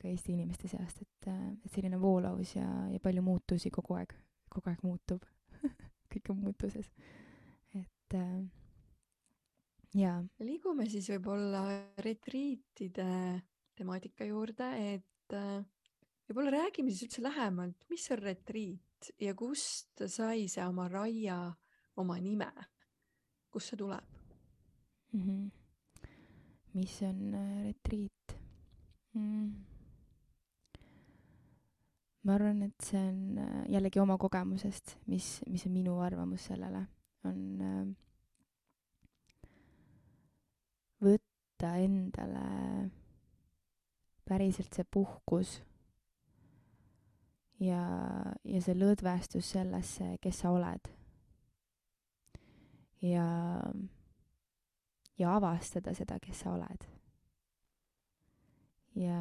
ka 0.00 0.08
Eesti 0.08 0.34
inimeste 0.34 0.68
seast, 0.68 1.02
et, 1.02 1.28
et 1.64 1.70
selline 1.70 2.00
voolavus 2.00 2.56
ja, 2.56 2.66
ja 2.90 3.00
palju 3.02 3.22
muutusi 3.22 3.70
kogu 3.70 3.94
aeg, 4.00 4.14
kogu 4.50 4.70
aeg 4.70 4.82
muutub 4.86 5.24
kõik 6.10 6.32
on 6.32 6.40
muutuses. 6.44 6.90
et 7.78 8.16
äh, 8.18 8.40
jaa. 9.94 10.18
liigume 10.42 10.88
siis 10.90 11.08
võib-olla 11.14 11.64
retriitide 12.04 13.06
temaatika 13.78 14.26
juurde, 14.28 14.68
et 14.96 15.36
äh, 15.36 15.62
võib-olla 16.28 16.56
räägime 16.58 16.92
siis 16.92 17.08
üldse 17.08 17.24
lähemalt, 17.24 17.86
mis 17.92 18.10
on 18.12 18.22
retriit 18.22 19.12
ja 19.22 19.34
kust 19.34 20.04
sai 20.12 20.46
see 20.52 20.66
oma 20.66 20.88
Raia 20.90 21.40
oma 22.00 22.18
nime? 22.20 22.50
kust 23.50 23.72
see 23.72 23.80
tuleb 23.80 24.06
mm? 25.12 25.22
-hmm. 25.22 25.50
mis 26.74 27.02
on 27.02 27.34
äh, 27.34 27.64
retriit 27.64 28.38
mm.? 29.14 29.69
Ma 32.22 32.34
arvan, 32.36 32.62
et 32.66 32.84
see 32.84 33.00
on 33.00 33.38
äh, 33.40 33.64
jällegi 33.72 34.00
oma 34.02 34.18
kogemusest, 34.20 34.96
mis, 35.08 35.40
mis 35.48 35.64
on 35.66 35.72
minu 35.72 35.96
arvamus 36.04 36.50
sellele, 36.50 36.84
on 37.24 37.40
äh, 37.64 37.84
võtta 41.00 41.74
endale 41.80 42.46
päriselt 44.28 44.76
see 44.76 44.84
puhkus 44.84 45.56
ja, 47.60 47.82
ja 48.44 48.62
see 48.64 48.76
lõdvestus 48.76 49.52
sellesse, 49.56 50.14
kes 50.22 50.42
sa 50.44 50.52
oled. 50.54 50.90
ja, 53.02 53.26
ja 55.18 55.36
avastada 55.36 55.94
seda, 55.96 56.20
kes 56.20 56.44
sa 56.44 56.54
oled. 56.54 56.86
ja 59.00 59.20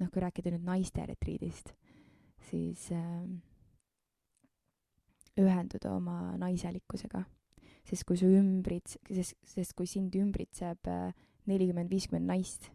noh, 0.00 0.10
kui 0.10 0.22
rääkida 0.24 0.52
nüüd 0.54 0.64
naiste 0.66 1.04
retriidist, 1.06 1.72
siis 2.48 2.88
äh, 2.94 3.24
ühenduda 5.40 5.94
oma 5.94 6.34
naiselikkusega, 6.40 7.24
sest 7.86 8.06
kui 8.08 8.18
su 8.18 8.28
ümbrits-, 8.30 8.98
sest, 9.10 9.38
sest 9.54 9.74
kui 9.78 9.88
sind 9.90 10.14
ümbritseb 10.18 10.90
äh, 10.90 11.10
nelikümmend, 11.50 11.90
viiskümmend 11.92 12.30
naist, 12.30 12.70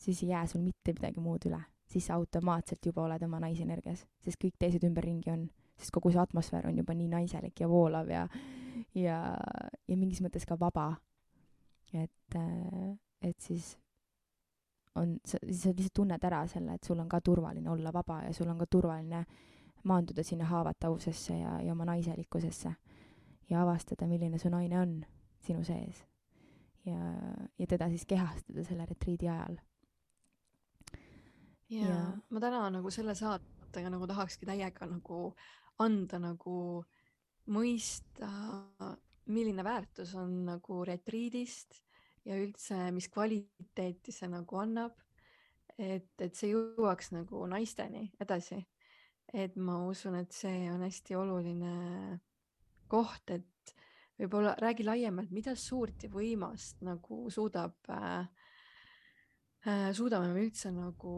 siis 0.00 0.22
ei 0.22 0.32
jää 0.34 0.44
sul 0.50 0.64
mitte 0.64 0.94
midagi 0.96 1.22
muud 1.22 1.48
üle. 1.48 1.62
Siis 1.86 2.08
sa 2.08 2.16
automaatselt 2.18 2.82
juba 2.82 3.04
oled 3.04 3.22
oma 3.22 3.38
naisenergias, 3.44 4.02
sest 4.24 4.40
kõik 4.42 4.56
teised 4.58 4.82
ümberringi 4.88 5.30
on, 5.30 5.44
sest 5.78 5.92
kogu 5.94 6.10
see 6.10 6.18
atmosfäär 6.18 6.66
on 6.66 6.80
juba 6.80 6.96
nii 6.98 7.12
naiselik 7.12 7.62
ja 7.62 7.68
voolav 7.70 8.10
ja, 8.10 8.24
ja, 8.98 9.20
ja 9.86 9.98
mingis 9.98 10.22
mõttes 10.24 10.48
ka 10.48 10.58
vaba. 10.58 10.96
et, 11.94 12.38
et 13.22 13.38
siis 13.40 13.76
on, 14.96 15.16
sa, 15.24 15.38
sa 15.38 15.72
lihtsalt 15.72 15.94
tunned 15.94 16.24
ära 16.24 16.42
selle, 16.50 16.76
et 16.76 16.84
sul 16.84 17.00
on 17.00 17.08
ka 17.08 17.20
turvaline 17.20 17.70
olla 17.70 17.92
vaba 17.92 18.22
ja 18.24 18.32
sul 18.34 18.48
on 18.52 18.58
ka 18.58 18.66
turvaline 18.70 19.24
maanduda 19.86 20.24
sinna 20.24 20.48
haavatavusesse 20.50 21.38
ja, 21.38 21.60
ja 21.62 21.72
oma 21.72 21.84
naiselikkusesse 21.84 22.74
ja 23.50 23.62
avastada, 23.62 24.08
milline 24.10 24.38
su 24.38 24.50
naine 24.50 24.80
on 24.80 24.98
sinu 25.46 25.64
sees. 25.64 26.04
ja, 26.86 26.98
ja 27.58 27.66
teda 27.66 27.88
siis 27.88 28.06
kehastada 28.06 28.64
selle 28.64 28.86
retriidi 28.86 29.28
ajal 29.28 29.58
ja, 31.70 31.86
ja 31.86 32.00
ma 32.30 32.42
täna 32.42 32.66
nagu 32.78 32.90
selle 32.94 33.14
saatega 33.14 33.90
nagu 33.90 34.06
tahakski 34.06 34.46
täiega 34.46 34.88
nagu 34.90 35.30
anda 35.82 36.18
nagu 36.22 36.84
mõista, 37.52 38.28
milline 39.30 39.64
väärtus 39.64 40.14
on 40.18 40.44
nagu 40.48 40.80
retriidist 40.86 41.82
ja 42.26 42.38
üldse, 42.42 42.78
mis 42.94 43.08
kvaliteeti 43.12 44.14
see 44.14 44.30
nagu 44.30 44.62
annab. 44.62 44.96
et, 45.78 46.14
et 46.18 46.34
see 46.34 46.54
jõuaks 46.54 47.12
nagu 47.12 47.46
naisteni 47.46 48.10
edasi. 48.20 48.62
et 49.32 49.56
ma 49.56 49.82
usun, 49.86 50.14
et 50.16 50.32
see 50.32 50.70
on 50.70 50.82
hästi 50.86 51.14
oluline 51.18 51.74
koht, 52.88 53.30
et 53.30 53.74
võib-olla 54.18 54.54
räägi 54.58 54.84
laiemalt, 54.86 55.30
mida 55.30 55.54
suurt 55.54 56.02
ja 56.02 56.10
võimast 56.10 56.80
nagu 56.86 57.26
suudab 57.30 57.74
äh, 57.90 58.28
Äh, 59.66 59.90
suudame 59.98 60.28
me 60.30 60.44
üldse 60.46 60.70
nagu 60.70 61.12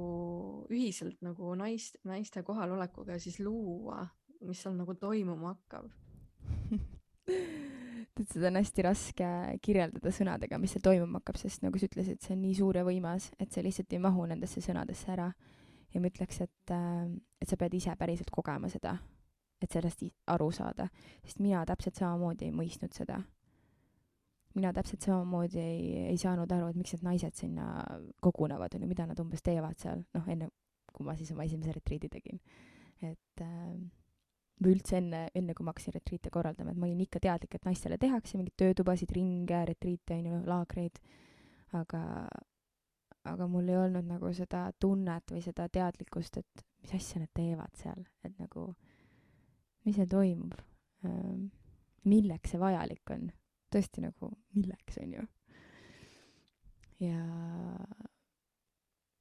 ühiselt 0.73 1.19
nagu 1.21 1.51
naist, 1.61 1.99
naiste 2.09 2.41
kohalolekuga 2.47 3.19
siis 3.21 3.37
luua, 3.45 4.07
mis 4.49 4.63
seal 4.65 4.73
nagu 4.79 4.95
toimuma 4.97 5.51
hakkab 5.53 5.91
tead, 8.29 8.37
seda 8.37 8.51
on 8.51 8.61
hästi 8.61 8.85
raske 8.85 9.29
kirjeldada 9.65 10.13
sõnadega, 10.15 10.59
mis 10.61 10.75
seal 10.75 10.85
toimuma 10.85 11.23
hakkab, 11.23 11.39
sest 11.41 11.65
nagu 11.65 11.81
sa 11.81 11.89
ütlesid, 11.89 12.21
see 12.23 12.35
on 12.37 12.43
nii 12.45 12.57
suur 12.59 12.77
ja 12.77 12.85
võimas, 12.87 13.31
et 13.41 13.53
see 13.53 13.65
lihtsalt 13.65 13.93
ei 13.97 14.03
mahu 14.05 14.27
nendesse 14.29 14.63
sõnadesse 14.65 15.13
ära. 15.15 15.33
ja 15.95 16.01
ma 16.01 16.11
ütleks, 16.11 16.43
et, 16.45 16.71
äh, 16.71 17.09
et 17.41 17.49
sa 17.49 17.57
pead 17.57 17.75
ise 17.75 17.95
päriselt 17.97 18.31
kogema 18.31 18.69
seda, 18.69 18.99
et 19.61 19.73
sellest 19.73 20.05
aru 20.27 20.51
saada, 20.53 20.89
sest 21.25 21.41
mina 21.41 21.65
täpselt 21.65 21.97
samamoodi 21.97 22.45
ei 22.45 22.53
mõistnud 22.53 22.93
seda 22.93 23.23
mina 24.55 24.73
täpselt 24.73 25.03
samamoodi 25.03 25.59
ei, 25.59 25.83
ei 26.11 26.17
saanud 26.19 26.51
aru, 26.53 26.69
et 26.69 26.77
miks 26.77 26.93
need 26.93 27.05
naised 27.07 27.35
sinna 27.35 27.85
kogunevad, 28.21 28.75
on 28.75 28.83
ju, 28.83 28.89
mida 28.89 29.07
nad 29.07 29.21
umbes 29.21 29.43
teevad 29.43 29.79
seal, 29.79 30.03
noh, 30.15 30.29
enne 30.29 30.51
kui 30.93 31.07
ma 31.07 31.15
siis 31.19 31.31
oma 31.33 31.47
esimese 31.47 31.73
retriidi 31.77 32.11
tegin. 32.11 32.41
et 33.03 33.41
äh, 33.41 33.75
või 34.63 34.75
üldse 34.75 34.99
enne, 34.99 35.25
enne 35.39 35.55
kui 35.55 35.67
ma 35.67 35.73
hakkasin 35.73 35.95
retriite 35.95 36.33
korraldama, 36.35 36.73
et 36.73 36.81
ma 36.81 36.89
olin 36.89 37.03
ikka 37.05 37.21
teadlik, 37.23 37.55
et 37.55 37.67
naistele 37.69 37.99
tehakse 38.01 38.39
mingeid 38.39 38.57
töötubasid, 38.59 39.13
ringe, 39.15 39.63
retriite, 39.71 40.19
on 40.19 40.31
ju, 40.31 40.41
laagreid, 40.49 40.99
aga, 41.79 42.03
aga 43.33 43.49
mul 43.51 43.71
ei 43.71 43.79
olnud 43.79 44.09
nagu 44.11 44.33
seda 44.35 44.67
tunnet 44.81 45.35
või 45.35 45.45
seda 45.45 45.69
teadlikkust, 45.73 46.41
et 46.43 46.65
mis 46.83 46.95
asja 46.99 47.23
nad 47.23 47.31
teevad 47.35 47.75
seal, 47.79 48.03
et 48.27 48.35
nagu, 48.43 48.71
mis 49.87 49.99
seal 49.99 50.11
toimub, 50.11 50.59
ähm, 51.07 51.49
milleks 52.09 52.55
see 52.55 52.63
vajalik 52.63 53.15
on 53.15 53.29
tõesti 53.73 54.03
nagu 54.05 54.33
milleks, 54.57 54.99
on 55.03 55.17
ju. 55.19 55.25
ja, 57.05 57.25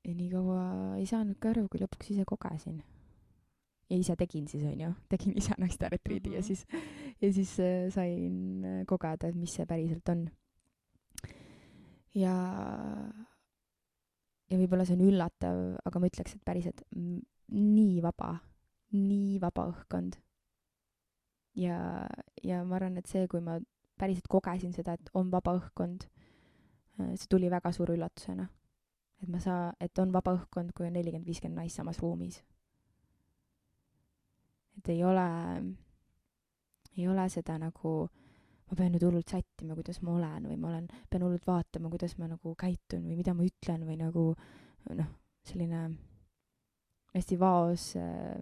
ja 0.08 0.14
nii 0.14 0.30
kaua 0.32 0.62
ei 1.00 1.08
saanudki 1.10 1.52
aru, 1.52 1.68
kui 1.72 1.84
lõpuks 1.84 2.14
ise 2.16 2.26
kogesin. 2.28 2.80
Ja 3.90 3.98
ise 3.98 4.16
tegin 4.20 4.48
siis, 4.48 4.66
on 4.68 4.82
ju, 4.82 4.90
tegin 5.10 5.38
ise 5.40 5.56
naiste 5.58 5.90
retriidi 5.90 6.30
mm 6.30 6.34
-hmm. 6.34 6.38
ja 6.38 6.44
siis, 6.44 6.66
ja 7.22 7.34
siis 7.34 7.60
äh, 7.60 7.90
sain 7.94 8.66
äh, 8.66 8.86
kogeda, 8.86 9.28
et 9.28 9.36
mis 9.36 9.54
see 9.56 9.66
päriselt 9.66 10.10
on. 10.10 10.30
ja, 12.16 12.36
ja 14.50 14.58
võib-olla 14.58 14.86
see 14.86 14.96
on 14.96 15.08
üllatav, 15.08 15.78
aga 15.86 16.00
ma 16.00 16.08
ütleks, 16.08 16.36
et 16.36 16.46
päriselt 16.46 16.82
nii 17.52 18.02
vaba, 18.04 18.38
nii 18.92 19.40
vaba 19.42 19.68
õhkkond. 19.72 20.20
ja, 21.56 22.08
ja 22.44 22.64
ma 22.64 22.76
arvan, 22.76 22.98
et 22.98 23.08
see, 23.08 23.28
kui 23.28 23.42
ma 23.42 23.60
päriselt 23.98 24.28
kogesin 24.30 24.74
seda, 24.74 24.94
et 24.94 25.10
on 25.14 25.32
vaba 25.32 25.56
õhkkond. 25.58 26.08
Äh, 27.00 27.16
see 27.16 27.28
tuli 27.30 27.50
väga 27.52 27.72
suure 27.72 27.96
üllatusena. 27.98 28.48
et 29.22 29.30
ma 29.30 29.40
saa-, 29.40 29.74
et 29.82 29.98
on 30.00 30.12
vaba 30.14 30.36
õhkkond, 30.36 30.76
kui 30.78 30.86
on 30.86 30.94
nelikümmend, 30.94 31.26
viiskümmend 31.26 31.58
naist 31.58 31.76
samas 31.76 32.00
ruumis. 32.00 32.44
Et 34.78 34.90
ei 34.94 35.04
ole, 35.04 35.28
ei 36.98 37.08
ole 37.08 37.28
seda 37.34 37.58
nagu 37.62 37.94
ma 38.68 38.76
pean 38.76 38.92
nüüd 38.94 39.06
hullult 39.08 39.32
sättima, 39.32 39.76
kuidas 39.78 40.02
ma 40.04 40.18
olen 40.18 40.50
või 40.52 40.58
ma 40.60 40.72
olen, 40.74 40.90
pean 41.10 41.24
hullult 41.24 41.48
vaatama, 41.48 41.92
kuidas 41.94 42.18
ma 42.20 42.28
nagu 42.32 42.54
käitun 42.60 43.06
või 43.08 43.20
mida 43.22 43.36
ma 43.38 43.48
ütlen 43.48 43.86
või 43.88 43.96
nagu 44.02 44.28
noh, 44.98 45.14
selline 45.48 45.86
hästi 47.14 47.40
vaos 47.40 47.94
äh, 48.00 48.36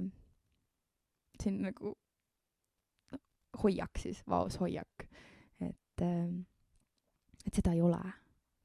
selline 1.41 1.69
nagu 1.69 1.93
hoiak 3.61 4.01
siis, 4.01 4.19
vaos 4.27 4.57
hoiak 4.59 5.05
et, 5.95 6.01
ähm, 6.01 6.41
et 7.45 7.53
seda 7.53 7.73
ei 7.73 7.81
ole. 7.81 8.03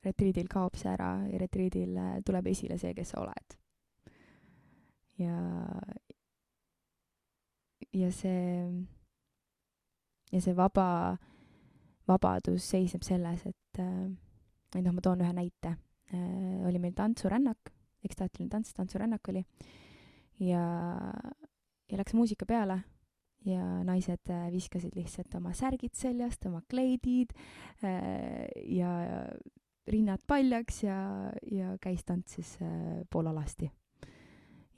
retriidil 0.01 0.47
kaob 0.49 0.79
see 0.81 0.89
ära 0.89 1.27
ja 1.29 1.39
retriidil 1.43 1.97
äh, 2.01 2.13
tuleb 2.25 2.47
esile 2.49 2.79
see, 2.81 2.95
kes 2.97 3.11
sa 3.13 3.21
oled. 3.21 3.57
ja, 5.21 5.37
ja 7.93 8.11
see, 8.15 8.65
ja 10.33 10.41
see 10.41 10.55
vaba, 10.57 11.17
vabadus 12.09 12.69
seisneb 12.73 13.05
selles, 13.07 13.47
et, 13.47 13.83
et 13.83 14.83
noh, 14.85 14.95
ma 14.95 15.05
toon 15.05 15.25
ühe 15.25 15.33
näite. 15.37 15.77
oli 16.67 16.79
meil 16.83 16.95
tantsurännak, 16.95 17.71
ekstaatiline 18.05 18.51
tants, 18.51 18.73
tantsurännak 18.75 19.29
oli 19.31 19.45
ja, 20.43 20.63
ja 21.91 21.99
läks 22.01 22.15
muusika 22.19 22.47
peale 22.47 22.81
ja 23.47 23.63
naised 23.85 24.33
viskasid 24.53 24.97
lihtsalt 24.99 25.35
oma 25.39 25.53
särgid 25.55 25.95
seljast, 25.95 26.45
oma 26.47 26.61
kleidid 26.69 27.31
ja 28.67 28.91
rinnad 29.87 30.25
paljaks 30.27 30.83
ja, 30.83 30.99
ja 31.47 31.77
käis 31.81 32.03
tantsis 32.05 32.57
poolalasti 33.11 33.71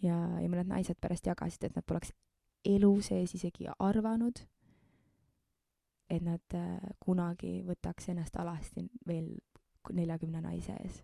ja, 0.03 0.19
ja 0.39 0.51
mõned 0.51 0.69
naised 0.71 0.99
pärast 1.01 1.27
jagasid, 1.27 1.69
et 1.69 1.79
nad 1.79 1.87
poleks 1.87 2.13
elu 2.65 2.93
sees 3.03 3.35
isegi 3.35 3.69
arvanud, 3.79 4.43
et 6.13 6.23
nad 6.23 6.55
äh, 6.59 6.77
kunagi 7.01 7.63
võtaks 7.67 8.11
ennast 8.13 8.37
alasti 8.37 8.85
veel 9.09 9.33
neljakümne 9.93 10.43
naise 10.45 10.77
ees. 10.85 11.01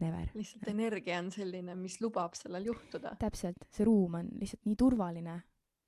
Never. 0.00 0.30
lihtsalt 0.32 0.68
energia 0.72 1.18
on 1.20 1.26
selline, 1.28 1.74
mis 1.76 1.98
lubab 2.00 2.32
sellel 2.32 2.70
juhtuda. 2.70 3.12
täpselt, 3.20 3.66
see 3.68 3.84
ruum 3.84 4.14
on 4.16 4.30
lihtsalt 4.40 4.64
nii 4.64 4.78
turvaline, 4.80 5.34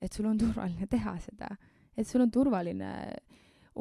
et 0.01 0.13
sul 0.13 0.27
on 0.29 0.37
turvaline 0.37 0.85
teha 0.91 1.15
seda, 1.23 1.49
et 1.97 2.05
sul 2.05 2.21
on 2.21 2.31
turvaline 2.31 2.91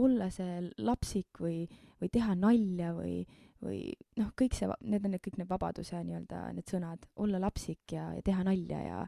olla 0.01 0.31
see 0.33 0.71
lapsik 0.81 1.43
või, 1.43 1.67
või 2.01 2.09
teha 2.13 2.33
nalja 2.39 2.95
või, 2.97 3.19
või 3.61 3.83
noh, 4.17 4.33
kõik 4.39 4.57
see, 4.57 4.71
need 4.89 5.05
on 5.05 5.13
need 5.13 5.25
kõik 5.27 5.37
need 5.43 5.51
vabaduse 5.51 6.01
nii-öelda 6.01 6.47
need 6.57 6.73
sõnad, 6.73 7.05
olla 7.21 7.43
lapsik 7.43 7.93
ja, 7.93 8.09
ja 8.17 8.25
teha 8.25 8.47
nalja 8.49 8.81
ja, 8.87 9.03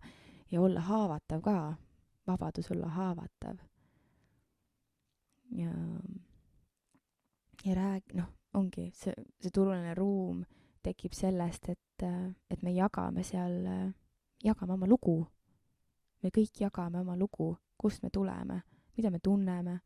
ja 0.55 0.61
olla 0.61 0.81
haavatav 0.81 1.41
ka, 1.43 1.75
vabadus 2.27 2.71
olla 2.71 2.89
haavatav. 2.89 3.57
ja, 5.51 5.71
ja 7.65 7.75
rääg-, 7.75 8.15
noh, 8.15 8.29
ongi 8.55 8.91
see, 8.95 9.15
see 9.43 9.51
turvaline 9.51 9.95
ruum 9.95 10.45
tekib 10.83 11.13
sellest, 11.13 11.69
et, 11.69 12.07
et 12.51 12.63
me 12.63 12.71
jagame 12.73 13.23
seal, 13.23 13.67
jagame 14.45 14.79
oma 14.79 14.87
lugu. 14.87 15.27
me 16.23 16.31
kõik 16.31 16.61
jagame 16.61 17.01
oma 17.01 17.17
lugu, 17.17 17.57
kust 17.77 18.03
me 18.03 18.11
tuleme, 18.11 18.63
mida 18.97 19.11
me 19.11 19.19
tunneme, 19.19 19.81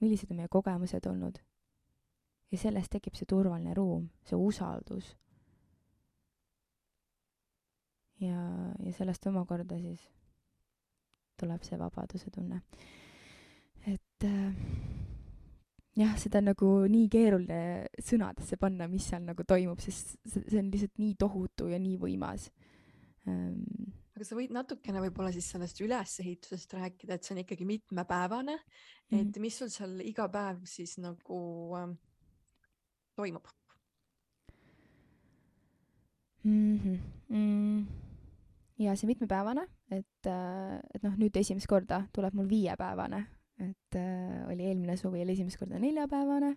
millised 0.00 0.30
on 0.30 0.36
meie 0.36 0.48
kogemused 0.48 1.06
olnud 1.06 1.42
ja 2.54 2.58
sellest 2.58 2.92
tekib 2.94 3.16
see 3.18 3.26
turvaline 3.26 3.74
ruum, 3.74 4.08
see 4.22 4.38
usaldus. 4.38 5.14
Ja, 8.20 8.40
ja 8.84 8.92
sellest 8.96 9.26
omakorda 9.30 9.78
siis 9.80 10.04
tuleb 11.40 11.64
see 11.66 11.78
vabaduse 11.78 12.30
tunne. 12.34 12.60
et 13.90 14.26
äh, 14.28 14.54
jah, 15.98 16.14
seda 16.20 16.40
on 16.42 16.50
nagu 16.52 16.70
nii 16.90 17.08
keeruline 17.12 17.60
sõnadesse 17.98 18.58
panna, 18.60 18.88
mis 18.90 19.08
seal 19.10 19.26
nagu 19.26 19.44
toimub, 19.46 19.82
sest 19.82 20.16
see, 20.22 20.60
on 20.60 20.70
lihtsalt 20.72 21.02
nii 21.02 21.18
tohutu 21.20 21.68
ja 21.72 21.80
nii 21.82 21.98
võimas 22.00 22.48
ähm, 23.28 23.92
aga 24.14 24.26
sa 24.28 24.38
võid 24.38 24.54
natukene 24.54 25.02
võib-olla 25.02 25.32
siis 25.34 25.48
sellest 25.50 25.80
ülesehitusest 25.82 26.76
rääkida, 26.78 27.16
et 27.16 27.26
see 27.26 27.34
on 27.34 27.42
ikkagi 27.42 27.66
mitmepäevane 27.66 28.56
mm, 28.56 28.64
-hmm. 29.10 29.20
et 29.20 29.42
mis 29.42 29.58
sul 29.58 29.72
seal 29.74 29.98
iga 30.06 30.28
päev 30.30 30.62
siis 30.70 30.96
nagu 31.02 31.40
äh, 31.80 31.90
toimub 33.18 33.50
mm? 36.44 36.78
-hmm. 36.78 36.98
Mm. 37.28 37.86
ja 38.78 38.96
see 38.96 39.06
mitmepäevane, 39.06 39.66
et, 39.90 40.26
äh, 40.26 40.78
et 40.94 41.02
noh, 41.02 41.16
nüüd 41.18 41.36
esimest 41.36 41.68
korda 41.70 42.04
tuleb 42.12 42.34
mul 42.34 42.48
viiepäevane, 42.50 43.24
et 43.62 43.98
äh, 43.98 44.44
oli 44.50 44.68
eelmine 44.68 44.96
suvi 44.96 45.22
oli 45.22 45.32
esimest 45.32 45.58
korda 45.58 45.78
neljapäevane, 45.78 46.54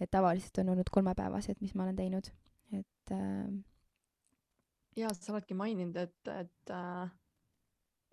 et 0.00 0.10
tavaliselt 0.10 0.58
on 0.62 0.74
olnud 0.74 0.90
kolmepäevased, 0.90 1.60
mis 1.60 1.74
ma 1.74 1.86
olen 1.86 1.96
teinud, 1.96 2.30
et 2.72 3.14
äh,. 3.14 3.48
ja 4.96 5.14
sa 5.14 5.32
oledki 5.32 5.54
maininud, 5.54 5.96
et, 5.96 6.34
et 6.34 6.74
äh, 6.74 7.10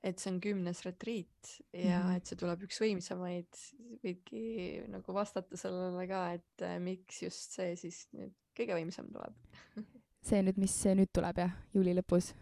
et 0.06 0.22
see 0.22 0.30
on 0.30 0.40
kümnes 0.42 0.84
retriit 0.86 1.56
ja 1.74 2.00
mm 2.00 2.10
-hmm. 2.10 2.18
et 2.18 2.28
see 2.30 2.38
tuleb 2.38 2.64
üks 2.68 2.78
võimsamaid, 2.82 3.62
võidki 4.04 4.42
nagu 4.94 5.14
vastata 5.14 5.58
sellele 5.58 6.08
ka, 6.08 6.22
et 6.38 6.62
äh, 6.62 6.80
miks 6.80 7.24
just 7.24 7.58
see 7.58 7.76
siis 7.76 8.06
nüüd 8.14 8.36
kõige 8.56 8.78
võimsam 8.78 9.10
tuleb 9.10 9.34
see 10.26 10.42
nüüd, 10.46 10.60
mis 10.62 10.76
nüüd 10.98 11.12
tuleb 11.14 11.44
jah, 11.44 11.54
juuli 11.76 11.96
lõpus 11.98 12.34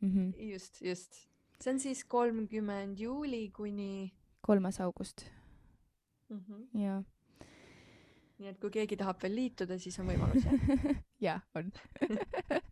mm? 0.00 0.10
-hmm. 0.10 0.52
just, 0.52 0.82
just. 0.82 1.20
see 1.60 1.72
on 1.72 1.80
siis 1.82 2.04
kolmkümmend 2.04 3.00
juuli 3.00 3.48
kuni 3.50 4.12
kolmas 4.40 4.80
august 4.80 5.26
mm. 6.28 6.40
-hmm. 6.40 6.82
jaa 6.84 7.02
nii 8.38 8.48
et 8.48 8.58
kui 8.62 8.70
keegi 8.70 8.96
tahab 8.96 9.22
veel 9.22 9.34
liituda, 9.34 9.78
siis 9.78 9.98
on 9.98 10.06
võimalus 10.06 10.44
jah 10.46 10.96
jah, 11.28 11.42
on 11.54 11.72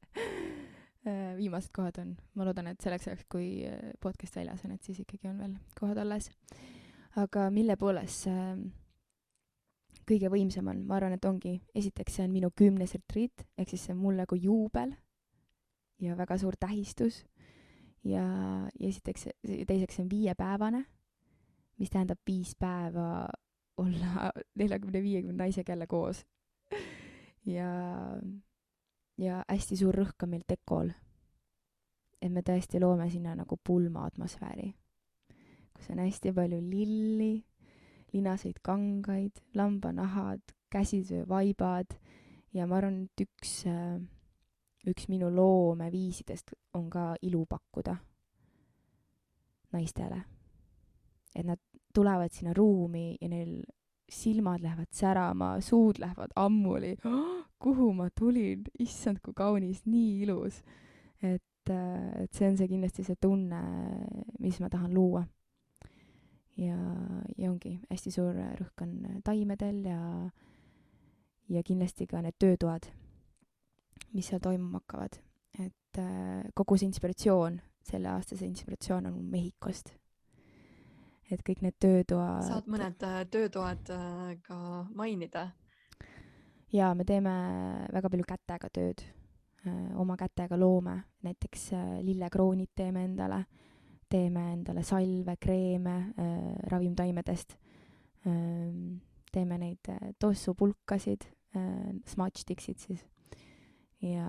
Äh, 1.06 1.36
viimased 1.38 1.70
kohad 1.70 2.00
on, 2.02 2.16
ma 2.34 2.44
loodan, 2.48 2.66
et 2.66 2.82
selleks 2.82 3.06
ajaks, 3.06 3.26
kui 3.30 3.60
äh, 3.68 3.92
podcast 4.02 4.40
väljas 4.40 4.64
on, 4.66 4.72
et 4.74 4.82
siis 4.82 4.98
ikkagi 5.04 5.28
on 5.30 5.36
veel 5.38 5.52
kohad 5.78 6.00
alles. 6.02 6.32
aga 7.22 7.44
mille 7.54 7.76
poolest 7.78 8.24
see 8.26 8.32
äh, 8.34 8.64
kõige 10.06 10.30
võimsam 10.30 10.68
on, 10.70 10.84
ma 10.86 10.98
arvan, 10.98 11.16
et 11.16 11.24
ongi, 11.28 11.56
esiteks 11.74 12.18
see 12.18 12.26
on 12.26 12.34
minu 12.34 12.50
kümnes 12.56 12.94
retriit, 12.94 13.46
ehk 13.58 13.72
siis 13.72 13.86
see 13.86 13.94
on 13.96 14.02
mulle 14.04 14.26
kui 14.30 14.44
juubel 14.44 14.94
ja 16.02 16.16
väga 16.18 16.38
suur 16.38 16.56
tähistus. 16.60 17.24
ja, 18.04 18.24
ja 18.78 18.88
esiteks, 18.88 19.28
teiseks 19.66 19.96
see 19.96 20.04
on 20.04 20.10
viiepäevane, 20.10 20.84
mis 21.78 21.90
tähendab 21.90 22.20
viis 22.26 22.54
päeva 22.58 23.26
olla 23.76 24.30
neljakümne, 24.60 25.02
viiekümne 25.02 25.44
naisega 25.44 25.72
jälle 25.72 25.86
koos. 25.86 26.24
ja 27.46 27.70
ja 29.18 29.42
hästi 29.48 29.76
suur 29.80 29.96
rõhk 29.96 30.24
on 30.24 30.34
meil 30.34 30.44
dekol. 30.48 30.92
et 32.22 32.32
me 32.32 32.40
tõesti 32.42 32.80
loome 32.80 33.10
sinna 33.10 33.34
nagu 33.36 33.58
pulma 33.64 34.06
atmosfääri, 34.08 34.70
kus 35.76 35.90
on 35.92 36.00
hästi 36.00 36.32
palju 36.32 36.60
lilli, 36.64 37.44
linaseid 38.12 38.60
kangaid, 38.62 39.42
lambanahad, 39.54 40.42
käsitöövaibad 40.70 41.96
ja 42.54 42.66
ma 42.66 42.78
arvan, 42.80 43.02
et 43.04 43.26
üks, 43.26 43.66
äh, 43.70 43.98
üks 44.86 45.08
minu 45.08 45.30
loomeviisidest 45.34 46.54
on 46.74 46.90
ka 46.90 47.14
ilu 47.22 47.44
pakkuda 47.46 47.96
naistele. 49.72 50.22
et 51.36 51.44
nad 51.44 51.60
tulevad 51.94 52.32
sinna 52.32 52.54
ruumi 52.56 53.16
ja 53.20 53.28
neil 53.28 53.60
silmad 54.08 54.62
lähevad 54.62 54.88
särama, 54.90 55.60
suud 55.60 55.98
lähevad 55.98 56.32
ammuli 56.36 56.96
oh,, 57.04 57.44
kuhu 57.58 57.92
ma 57.92 58.08
tulin, 58.18 58.62
issand, 58.78 59.18
kui 59.24 59.34
kaunis, 59.34 59.82
nii 59.86 60.22
ilus. 60.22 60.62
et, 61.22 61.70
äh, 61.70 62.22
et 62.22 62.32
see 62.32 62.48
on 62.48 62.56
see 62.56 62.68
kindlasti 62.68 63.04
see 63.04 63.18
tunne, 63.20 63.60
mis 64.40 64.60
ma 64.60 64.70
tahan 64.70 64.94
luua. 64.94 65.24
Ja, 66.56 66.76
ja 67.36 67.50
ongi 67.50 67.76
hästi 67.90 68.12
suur 68.14 68.36
rõhk 68.36 68.82
on 68.82 69.20
taimedel 69.24 69.82
ja, 69.90 70.00
ja 71.48 71.62
kindlasti 71.62 72.06
ka 72.10 72.22
need 72.24 72.38
töötoad, 72.38 72.88
mis 74.12 74.30
seal 74.30 74.42
toimuma 74.42 74.82
hakkavad. 74.82 75.20
et 75.58 76.00
äh, 76.00 76.42
kogu 76.54 76.76
see 76.76 76.88
inspiratsioon, 76.90 77.60
selle 77.82 78.08
aasta 78.12 78.36
see 78.36 78.48
inspiratsioon 78.48 79.06
on 79.12 79.22
Mehhikost 79.30 79.94
et 81.30 81.42
kõik 81.46 81.62
need 81.64 81.76
töötoad. 81.82 82.44
saad 82.46 82.68
mõned 82.70 83.02
äh, 83.06 83.20
töötoad 83.30 83.92
äh, 83.94 84.32
ka 84.46 84.58
mainida? 84.94 85.48
jaa, 86.72 86.94
me 86.94 87.06
teeme 87.08 87.34
väga 87.94 88.10
palju 88.12 88.26
kätega 88.28 88.70
tööd, 88.70 89.02
äh, 89.66 89.92
oma 89.98 90.16
kätega 90.20 90.58
loome, 90.58 91.00
näiteks 91.26 91.70
lillekroonid 92.06 92.74
teeme 92.76 93.04
endale, 93.08 93.44
teeme 94.08 94.52
endale 94.52 94.82
salve, 94.86 95.36
kreeme 95.40 95.96
ravimtaimedest, 96.70 97.56
ähm, 98.26 99.00
teeme 99.32 99.58
neid 99.58 99.90
tossupulkasid, 100.20 101.26
smudge-sticksid 102.06 102.78
siis. 102.78 103.04
Ja 104.04 104.26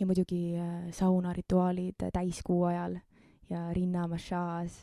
ja 0.00 0.06
muidugi 0.06 0.54
saunarituaalid 0.90 2.08
täiskuu 2.14 2.64
ajal 2.64 2.96
ja 3.50 3.72
rinnamassaaž 3.74 4.78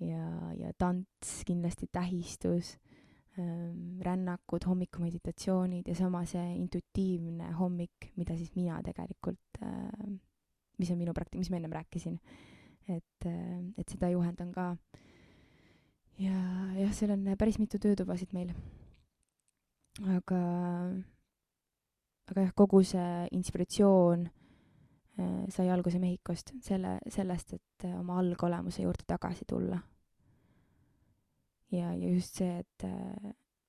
ja, 0.00 0.52
ja 0.58 0.72
tants, 0.78 1.42
kindlasti 1.46 1.86
tähistus 1.92 2.76
ähm,, 3.38 4.00
rännakud, 4.00 4.66
hommikumeditatsioonid 4.66 5.88
ja 5.88 5.94
sama 5.94 6.24
see 6.28 6.56
intuitiivne 6.56 7.52
hommik, 7.58 8.12
mida 8.16 8.36
siis 8.36 8.54
mina 8.56 8.80
tegelikult 8.82 9.62
äh,, 9.62 10.18
mis 10.82 10.90
on 10.90 10.98
minu 11.00 11.14
praktika, 11.16 11.40
mis 11.40 11.50
ma 11.52 11.58
ennem 11.60 11.74
rääkisin, 11.78 12.18
et 12.90 13.26
äh,, 13.26 13.62
et 13.78 13.88
seda 13.88 14.10
juhendan 14.10 14.52
ka. 14.52 14.76
ja 16.18 16.36
jah, 16.76 16.92
seal 16.94 17.14
on 17.14 17.26
päris 17.38 17.58
mitu 17.62 17.78
töötubasid 17.82 18.34
meil. 18.34 18.52
aga, 20.16 20.42
aga 22.30 22.46
jah, 22.46 22.54
kogu 22.56 22.82
see 22.86 23.28
inspiratsioon 23.38 24.26
äh, 24.26 25.44
sai 25.48 25.70
alguse 25.70 26.00
Mehhikost, 26.02 26.54
selle, 26.64 26.98
sellest, 27.08 27.54
et 27.54 27.86
äh, 27.86 27.98
oma 28.00 28.18
algolemuse 28.18 28.82
juurde 28.82 29.06
tagasi 29.06 29.46
tulla. 29.48 29.78
ja, 31.70 31.94
ja 31.94 32.08
just 32.08 32.42
see, 32.42 32.58
et, 32.58 32.90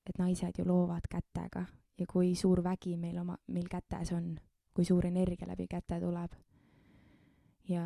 et 0.09 0.17
naised 0.19 0.57
ju 0.59 0.65
loovad 0.67 1.05
kätega 1.11 1.67
ja 1.99 2.07
kui 2.09 2.33
suur 2.35 2.63
vägi 2.63 2.97
meil 2.97 3.19
oma, 3.21 3.37
meil 3.53 3.69
kätes 3.69 4.11
on, 4.17 4.33
kui 4.73 4.85
suur 4.85 5.05
energia 5.05 5.47
läbi 5.47 5.67
käte 5.69 5.99
tuleb 6.01 6.33
ja, 7.69 7.83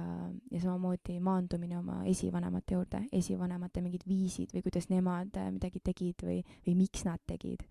ja 0.51 0.61
samamoodi 0.61 1.19
maandumine 1.23 1.77
oma 1.77 2.01
esivanemate 2.09 2.77
juurde, 2.77 3.03
esivanemate 3.13 3.83
mingid 3.85 4.07
viisid 4.07 4.55
või 4.55 4.65
kuidas 4.65 4.89
nemad 4.89 5.37
midagi 5.53 5.83
tegid 5.83 6.25
või, 6.25 6.41
või 6.65 6.75
miks 6.83 7.05
nad 7.05 7.21
tegid. 7.27 7.63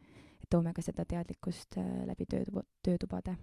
et 0.43 0.49
toome 0.51 0.73
ka 0.73 0.83
seda 0.83 1.05
teadlikkust 1.05 1.79
läbi 2.07 2.27
töötuba, 2.31 2.63
töötubade 2.83 3.37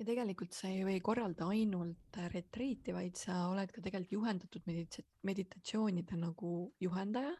ja 0.00 0.06
tegelikult 0.08 0.56
sa 0.56 0.70
ei 0.72 0.80
või 0.86 1.00
korralda 1.04 1.50
ainult 1.52 2.18
retriiti, 2.32 2.94
vaid 2.96 3.18
sa 3.20 3.44
oled 3.50 3.72
ka 3.72 3.82
tegelikult 3.84 4.16
juhendatud 4.16 4.66
medita-, 4.68 5.04
meditatsioonide 5.28 6.16
nagu 6.20 6.52
juhendaja. 6.80 7.34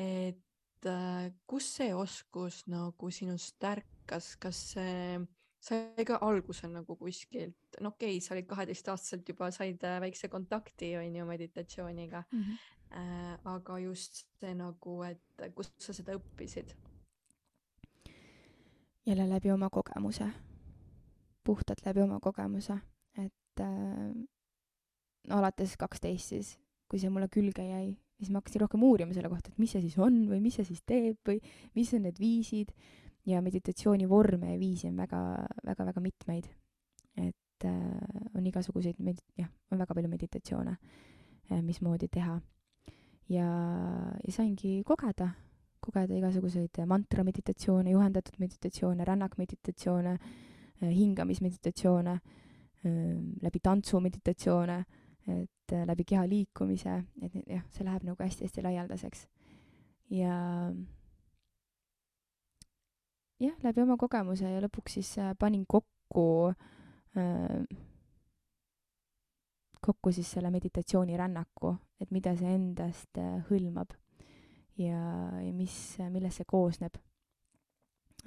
et 0.00 0.88
äh, 0.88 1.28
kus 1.46 1.68
see 1.76 1.92
oskus 1.94 2.64
nagu 2.66 3.10
sinust 3.10 3.62
ärkas, 3.62 4.34
kas 4.40 4.62
see 4.74 5.20
sai 5.64 6.04
ka 6.04 6.18
alguse 6.26 6.68
nagu 6.68 6.96
kuskilt, 7.00 7.78
no 7.80 7.94
okei 7.94 8.18
okay,, 8.18 8.20
sa 8.20 8.34
olid 8.34 8.48
kaheteistaastaselt 8.50 9.28
juba 9.28 9.50
said 9.54 9.84
äh, 9.84 10.00
väikse 10.04 10.28
kontakti 10.28 10.94
on 11.00 11.16
ju 11.16 11.26
meditatsiooniga 11.26 12.24
mm. 12.30 12.40
-hmm. 12.40 12.70
Äh, 12.94 13.38
aga 13.44 13.78
just 13.78 14.26
see 14.40 14.54
nagu, 14.54 15.02
et 15.02 15.54
kust 15.54 15.72
sa 15.82 15.92
seda 15.92 16.14
õppisid? 16.14 16.74
jälle 19.06 19.28
läbi 19.28 19.50
oma 19.50 19.70
kogemuse 19.70 20.28
puhtalt 21.44 21.84
läbi 21.86 22.02
oma 22.02 22.20
kogemuse, 22.20 22.78
et 23.18 23.60
äh, 23.60 24.14
alates 25.30 25.76
kaksteist 25.80 26.32
siis, 26.32 26.54
kui 26.88 27.00
see 27.00 27.12
mulle 27.12 27.28
külge 27.32 27.64
jäi, 27.66 27.92
siis 28.18 28.30
ma 28.32 28.40
hakkasin 28.40 28.64
rohkem 28.64 28.84
uurima 28.86 29.14
selle 29.16 29.30
kohta, 29.32 29.52
et 29.52 29.60
mis 29.60 29.74
see 29.74 29.84
siis 29.84 29.96
on 30.00 30.24
või 30.30 30.40
mis 30.44 30.56
see 30.58 30.68
siis 30.68 30.82
teeb 30.88 31.20
või 31.28 31.40
mis 31.76 31.92
on 31.96 32.06
need 32.08 32.20
viisid 32.20 32.72
ja 33.26 33.40
meditatsiooni 33.42 34.08
vorme 34.08 34.52
ja 34.52 34.58
viisi 34.60 34.88
on 34.88 34.96
väga, 34.96 35.20
väga, 35.66 35.84
väga 35.84 36.00
mitmeid. 36.00 36.48
et 37.16 37.64
äh, 37.64 38.34
on 38.34 38.46
igasuguseid 38.46 38.98
med-, 38.98 39.22
jah, 39.38 39.48
on 39.70 39.78
väga 39.78 39.94
palju 39.94 40.08
meditatsioone 40.08 40.76
äh,, 41.50 41.62
mismoodi 41.62 42.08
teha. 42.08 42.40
ja, 43.28 43.46
ja 44.26 44.32
saingi 44.32 44.82
kogeda, 44.84 45.30
kogeda 45.80 46.14
igasuguseid 46.14 46.84
mantrameditatsioone, 46.86 47.90
juhendatud 47.90 48.34
meditatsioone, 48.38 49.04
rännakmeditatsioone 49.04 50.12
äh,, 50.12 50.28
Äh, 50.82 50.90
hingamismeditatsioone, 50.90 52.20
ähm, 52.84 53.34
läbi 53.40 53.60
tantsumeditatsioone, 53.60 54.84
et 55.26 55.72
äh, 55.72 55.86
läbi 55.86 56.04
keha 56.04 56.26
liikumise, 56.28 57.04
et 57.22 57.36
jah, 57.46 57.62
see 57.70 57.86
läheb 57.86 58.02
nagu 58.04 58.22
hästi-hästi 58.22 58.64
laialdaseks. 58.64 59.28
ja 60.10 60.34
jah, 63.44 63.56
läbi 63.64 63.82
oma 63.84 63.96
kogemuse 64.00 64.50
ja 64.50 64.62
lõpuks 64.64 64.98
siis 64.98 65.14
äh, 65.22 65.32
panin 65.38 65.64
kokku 65.68 66.26
äh, 66.50 67.64
kokku 69.84 70.12
siis 70.16 70.30
selle 70.32 70.48
meditatsioonirännaku, 70.50 71.74
et 72.00 72.12
mida 72.14 72.32
see 72.38 72.54
endast 72.56 73.20
hõlmab 73.50 73.92
ja, 74.80 75.00
ja 75.44 75.50
mis, 75.52 75.74
millest 76.08 76.40
see 76.40 76.48
koosneb 76.48 76.96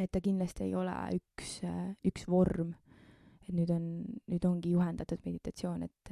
et 0.03 0.11
ta 0.11 0.21
kindlasti 0.21 0.67
ei 0.67 0.75
ole 0.77 0.93
üks, 1.17 1.57
üks 2.05 2.27
vorm, 2.29 2.73
et 3.47 3.53
nüüd 3.55 3.71
on, 3.73 3.87
nüüd 4.29 4.45
ongi 4.49 4.73
juhendatud 4.75 5.23
meditatsioon, 5.25 5.87
et, 5.87 6.11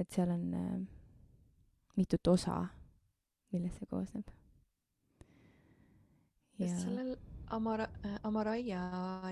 et 0.00 0.12
seal 0.12 0.32
on 0.34 0.44
mitut 1.96 2.32
osa, 2.32 2.60
millest 3.54 3.80
see 3.80 3.90
koosneb. 3.90 4.36
kas 6.60 6.82
sellel 6.82 7.14
Amara, 7.50 7.86
Amaraia 8.22 8.80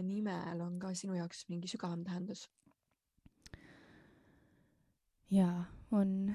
nimel 0.03 0.61
on 0.61 0.79
ka 0.79 0.95
sinu 0.95 1.15
jaoks 1.15 1.45
mingi 1.49 1.69
sügavam 1.71 2.05
tähendus? 2.05 2.49
jaa, 5.31 5.65
on, 5.93 6.35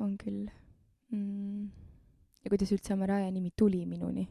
on 0.00 0.14
küll 0.18 0.46
mm.. 1.10 1.66
ja 2.44 2.52
kuidas 2.52 2.72
üldse 2.72 2.94
Amaraia 2.94 3.30
nimi 3.30 3.50
tuli 3.56 3.82
minuni, 3.86 4.28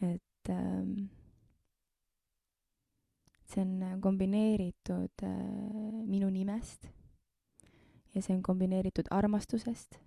et 0.00 0.22
et 0.44 0.50
äh, 0.50 1.08
see 3.44 3.60
on 3.62 4.00
kombineeritud 4.00 5.22
äh, 5.22 6.06
minu 6.06 6.30
nimest 6.30 6.88
ja 8.14 8.22
see 8.22 8.34
on 8.36 8.42
kombineeritud 8.42 9.08
armastusest 9.10 9.98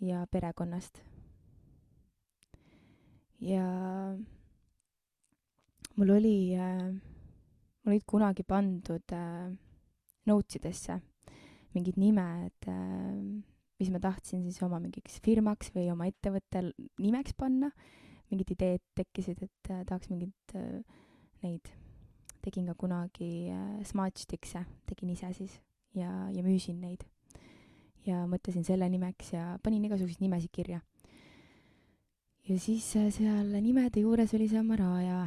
ja 0.00 0.26
perekonnast. 0.30 1.02
ja 3.40 3.64
mul 5.96 6.14
oli 6.16 6.36
äh,, 6.58 6.92
mul 7.84 7.94
olid 7.94 8.06
kunagi 8.06 8.42
pandud 8.42 9.12
äh, 9.14 9.50
notes 10.26 10.60
idesse 10.60 11.00
mingid 11.74 11.98
nimed 12.00 12.70
äh,, 12.70 13.42
mis 13.80 13.90
ma 13.90 14.00
tahtsin 14.00 14.42
siis 14.46 14.62
oma 14.62 14.80
mingiks 14.82 15.20
firmaks 15.24 15.72
või 15.74 15.90
oma 15.92 16.08
ettevõtte 16.10 16.68
nimeks 17.02 17.34
panna 17.38 17.70
mingid 18.30 18.54
ideed 18.54 18.82
tekkisid, 18.96 19.42
et 19.44 19.70
äh, 19.70 19.82
tahaks 19.88 20.10
mingeid 20.10 20.56
äh, 20.58 20.80
neid, 21.44 21.70
tegin 22.44 22.68
ka 22.70 22.76
kunagi 22.78 23.50
äh, 23.52 23.82
Smart 23.86 24.18
Sticks'e, 24.20 24.64
tegin 24.88 25.12
ise 25.14 25.30
siis 25.36 25.58
ja, 25.94 26.10
ja 26.32 26.44
müüsin 26.44 26.80
neid. 26.82 27.04
ja 28.04 28.26
mõtlesin 28.28 28.66
selle 28.66 28.84
nimeks 28.92 29.30
ja 29.32 29.54
panin 29.64 29.84
igasuguseid 29.86 30.20
nimesid 30.20 30.52
kirja. 30.52 30.80
ja 32.48 32.58
siis 32.58 32.90
äh, 33.00 33.10
seal 33.12 33.54
nimede 33.60 34.04
juures 34.04 34.34
oli 34.34 34.48
see 34.48 34.60
Amaraja. 34.60 35.26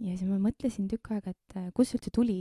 Ja 0.00 0.16
siis 0.16 0.28
ma 0.28 0.38
mõtlesin 0.42 0.88
tükk 0.90 1.12
aega, 1.14 1.34
et 1.34 1.56
äh, 1.58 1.70
kust 1.74 1.92
see 1.92 2.00
üldse 2.00 2.12
tuli, 2.14 2.40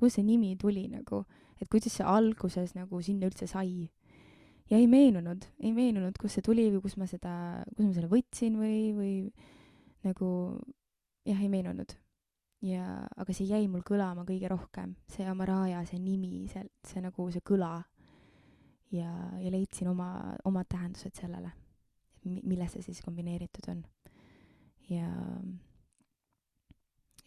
kust 0.00 0.18
see 0.18 0.26
nimi 0.26 0.54
tuli 0.60 0.86
nagu, 0.92 1.24
et 1.60 1.68
kuidas 1.70 1.98
see 1.98 2.06
alguses 2.06 2.74
nagu 2.76 3.00
sinna 3.04 3.28
üldse 3.30 3.48
sai 3.50 3.90
ja 4.70 4.78
ei 4.78 4.86
meenunud, 4.88 5.44
ei 5.60 5.72
meenunud, 5.76 6.16
kust 6.20 6.38
see 6.38 6.46
tuli 6.46 6.68
või 6.72 6.82
kus 6.84 6.96
ma 7.00 7.08
seda, 7.10 7.34
kus 7.74 7.84
ma 7.84 7.92
selle 7.96 8.08
võtsin 8.12 8.56
või, 8.60 8.78
või 8.96 9.14
nagu 10.06 10.28
jah, 11.28 11.40
ei 11.40 11.50
meenunud. 11.52 11.96
ja, 12.64 13.02
aga 13.20 13.34
see 13.36 13.44
jäi 13.44 13.66
mul 13.68 13.84
kõlama 13.84 14.24
kõige 14.24 14.48
rohkem, 14.48 14.94
see 15.12 15.26
Amaraja, 15.28 15.82
see 15.88 16.00
nimi, 16.00 16.46
see, 16.48 16.64
see 16.86 17.02
nagu 17.04 17.28
see 17.32 17.44
kõla. 17.44 17.82
ja, 18.94 19.10
ja 19.40 19.52
leidsin 19.52 19.90
oma, 19.92 20.36
omad 20.44 20.68
tähendused 20.70 21.14
sellele, 21.18 21.52
millest 22.24 22.78
see 22.78 22.88
siis 22.88 23.04
kombineeritud 23.04 23.68
on. 23.68 23.84
ja, 24.88 25.10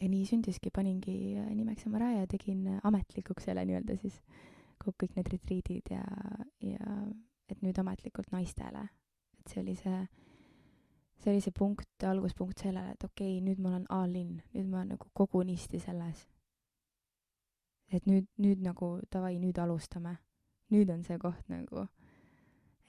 ja 0.01 0.09
nii 0.09 0.25
sündiski, 0.25 0.69
paningi 0.73 1.15
nimeks 1.55 1.87
Amaraja 1.87 2.19
ja 2.21 2.27
tegin 2.29 2.67
ametlikuks 2.83 3.49
selle 3.49 3.65
nii-öelda 3.65 3.97
siis 4.01 4.21
kõik 4.87 5.15
need 5.17 5.29
retriidid 5.33 5.89
ja, 5.91 6.03
ja 6.63 6.91
et 7.49 7.61
nüüd 7.63 7.77
ametlikult 7.79 8.31
naistele. 8.31 8.87
et 9.39 9.51
see 9.51 9.61
oli 9.61 9.75
see, 9.75 9.99
see 11.21 11.31
oli 11.31 11.41
see 11.41 11.55
punkt, 11.55 12.03
alguspunkt 12.03 12.59
sellele, 12.59 12.93
et 12.95 13.03
okei 13.03 13.37
okay,, 13.37 13.43
nüüd 13.43 13.59
ma 13.63 13.73
olen 13.73 13.87
all 13.89 14.15
in, 14.15 14.41
nüüd 14.53 14.67
ma 14.69 14.81
olen 14.81 14.95
nagu 14.95 15.09
kogunisti 15.13 15.79
selles. 15.79 16.27
et 17.91 18.05
nüüd, 18.05 18.27
nüüd 18.37 18.63
nagu 18.63 18.97
davai, 19.11 19.37
nüüd 19.39 19.59
alustame. 19.59 20.17
nüüd 20.71 20.89
on 20.91 21.03
see 21.03 21.17
koht 21.17 21.49
nagu, 21.49 21.87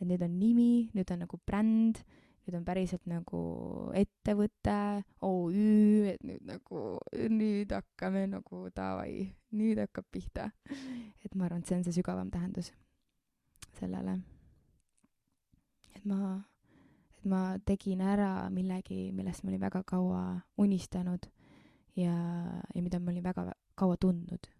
et 0.00 0.06
nüüd 0.06 0.22
on 0.22 0.38
nimi, 0.38 0.90
nüüd 0.94 1.12
on 1.12 1.24
nagu 1.26 1.38
bränd, 1.46 2.02
nüüd 2.48 2.56
on 2.56 2.64
päriselt 2.64 3.04
nagu 3.10 3.42
ettevõte, 3.98 5.04
OÜ, 5.28 6.08
et 6.14 6.24
nüüd 6.24 6.48
nagu, 6.48 6.86
nüüd 7.28 7.76
hakkame 7.76 8.24
nagu 8.32 8.64
davai, 8.72 9.28
nüüd 9.52 9.84
hakkab 9.84 10.08
pihta. 10.10 10.50
et 11.24 11.34
ma 11.34 11.44
arvan, 11.44 11.60
et 11.60 11.68
see 11.68 11.76
on 11.76 11.84
see 11.86 12.00
sügavam 12.00 12.32
tähendus 12.32 12.72
sellele 13.78 14.18
et 15.98 16.04
ma, 16.06 16.38
et 17.18 17.26
ma 17.28 17.40
tegin 17.66 18.02
ära 18.04 18.48
millegi, 18.54 19.10
millest 19.14 19.44
ma 19.44 19.52
olin 19.52 19.64
väga 19.66 19.82
kaua 19.86 20.22
unistanud 20.62 21.28
ja, 21.98 22.14
ja 22.74 22.82
mida 22.82 23.00
ma 23.02 23.12
olin 23.12 23.26
väga 23.26 23.48
kaua 23.78 23.98
tundnud, 24.00 24.50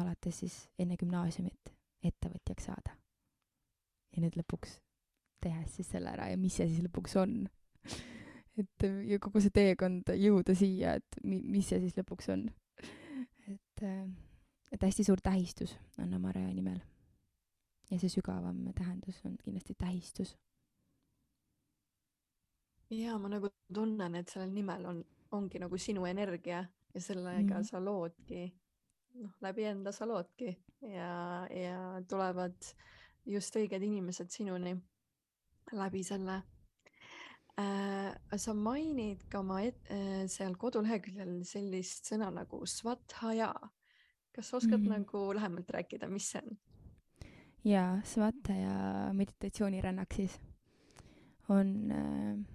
alates 0.00 0.40
siis 0.42 0.58
enne 0.78 0.96
gümnaasiumit 1.00 1.74
ettevõtjaks 2.04 2.70
saada. 2.70 2.96
ja 4.14 4.22
nüüd 4.22 4.36
lõpuks 4.38 4.78
tehes 5.44 5.76
siis 5.78 5.92
selle 5.94 6.12
ära 6.14 6.30
ja 6.32 6.40
mis 6.40 6.56
see 6.58 6.68
siis 6.70 6.84
lõpuks 6.86 7.16
on 7.20 7.36
et 8.60 8.86
ja 9.08 9.18
kogu 9.22 9.42
see 9.42 9.54
teekond 9.54 10.14
jõuda 10.18 10.54
siia, 10.58 10.96
et 11.00 11.20
mi-, 11.26 11.42
mis 11.42 11.68
see 11.68 11.80
siis 11.82 11.96
lõpuks 11.98 12.30
on. 12.34 12.46
et, 13.50 13.84
et 14.72 14.88
hästi 14.88 15.06
suur 15.06 15.22
tähistus 15.22 15.76
on 15.98 16.14
Amaraja 16.14 16.52
nimel. 16.54 16.80
ja 17.90 17.98
see 18.00 18.12
sügavam 18.12 18.64
tähendus 18.76 19.20
on 19.28 19.36
kindlasti 19.42 19.76
tähistus 19.78 20.36
ja 22.90 23.18
ma 23.18 23.28
nagu 23.28 23.50
tunnen, 23.74 24.14
et 24.14 24.30
sellel 24.30 24.52
nimel 24.54 24.86
on, 24.86 25.04
ongi 25.34 25.58
nagu 25.58 25.78
sinu 25.78 26.06
energia 26.06 26.64
ja 26.94 27.00
sellega 27.00 27.40
mm 27.42 27.48
Mhm. 27.48 27.64
sa 27.64 27.80
loodki, 27.84 28.52
noh, 29.14 29.32
läbi 29.40 29.64
enda 29.64 29.92
sa 29.92 30.06
loodki 30.06 30.56
ja, 30.80 31.46
ja 31.50 32.02
tulevad 32.08 32.54
just 33.26 33.56
õiged 33.56 33.82
inimesed 33.82 34.30
sinuni 34.30 34.76
läbi 35.72 36.02
selle 36.04 36.42
äh,. 37.60 38.14
sa 38.36 38.54
mainid 38.54 39.24
ka 39.30 39.40
oma 39.40 39.60
et, 39.62 39.80
äh, 39.90 40.26
seal 40.28 40.56
koduleheküljel 40.56 41.44
sellist 41.44 42.10
sõna 42.10 42.30
nagu 42.34 42.66
svathaja. 42.66 43.54
kas 44.34 44.54
oskad 44.54 44.80
mm. 44.80 44.86
-hmm. 44.86 44.98
nagu 44.98 45.34
lähemalt 45.34 45.70
rääkida, 45.70 46.08
mis 46.08 46.30
see 46.30 46.42
on? 46.42 46.58
ja 47.64 48.00
Svataja 48.04 49.12
meditatsioonirännak 49.12 50.12
siis 50.12 50.40
on 51.48 51.90
äh, 51.90 52.54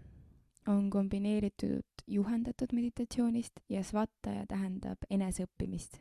on 0.67 0.89
kombineeritud 0.89 1.83
juhendatud 2.07 2.67
meditatsioonist 2.73 3.53
ja 3.69 3.83
Svataja 3.83 4.45
tähendab 4.47 5.05
eneseõppimist, 5.09 5.99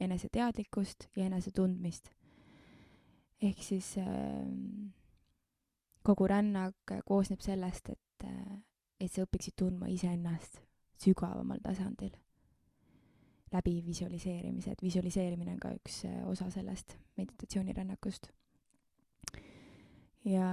eneseteadlikkust 0.00 1.08
ja 1.16 1.26
enesetundmist. 1.26 2.10
ehk 3.42 3.62
siis 3.62 3.98
äh, 3.98 4.06
kogu 6.04 6.26
rännak 6.28 6.92
koosneb 7.08 7.40
sellest, 7.40 7.88
et 7.88 8.28
äh,, 8.28 8.60
et 9.00 9.12
sa 9.12 9.24
õpiksid 9.26 9.56
tundma 9.58 9.88
iseennast 9.90 10.60
sügavamal 11.02 11.58
tasandil 11.64 12.14
läbi 13.54 13.82
visualiseerimise, 13.86 14.70
et 14.70 14.82
visualiseerimine 14.82 15.52
on 15.52 15.60
ka 15.62 15.72
üks 15.76 16.04
äh, 16.08 16.20
osa 16.28 16.50
sellest 16.50 16.96
meditatsioonirännakust. 17.16 18.28
ja 20.24 20.48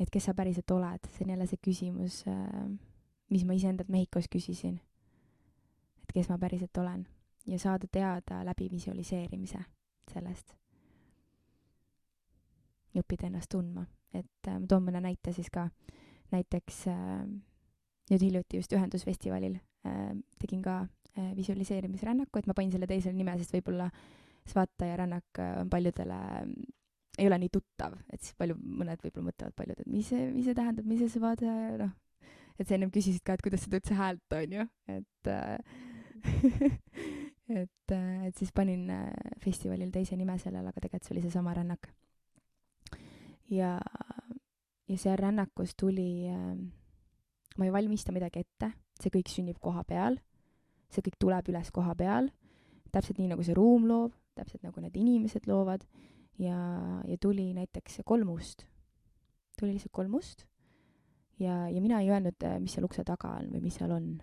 et 0.00 0.10
kes 0.10 0.24
sa 0.24 0.34
päriselt 0.34 0.70
oled, 0.70 1.10
see 1.12 1.26
on 1.26 1.34
jälle 1.34 1.46
see 1.46 1.60
küsimus, 1.64 2.22
mis 3.30 3.44
ma 3.44 3.56
iseendalt 3.58 3.90
Mehhikos 3.92 4.30
küsisin. 4.32 4.80
et 6.02 6.14
kes 6.14 6.28
ma 6.28 6.38
päriselt 6.38 6.76
olen 6.78 7.06
ja 7.46 7.58
saada 7.58 7.86
teada 7.92 8.44
läbi 8.44 8.70
visualiseerimise 8.70 9.58
sellest. 10.12 10.54
Õppida 12.96 13.28
ennast 13.28 13.50
tundma, 13.52 13.84
et 14.16 14.48
ma 14.48 14.64
toon 14.68 14.86
mõne 14.88 15.02
näite 15.04 15.32
siis 15.36 15.50
ka. 15.50 15.68
näiteks 16.32 16.86
äh, 16.92 17.26
nüüd 18.10 18.24
hiljuti 18.24 18.60
just 18.60 18.72
Ühendusfestivalil 18.72 19.58
äh, 19.86 20.16
tegin 20.40 20.62
ka 20.64 20.80
äh, 20.82 21.30
visualiseerimisrännaku, 21.36 22.40
et 22.40 22.48
ma 22.48 22.56
panin 22.56 22.72
selle 22.72 22.88
teisele 22.90 23.16
nime, 23.16 23.36
sest 23.40 23.54
võib-olla 23.56 23.90
Svata 24.48 24.86
ja 24.88 24.96
rännak 24.96 25.40
äh, 25.42 25.58
on 25.60 25.70
paljudele 25.70 26.18
ei 27.18 27.26
ole 27.26 27.38
nii 27.42 27.50
tuttav, 27.52 27.96
et 28.12 28.22
siis 28.22 28.36
palju, 28.38 28.54
mõned 28.56 29.00
võib-olla 29.02 29.32
mõtlevad 29.32 29.56
paljud, 29.58 29.80
et 29.82 29.90
mis 29.90 30.06
see, 30.08 30.28
mis 30.32 30.46
see 30.46 30.56
tähendab, 30.56 30.86
mis 30.88 31.02
see 31.02 31.12
Svata 31.16 31.48
ja 31.48 31.78
noh, 31.82 31.94
et 32.58 32.66
sa 32.66 32.76
ennem 32.76 32.92
küsisid 32.94 33.24
ka, 33.26 33.34
et 33.34 33.44
kuidas 33.44 33.64
seda 33.66 33.80
üldse 33.80 33.96
häält 33.98 34.36
on 34.38 34.58
ju, 34.58 34.66
et 34.98 35.32
äh, 35.34 35.58
et 37.62 37.94
et 37.96 38.36
siis 38.36 38.50
panin 38.52 38.90
festivalil 39.40 39.90
teise 39.92 40.16
nime 40.20 40.34
sellele, 40.38 40.68
aga 40.68 40.82
tegelikult 40.82 41.08
see 41.08 41.14
oli 41.16 41.24
seesama 41.24 41.54
rännak. 41.56 41.88
Ja, 43.50 43.76
ja 44.88 44.98
seal 44.98 45.16
rännakus 45.20 45.74
tuli 45.78 46.28
äh, 46.28 46.56
ma 47.58 47.66
ei 47.66 47.72
valmista 47.72 48.14
midagi 48.14 48.44
ette, 48.44 48.72
see 49.00 49.12
kõik 49.12 49.30
sünnib 49.32 49.58
koha 49.62 49.82
peal, 49.88 50.18
see 50.92 51.04
kõik 51.04 51.18
tuleb 51.20 51.50
üles 51.50 51.72
koha 51.74 51.94
peal, 51.98 52.30
täpselt 52.94 53.18
nii, 53.20 53.32
nagu 53.32 53.44
see 53.44 53.56
ruum 53.56 53.88
loob, 53.90 54.14
täpselt 54.38 54.62
nagu 54.64 54.80
need 54.80 54.96
inimesed 54.96 55.48
loovad. 55.50 55.84
Ja, 56.38 56.54
ja 57.02 57.16
tuli 57.18 57.48
näiteks 57.50 57.98
kolmust, 58.06 58.62
tuli 59.58 59.72
lihtsalt 59.74 59.90
kolmust 59.90 60.44
ja, 61.42 61.68
ja 61.68 61.80
mina 61.82 61.98
ei 62.00 62.10
öelnud, 62.10 62.44
mis 62.62 62.76
seal 62.76 62.86
ukse 62.86 63.02
taga 63.02 63.32
on 63.40 63.48
või 63.50 63.62
mis 63.64 63.74
seal 63.74 63.90
on. 63.90 64.20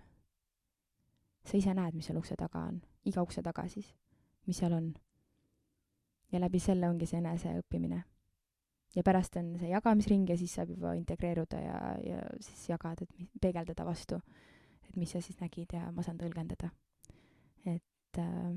sa 1.44 1.58
ise 1.60 1.74
näed, 1.76 1.94
mis 1.94 2.08
seal 2.08 2.16
ukse 2.18 2.34
taga 2.40 2.64
on, 2.70 2.80
iga 3.04 3.22
ukse 3.22 3.42
taga 3.42 3.66
siis, 3.68 3.92
mis 4.46 4.56
seal 4.56 4.72
on. 4.72 4.94
ja 6.32 6.40
läbi 6.40 6.58
selle 6.58 6.88
ongi 6.88 7.06
see 7.06 7.20
eneseõppimine. 7.20 8.02
Ja 8.96 9.02
pärast 9.04 9.36
on 9.36 9.52
see 9.60 9.68
jagamisring 9.70 10.28
ja 10.30 10.36
siis 10.40 10.54
saab 10.56 10.70
juba 10.72 10.94
integreeruda 10.96 11.60
ja, 11.60 11.80
ja 12.04 12.22
siis 12.40 12.68
jagada, 12.70 13.04
et 13.04 13.18
mi- 13.18 13.28
peegeldada 13.40 13.84
vastu, 13.84 14.20
et 14.88 14.96
mis 14.96 15.12
sa 15.12 15.20
siis 15.20 15.38
nägid 15.40 15.72
ja 15.76 15.90
ma 15.92 16.02
saan 16.02 16.18
tõlgendada. 16.20 16.70
et 17.66 18.18
äh, 18.18 18.56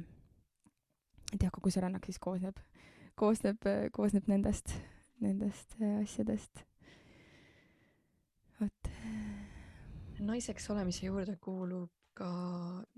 et 1.33 1.43
jah, 1.43 1.51
kogu 1.51 1.69
see 1.69 1.83
rännak 1.83 2.05
siis 2.05 2.19
koosneb, 2.19 2.57
koosneb, 3.19 3.67
koosneb 3.91 4.27
nendest, 4.31 4.73
nendest 5.21 5.75
äh, 5.81 5.99
asjadest. 6.03 6.65
vot. 8.61 8.91
naiseks 10.19 10.69
olemise 10.69 11.05
juurde 11.05 11.37
kuulub 11.41 11.89
ka 12.19 12.29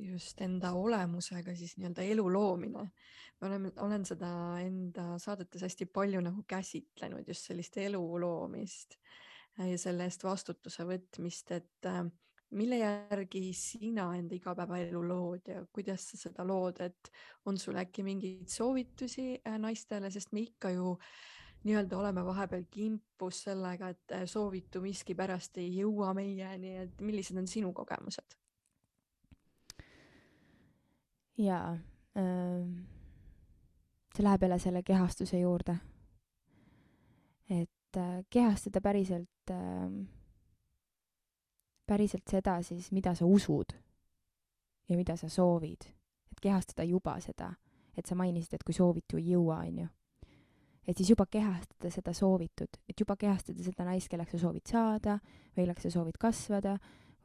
just 0.02 0.42
enda 0.42 0.72
olemusega 0.78 1.56
siis 1.56 1.76
nii-öelda 1.78 2.06
elu 2.14 2.26
loomine. 2.34 2.88
me 3.42 3.48
oleme, 3.48 3.72
olen 3.82 4.06
seda 4.06 4.32
enda 4.62 5.18
saadetes 5.20 5.62
hästi 5.66 5.86
palju 5.86 6.22
nagu 6.22 6.44
käsitlenud, 6.48 7.28
just 7.28 7.48
sellist 7.50 7.78
elu 7.78 8.02
loomist 8.22 8.98
ja 9.58 9.78
selle 9.78 10.08
eest 10.08 10.24
vastutuse 10.24 10.86
võtmist, 10.88 11.52
et 11.56 11.90
äh, 11.90 12.04
mille 12.58 12.78
järgi 12.82 13.44
sina 13.56 14.10
enda 14.18 14.36
igapäevaelu 14.36 15.02
lood 15.08 15.52
ja 15.52 15.66
kuidas 15.74 16.10
sa 16.12 16.20
seda 16.20 16.46
lood, 16.48 16.82
et 16.84 17.12
on 17.46 17.58
sul 17.58 17.80
äkki 17.80 18.04
mingeid 18.08 18.50
soovitusi 18.52 19.34
äh, 19.38 19.60
naistele, 19.60 20.12
sest 20.12 20.34
me 20.36 20.46
ikka 20.48 20.74
ju 20.76 20.96
nii-öelda 21.64 21.98
oleme 21.98 22.26
vahepeal 22.26 22.66
kimpus 22.72 23.44
sellega, 23.46 23.92
et 23.94 24.18
äh, 24.18 24.26
soovitu 24.26 24.82
miskipärast 24.84 25.62
ei 25.62 25.70
jõua 25.78 26.14
meieni, 26.18 26.78
et 26.86 27.02
millised 27.02 27.38
on 27.38 27.48
sinu 27.48 27.74
kogemused? 27.78 28.41
Jaa 31.42 31.78
ähm,, 32.18 32.74
see 34.16 34.24
läheb 34.24 34.42
jälle 34.44 34.60
selle 34.60 34.84
kehastuse 34.84 35.40
juurde. 35.40 35.78
et 37.50 37.98
äh, 37.98 38.24
kehastada 38.30 38.82
päriselt 38.82 39.52
äh, 39.52 39.92
päriselt 41.92 42.28
seda 42.30 42.62
siis, 42.64 42.92
mida 42.96 43.16
sa 43.18 43.26
usud 43.28 43.74
ja 44.90 44.98
mida 44.98 45.16
sa 45.20 45.30
soovid. 45.30 45.84
et 46.32 46.40
kehastada 46.42 46.84
juba 46.88 47.18
seda, 47.20 47.52
et 47.98 48.08
sa 48.08 48.16
mainisid, 48.16 48.56
et 48.56 48.64
kui 48.64 48.76
soovitu 48.76 49.20
ei 49.20 49.34
jõua, 49.34 49.60
onju. 49.66 49.88
et 50.88 50.98
siis 50.98 51.12
juba 51.12 51.26
kehastada 51.26 51.92
seda 51.92 52.14
soovitud, 52.14 52.80
et 52.90 53.00
juba 53.00 53.18
kehastada 53.20 53.64
seda 53.64 53.86
naist, 53.88 54.10
kelleks 54.12 54.38
sa 54.38 54.42
soovid 54.46 54.72
saada 54.72 55.20
või 55.52 55.66
kelleks 55.66 55.88
sa 55.88 55.94
soovid 55.98 56.20
kasvada 56.20 56.78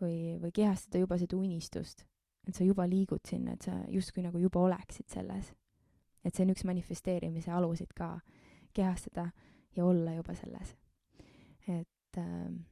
või, 0.03 0.37
või 0.43 0.53
kehastada 0.53 1.05
juba 1.05 1.19
seda 1.19 1.39
unistust. 1.39 2.05
Et 2.47 2.55
sa 2.55 2.65
juba 2.65 2.87
liigud 2.89 3.27
sinna, 3.27 3.57
et 3.57 3.67
sa 3.67 3.75
justkui 3.91 4.23
nagu 4.25 4.39
juba 4.39 4.63
oleksid 4.69 5.09
selles. 5.11 5.53
et 6.27 6.35
see 6.35 6.43
on 6.43 6.51
üks 6.51 6.65
manifesteerimise 6.67 7.53
aluseid 7.55 7.93
ka, 7.95 8.17
kehastada 8.75 9.29
ja 9.77 9.85
olla 9.85 10.15
juba 10.15 10.35
selles. 10.35 10.77
et 11.69 12.19
ähm, 12.19 12.65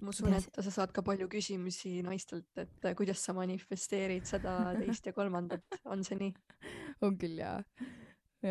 ma 0.00 0.12
usun, 0.12 0.32
et 0.32 0.60
sa 0.64 0.70
saad 0.70 0.92
ka 0.94 1.02
palju 1.02 1.28
küsimusi 1.28 1.98
naistelt, 2.06 2.50
et 2.56 2.84
äh, 2.84 2.96
kuidas 2.96 3.24
sa 3.24 3.34
manifesteerid 3.36 4.28
seda, 4.28 4.58
teist 4.80 5.08
ja 5.08 5.12
kolmandat, 5.16 5.80
on 5.84 6.04
see 6.04 6.20
nii? 6.20 6.34
on 7.02 7.18
küll 7.18 7.40
jaa, 7.40 7.58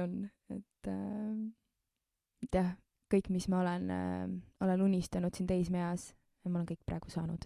on, 0.02 0.20
et 0.54 0.92
äh, 0.92 2.50
jah, 2.54 2.74
kõik, 3.12 3.30
mis 3.32 3.48
ma 3.52 3.62
olen 3.64 3.92
äh,, 3.94 4.24
olen 4.66 4.88
unistanud 4.90 5.36
siin 5.36 5.48
teismeeas, 5.50 6.12
ma 6.48 6.60
olen 6.60 6.68
kõik 6.70 6.84
praegu 6.88 7.12
saanud. 7.12 7.46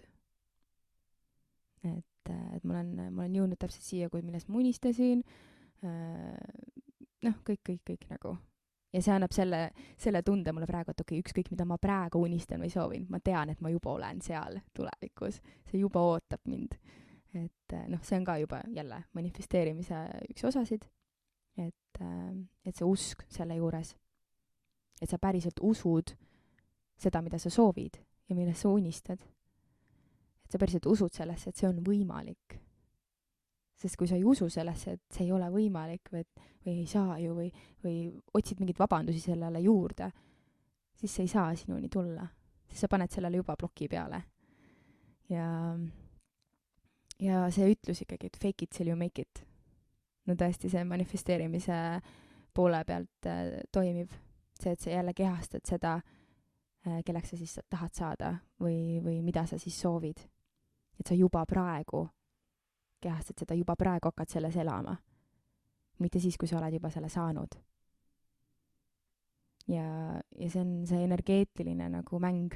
et 1.82 2.11
äh,, 2.30 2.56
et 2.56 2.64
ma 2.64 2.78
olen, 2.78 3.10
ma 3.10 3.24
olen 3.24 3.40
jõudnud 3.40 3.60
täpselt 3.60 3.86
siia, 3.86 4.10
kui, 4.12 4.22
millest 4.22 4.48
ma 4.48 4.60
unistasin 4.60 5.24
noh, 5.82 7.38
kõik, 7.42 7.58
kõik, 7.66 7.80
kõik 7.88 8.04
nagu. 8.12 8.36
ja 8.94 9.00
see 9.02 9.10
annab 9.16 9.32
selle, 9.34 9.64
selle 9.98 10.20
tunde 10.22 10.52
mulle 10.54 10.68
praegu, 10.70 10.92
et 10.92 11.00
okei 11.02 11.18
okay,, 11.18 11.24
ükskõik, 11.24 11.50
mida 11.50 11.66
ma 11.66 11.80
praegu 11.82 12.22
unistan 12.22 12.62
või 12.62 12.70
soovin, 12.70 13.08
ma 13.10 13.18
tean, 13.18 13.50
et 13.50 13.60
ma 13.60 13.72
juba 13.72 13.96
olen 13.96 14.22
seal 14.22 14.60
tulevikus, 14.76 15.40
see 15.66 15.82
juba 15.82 16.04
ootab 16.12 16.46
mind. 16.46 16.78
et 17.34 17.78
noh, 17.88 17.98
see 18.06 18.20
on 18.20 18.30
ka 18.30 18.38
juba 18.38 18.62
jälle 18.70 19.02
manifesteerimise 19.18 20.04
üks 20.30 20.46
osasid 20.46 20.86
et, 21.56 22.02
et 22.64 22.76
see 22.76 22.86
usk 22.86 23.24
selle 23.32 23.56
juures, 23.58 23.94
et 25.02 25.10
sa 25.10 25.18
päriselt 25.20 25.60
usud 25.64 26.14
seda, 26.98 27.22
mida 27.24 27.40
sa 27.42 27.50
soovid 27.50 27.98
ja 28.28 28.36
millest 28.36 28.64
sa 28.64 28.72
unistad. 28.72 29.24
Sa 30.52 30.60
päriselt 30.60 30.86
usud 30.90 31.14
sellesse, 31.14 31.50
et 31.50 31.56
see 31.56 31.68
on 31.68 31.80
võimalik. 31.84 32.58
sest 33.82 33.96
kui 33.98 34.06
sa 34.06 34.14
ei 34.14 34.22
usu 34.24 34.46
sellesse, 34.52 34.92
et 34.94 35.16
see 35.16 35.24
ei 35.24 35.32
ole 35.34 35.48
võimalik 35.50 36.12
või 36.12 36.20
et, 36.22 36.42
või 36.62 36.74
ei 36.84 36.86
saa 36.86 37.16
ju 37.18 37.32
või, 37.34 37.48
või 37.82 37.96
otsid 38.34 38.60
mingeid 38.60 38.78
vabandusi 38.78 39.18
sellele 39.24 39.58
juurde, 39.64 40.12
siis 40.94 41.16
see 41.16 41.24
ei 41.26 41.32
saa 41.32 41.54
sinuni 41.58 41.88
tulla. 41.88 42.28
siis 42.68 42.84
sa 42.84 42.88
paned 42.88 43.10
sellele 43.10 43.40
juba 43.40 43.56
ploki 43.56 43.88
peale. 43.88 44.22
ja, 45.28 45.48
ja 47.18 47.46
see 47.50 47.72
ütlus 47.74 48.04
ikkagi, 48.04 48.26
et 48.26 48.36
fake 48.36 48.68
it 48.68 48.70
till 48.70 48.88
you 48.88 48.96
make 48.96 49.20
it 49.22 49.46
no 50.28 50.36
tõesti, 50.38 50.70
see 50.70 50.84
manifesteerimise 50.86 51.78
poole 52.54 52.82
pealt 52.86 53.28
äh, 53.30 53.60
toimib. 53.72 54.10
see, 54.62 54.72
et 54.72 54.80
sa 54.80 54.90
jälle 54.90 55.14
kehastad 55.14 55.64
seda 55.66 55.96
äh,, 55.96 57.00
kelleks 57.04 57.32
sa 57.32 57.36
siis 57.36 57.58
tahad 57.70 57.94
saada 57.96 58.34
või, 58.60 59.00
või 59.02 59.22
mida 59.22 59.46
sa 59.46 59.58
siis 59.58 59.80
soovid. 59.80 60.20
Et 61.00 61.06
sa 61.06 61.14
juba 61.14 61.44
praegu 61.46 62.06
kehastad 63.02 63.42
seda, 63.42 63.56
juba 63.58 63.76
praegu 63.76 64.10
hakkad 64.10 64.30
selles 64.30 64.56
elama. 64.56 64.96
mitte 65.98 66.18
siis, 66.18 66.34
kui 66.38 66.48
sa 66.50 66.58
oled 66.58 66.74
juba 66.74 66.90
selle 66.90 67.08
saanud. 67.08 67.54
ja, 69.68 69.86
ja 70.38 70.50
see 70.50 70.60
on 70.60 70.86
see 70.86 71.02
energeetiline 71.04 71.88
nagu 71.88 72.20
mäng, 72.20 72.54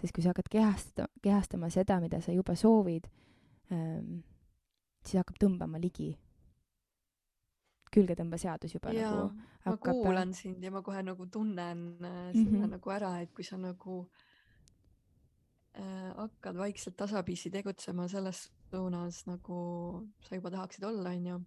sest 0.00 0.14
kui 0.14 0.22
sa 0.22 0.34
hakkad 0.34 0.50
kehastada, 0.52 1.08
kehastama 1.22 1.70
seda, 1.70 2.00
mida 2.00 2.20
sa 2.20 2.32
juba 2.32 2.54
soovid 2.56 3.08
ähm,, 3.72 4.20
siis 5.04 5.20
hakkab 5.22 5.40
tõmbama 5.40 5.80
ligi 5.80 6.14
külgetõmbeseadus 7.92 8.74
juba 8.76 8.92
ja, 8.92 9.10
nagu 9.10 9.28
hakkab. 9.64 9.94
ma 9.96 10.02
kuulan 10.04 10.34
sind 10.36 10.64
ja 10.64 10.70
ma 10.70 10.82
kohe 10.84 11.02
nagu 11.02 11.26
tunnen 11.26 11.86
äh, 12.04 12.32
seda 12.32 12.50
mm 12.50 12.56
-hmm. 12.62 12.70
nagu 12.76 12.90
ära, 12.90 13.20
et 13.22 13.32
kui 13.32 13.44
sa 13.44 13.56
nagu 13.56 14.00
äh, 14.00 14.27
hakkad 16.16 16.56
vaikselt 16.58 16.96
tasapisi 16.96 17.50
tegutsema 17.54 18.08
selles 18.08 18.48
suunas, 18.70 19.22
nagu 19.28 19.58
sa 20.24 20.34
juba 20.34 20.50
tahaksid 20.50 20.84
olla, 20.88 21.12
onju, 21.14 21.38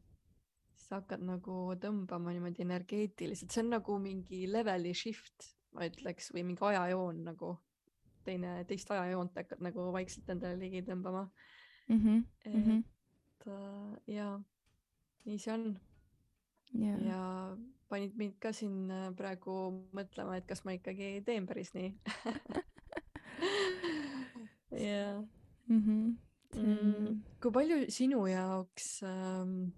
siis 0.75 0.93
hakkad 0.95 1.25
nagu 1.25 1.57
tõmbama 1.81 2.33
niimoodi 2.35 2.63
energeetiliselt, 2.65 3.51
see 3.51 3.63
on 3.65 3.73
nagu 3.75 3.97
mingi 4.01 4.45
leveli 4.49 4.93
shift, 4.97 5.51
ma 5.75 5.87
ütleks, 5.89 6.31
või 6.35 6.45
mingi 6.51 6.65
ajajoon 6.71 7.25
nagu 7.27 7.55
teine, 8.25 8.61
teist 8.69 8.91
ajajoont 8.93 9.37
hakkad 9.37 9.61
nagu 9.65 9.89
vaikselt 9.95 10.29
endale 10.29 10.59
ligi 10.61 10.83
tõmbama 10.85 11.25
mm. 11.87 11.99
-hmm. 11.99 12.23
et 12.45 12.53
mm 12.53 12.63
-hmm. 12.63 12.83
äh, 13.47 14.15
ja 14.15 14.39
nii 15.25 15.39
see 15.39 15.53
on 15.53 15.79
yeah. 16.73 17.05
ja 17.05 17.21
panid 17.89 18.15
mind 18.15 18.37
ka 18.39 18.53
siin 18.53 18.91
äh, 18.91 19.15
praegu 19.15 19.87
mõtlema, 19.93 20.37
et 20.37 20.45
kas 20.45 20.65
ma 20.65 20.71
ikkagi 20.71 21.21
teen 21.25 21.47
päris 21.47 21.73
nii 21.73 21.95
jah. 24.81 25.23
Mhm. 25.67 26.17
Mm, 26.51 27.21
kui 27.39 27.51
palju 27.55 27.85
sinu 27.89 28.25
jaoks 28.27 28.87
ähm, 29.07 29.69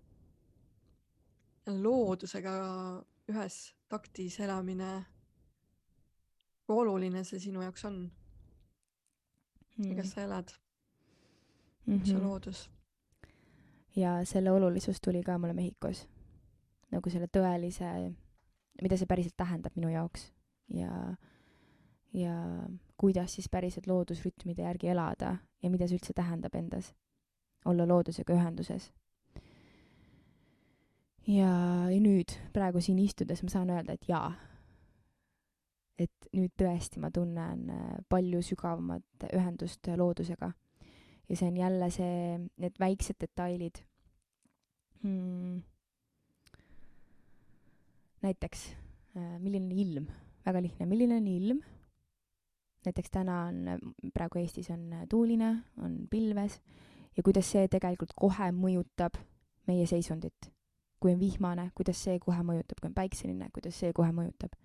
loodusega 1.70 2.54
ühes 3.30 3.58
taktis 3.92 4.40
elamine, 4.42 5.06
kui 6.66 6.80
oluline 6.82 7.22
see 7.28 7.44
sinu 7.44 7.62
jaoks 7.62 7.86
on 7.86 8.00
mm.? 9.78 9.86
ja 9.86 10.00
kas 10.00 10.08
mm. 10.08 10.12
sa 10.16 10.24
elad 10.24 10.56
mm, 11.86 11.94
-hmm. 11.94 12.06
see 12.10 12.24
loodus? 12.24 12.70
ja 13.96 14.26
selle 14.26 14.52
olulisus 14.52 15.02
tuli 15.02 15.24
ka 15.24 15.38
mulle 15.38 15.54
Mehhikos 15.54 16.08
nagu 16.92 17.10
selle 17.10 17.28
tõelise, 17.28 18.14
mida 18.82 18.98
see 18.98 19.10
päriselt 19.10 19.38
tähendab 19.38 19.76
minu 19.76 19.90
jaoks 19.94 20.32
ja, 20.74 21.16
ja 22.14 22.34
kuidas 22.98 23.36
siis 23.36 23.50
päriselt 23.50 23.88
loodusrütmide 23.88 24.62
järgi 24.62 24.92
elada 24.94 25.38
ja 25.64 25.70
mida 25.70 25.88
see 25.88 25.98
üldse 25.98 26.14
tähendab 26.16 26.56
endas, 26.56 26.94
olla 27.66 27.88
loodusega 27.88 28.36
ühenduses. 28.36 28.92
ja, 31.28 31.52
ja 31.90 32.00
nüüd, 32.04 32.36
praegu 32.54 32.82
siin 32.82 33.00
istudes 33.00 33.44
ma 33.44 33.50
saan 33.50 33.72
öelda, 33.74 33.96
et 33.96 34.08
jaa, 34.08 34.34
et 36.00 36.30
nüüd 36.34 36.54
tõesti 36.60 37.02
ma 37.02 37.12
tunnen 37.14 37.70
äh, 37.72 37.98
palju 38.10 38.42
sügavamat 38.46 39.28
ühendust 39.34 39.88
loodusega. 39.98 40.54
ja 41.30 41.36
see 41.36 41.50
on 41.50 41.58
jälle 41.58 41.90
see, 41.92 42.40
need 42.60 42.80
väiksed 42.80 43.18
detailid. 43.22 43.80
Hmm. 45.04 45.62
Näiteks 48.24 48.68
äh, 49.18 49.40
milline 49.40 49.66
on 49.66 49.80
ilm, 49.86 50.10
väga 50.46 50.62
lihtne, 50.62 50.86
milline 50.88 51.18
on 51.20 51.28
ilm, 51.28 51.64
näiteks 52.88 53.14
täna 53.14 53.44
on, 53.50 53.92
praegu 54.14 54.40
Eestis 54.42 54.70
on 54.74 54.88
äh, 54.94 55.06
tuuline, 55.10 55.56
on 55.82 55.98
pilves 56.10 56.60
ja 57.18 57.24
kuidas 57.24 57.52
see 57.52 57.68
tegelikult 57.72 58.14
kohe 58.16 58.50
mõjutab 58.56 59.20
meie 59.68 59.86
seisundit. 59.90 60.52
kui 61.04 61.12
on 61.12 61.20
vihmane, 61.20 61.66
kuidas 61.76 62.00
see 62.00 62.20
kohe 62.24 62.40
mõjutab, 62.48 62.80
kui 62.80 62.88
on 62.88 62.94
päikseline, 62.96 63.50
kuidas 63.52 63.76
see 63.76 63.92
kohe 63.94 64.12
mõjutab. 64.16 64.56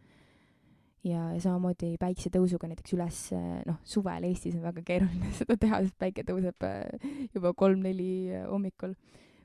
ja, 1.04 1.32
ja 1.34 1.40
samamoodi 1.40 1.96
päiksetõusuga 1.98 2.70
näiteks 2.70 2.94
üles, 2.94 3.20
äh, 3.36 3.60
noh, 3.66 3.78
suvel 3.84 4.24
Eestis 4.24 4.56
on 4.56 4.62
väga 4.62 4.82
keeruline 4.82 5.32
seda 5.40 5.56
teha, 5.56 5.82
sest 5.84 5.98
päike 5.98 6.24
tõuseb 6.26 6.68
juba 7.34 7.54
kolm-neli 7.54 8.42
hommikul 8.48 8.94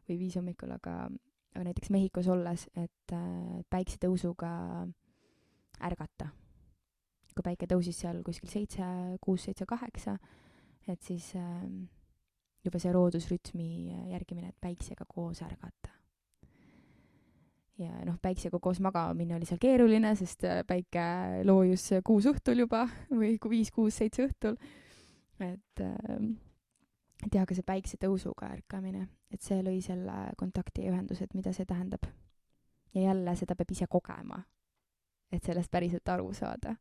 või 0.07 0.17
viis 0.19 0.35
hommikul, 0.35 0.73
aga 0.75 1.07
aga 1.53 1.67
näiteks 1.67 1.91
Mehhikos 1.93 2.27
olles, 2.33 2.65
et 2.75 3.13
äh, 3.13 3.61
päiksetõusuga 3.69 4.51
ärgata. 5.83 6.29
Kui 7.35 7.45
päike 7.45 7.67
tõusis 7.69 7.99
seal 8.03 8.21
kuskil 8.25 8.51
seitse, 8.51 8.85
kuus, 9.21 9.47
seitse, 9.47 9.65
kaheksa, 9.69 10.17
et 10.87 11.01
siis 11.01 11.31
äh, 11.39 11.65
juba 12.63 12.79
see 12.79 12.93
loodusrütmi 12.95 13.67
järgimine, 14.13 14.53
et 14.53 14.61
päiksega 14.61 15.05
koos 15.09 15.43
ärgata. 15.45 15.91
ja 17.81 18.03
noh, 18.05 18.19
päiksega 18.21 18.59
koos 18.61 18.79
magama 18.79 19.15
minna 19.17 19.35
oli 19.35 19.49
seal 19.49 19.59
keeruline, 19.61 20.15
sest 20.15 20.45
äh, 20.47 20.63
päike 20.67 21.43
loojus 21.47 21.89
kuus 22.05 22.29
õhtul 22.29 22.65
juba 22.65 22.85
või 23.19 23.35
viis, 23.49 23.71
kuus, 23.71 23.97
seitse 23.97 24.27
õhtul. 24.29 24.57
et 25.41 25.81
äh, 25.83 26.33
et 27.27 27.35
jah, 27.35 27.45
ka 27.47 27.55
see 27.55 27.65
päiksetõusuga 27.65 28.49
ärkamine, 28.57 29.07
et 29.31 29.43
see 29.43 29.61
lõi 29.63 29.79
selle 29.83 30.33
kontakti 30.39 30.85
ja 30.85 30.93
ühenduse, 30.93 31.27
et 31.27 31.35
mida 31.37 31.53
see 31.55 31.67
tähendab. 31.69 32.05
ja 32.93 33.01
jälle 33.01 33.35
seda 33.35 33.55
peab 33.55 33.71
ise 33.73 33.87
kogema, 33.89 34.37
et 35.31 35.43
sellest 35.43 35.71
päriselt 35.71 36.09
aru 36.09 36.33
saada. 36.33 36.75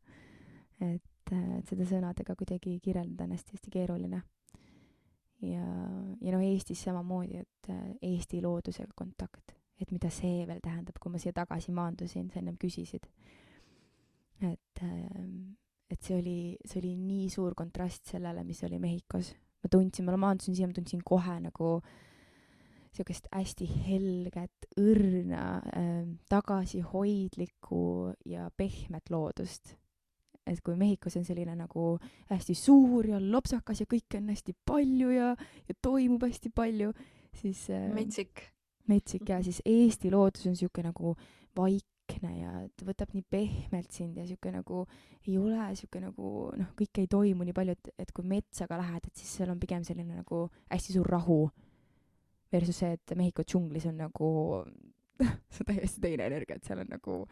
Et, 0.81 1.33
et 1.33 1.69
seda 1.69 1.87
sõnadega 1.89 2.35
kuidagi 2.39 2.77
kirjeldada 2.83 3.27
on 3.27 3.35
hästi-hästi 3.35 3.73
keeruline. 3.73 4.21
ja, 5.41 5.67
ja 6.21 6.33
noh, 6.35 6.43
Eestis 6.43 6.83
samamoodi, 6.83 7.43
et 7.43 7.71
Eesti 8.01 8.41
loodusega 8.41 8.93
kontakt, 8.95 9.55
et 9.81 9.91
mida 9.91 10.09
see 10.09 10.47
veel 10.47 10.61
tähendab, 10.63 10.99
kui 10.99 11.11
ma 11.11 11.21
siia 11.21 11.33
tagasi 11.35 11.71
maandusin, 11.71 12.29
sa 12.31 12.39
ennem 12.39 12.57
küsisid. 12.57 13.07
et, 14.43 14.83
et 15.89 16.01
see 16.01 16.17
oli, 16.17 16.37
see 16.65 16.81
oli 16.81 16.95
nii 16.97 17.29
suur 17.29 17.55
kontrast 17.55 18.09
sellele, 18.15 18.43
mis 18.43 18.63
oli 18.63 18.79
Mehhikos 18.79 19.33
ma 19.63 19.71
tundsin, 19.71 20.05
ma 20.05 20.17
maandusin 20.19 20.57
siia, 20.57 20.67
ma 20.67 20.75
tundsin 20.75 21.03
kohe 21.05 21.37
nagu 21.43 21.77
niisugust 22.93 23.29
hästi 23.33 23.67
helget, 23.87 24.67
õrna 24.77 25.45
äh,, 25.65 26.03
tagasihoidlikku 26.29 27.79
ja 28.29 28.51
pehmet 28.57 29.09
loodust. 29.09 29.73
Et 30.47 30.59
kui 30.63 30.75
Mehhikos 30.79 31.15
on 31.19 31.25
selline 31.27 31.55
nagu 31.55 31.93
hästi 32.31 32.55
suur 32.57 33.07
ja 33.13 33.21
lopsakas 33.21 33.83
ja 33.83 33.87
kõike 33.89 34.19
on 34.19 34.29
hästi 34.33 34.55
palju 34.65 35.13
ja, 35.13 35.31
ja 35.69 35.77
toimub 35.81 36.25
hästi 36.27 36.51
palju, 36.55 36.91
siis 37.39 37.69
äh, 37.71 37.87
metsik. 37.93 38.49
metsik 38.91 39.29
ja 39.29 39.39
siis 39.43 39.61
Eesti 39.65 40.11
loodus 40.11 40.47
on 40.47 40.57
niisugune 40.57 40.91
nagu 40.91 41.15
vaik 41.55 41.87
vaikne 42.03 42.31
ja 42.37 42.51
ta 42.75 42.85
võtab 42.85 43.13
nii 43.13 43.23
pehmelt 43.29 43.91
sind 43.91 44.17
ja 44.17 44.25
sihuke 44.27 44.51
nagu 44.51 44.85
ei 45.27 45.37
ole 45.37 45.75
sihuke 45.75 46.01
nagu 46.01 46.51
noh, 46.57 46.71
kõik 46.75 46.99
ei 46.99 47.07
toimu 47.07 47.43
nii 47.43 47.53
palju, 47.53 47.71
et, 47.71 47.93
et 47.99 48.11
kui 48.11 48.25
metsaga 48.27 48.77
lähed, 48.77 49.07
et 49.07 49.15
siis 49.15 49.37
seal 49.37 49.49
on 49.49 49.59
pigem 49.59 49.83
selline 49.83 50.15
nagu 50.15 50.49
hästi 50.69 50.93
suur 50.93 51.07
rahu. 51.07 51.49
Versus 52.51 52.77
see, 52.77 52.93
et 52.93 53.15
Mehhiko 53.17 53.43
džunglis 53.43 53.87
on 53.89 53.97
nagu 53.97 54.29
see 55.53 55.63
on 55.63 55.69
täiesti 55.71 56.01
teine 56.01 56.27
energia, 56.27 56.57
et 56.57 56.67
seal 56.67 56.83
on 56.83 56.91
nagu 56.91 57.23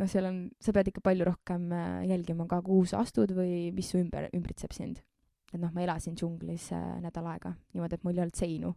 noh, 0.00 0.08
seal 0.08 0.28
on, 0.30 0.40
sa 0.62 0.72
pead 0.76 0.90
ikka 0.92 1.04
palju 1.04 1.28
rohkem 1.28 1.68
äh, 1.76 2.00
jälgima 2.08 2.48
ka, 2.50 2.62
kuhu 2.64 2.88
sa 2.88 3.04
astud 3.04 3.34
või 3.36 3.68
mis 3.76 3.92
su 3.92 4.00
ümber, 4.00 4.30
ümbritseb 4.36 4.72
sind. 4.76 5.04
et 5.52 5.60
noh, 5.60 5.72
ma 5.74 5.84
elasin 5.84 6.16
džunglis 6.16 6.70
äh, 6.76 6.96
nädal 7.04 7.28
aega 7.34 7.54
niimoodi, 7.74 7.98
et 7.98 8.04
mul 8.06 8.16
ei 8.16 8.24
olnud 8.24 8.42
seinu. 8.42 8.74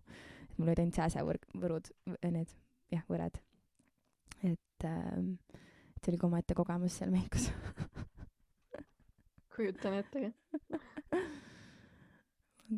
et 0.49 0.59
mul 0.59 0.69
olid 0.69 0.83
ainult 0.83 0.99
sääsevõrud, 0.99 1.91
need 2.27 2.55
jah, 2.93 3.07
võred 3.09 3.41
et 4.43 4.85
äh, 4.85 5.19
see 6.01 6.11
oli 6.11 6.19
ka 6.19 6.27
omaette 6.27 6.57
kogemus 6.57 6.97
seal 6.99 7.11
Mehhikos 7.13 7.49
kujutan 9.55 9.99
ette 10.01 10.23
ka 10.23 10.31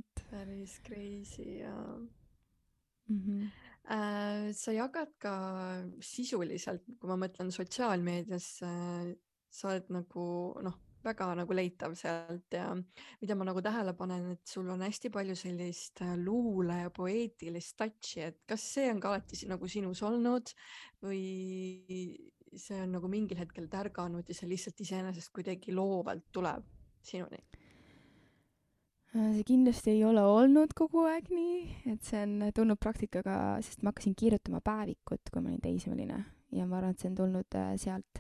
päris 0.30 0.80
crazy 0.86 1.43
ja 1.62 1.76
mm. 3.08 3.20
-hmm. 3.20 3.50
Äh, 3.86 4.49
sa 4.57 4.73
jagad 4.73 5.11
ka 5.21 5.36
sisuliselt, 6.01 6.88
kui 6.97 7.11
ma 7.11 7.19
mõtlen 7.21 7.51
sotsiaalmeedias 7.53 8.47
sa 9.55 9.69
oled 9.69 9.91
nagu 9.93 10.25
noh, 10.65 10.79
väga 11.05 11.27
nagu 11.38 11.55
leitav 11.55 11.93
sealt 11.97 12.55
ja 12.55 12.71
mida 13.21 13.36
ma 13.38 13.45
nagu 13.47 13.61
tähele 13.63 13.93
panen, 13.97 14.31
et 14.36 14.49
sul 14.49 14.69
on 14.73 14.81
hästi 14.86 15.11
palju 15.13 15.36
sellist 15.38 16.01
äh, 16.01 16.15
luule 16.17 16.79
ja 16.81 16.93
poeetilist 16.93 17.77
touch'i, 17.79 18.23
et 18.29 18.41
kas 18.49 18.65
see 18.75 18.89
on 18.91 19.01
ka 19.03 19.13
alati 19.13 19.38
nagu 19.51 19.69
sinus 19.69 20.01
olnud 20.05 20.49
või 21.05 21.21
see 22.55 22.79
on 22.81 22.95
nagu 22.97 23.11
mingil 23.11 23.39
hetkel 23.41 23.69
tärganud 23.71 24.27
ja 24.27 24.38
see 24.38 24.49
lihtsalt 24.49 24.81
iseenesest 24.81 25.33
kuidagi 25.36 25.75
loovalt 25.75 26.31
tuleb 26.33 26.65
sinuni? 27.05 27.43
Äh, 29.16 29.32
see 29.32 29.45
kindlasti 29.47 29.93
ei 29.93 30.01
ole 30.03 30.20
olnud 30.28 30.74
kogu 30.76 31.05
aeg 31.07 31.30
nii, 31.32 31.59
et 31.93 32.03
see 32.03 32.20
on 32.26 32.49
tulnud 32.55 32.80
praktikaga, 32.84 33.61
sest 33.63 33.86
ma 33.86 33.93
hakkasin 33.93 34.16
kirjutama 34.20 34.59
päevikut, 34.66 35.32
kui 35.32 35.39
ma 35.43 35.53
olin 35.53 35.61
teismeline. 35.63 36.18
Ja 36.51 36.66
ma 36.68 36.82
arvan, 36.82 36.91
et 36.91 36.99
see 36.99 37.13
on 37.13 37.16
tulnud 37.22 37.55
äh, 37.55 37.70
sealt 37.80 38.20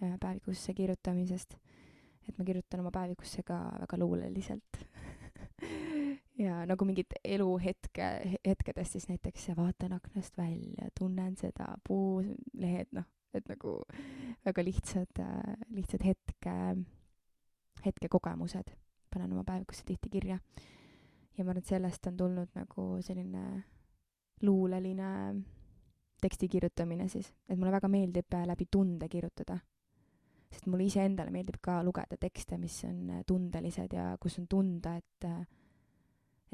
päevikusse 0.00 0.74
kirjutamisest. 0.74 1.54
Et 2.26 2.34
ma 2.38 2.46
kirjutan 2.48 2.82
oma 2.82 2.90
päevikusse 2.90 3.44
ka 3.46 3.60
väga 3.84 4.00
luuleliselt. 4.02 4.80
Ja 6.34 6.64
nagu 6.66 6.82
mingid 6.82 7.14
eluhetke, 7.22 8.06
hetkedest 8.42 8.96
siis 8.96 9.04
näiteks 9.06 9.52
vaatan 9.54 9.92
aknast 9.94 10.34
välja, 10.34 10.88
tunnen 10.98 11.36
seda, 11.38 11.68
puulehed, 11.86 12.90
noh, 12.90 13.06
et 13.38 13.46
nagu 13.46 13.76
väga 14.42 14.64
lihtsad, 14.66 15.22
lihtsad 15.70 16.02
hetke, 16.02 16.56
hetkekogemused 17.86 18.74
panen 19.14 19.32
oma 19.32 19.44
päevikusse 19.46 19.86
tihti 19.86 20.10
kirja. 20.10 20.38
ja 21.38 21.44
ma 21.44 21.50
arvan, 21.50 21.62
et 21.62 21.70
sellest 21.70 22.06
on 22.10 22.16
tulnud 22.16 22.50
nagu 22.58 22.88
selline 23.02 23.44
luuleline 24.42 25.10
teksti 26.24 26.48
kirjutamine 26.48 27.08
siis, 27.08 27.32
et 27.48 27.58
mulle 27.58 27.72
väga 27.74 27.88
meeldib 27.88 28.36
läbi 28.46 28.66
tunde 28.70 29.08
kirjutada. 29.08 29.58
sest 30.54 30.68
mulle 30.70 30.86
iseendale 30.86 31.32
meeldib 31.34 31.58
ka 31.60 31.80
lugeda 31.82 32.16
tekste, 32.20 32.58
mis 32.58 32.76
on 32.86 33.22
tundelised 33.26 33.92
ja 33.92 34.14
kus 34.22 34.38
on 34.38 34.46
tunda, 34.48 34.96
et 34.96 35.28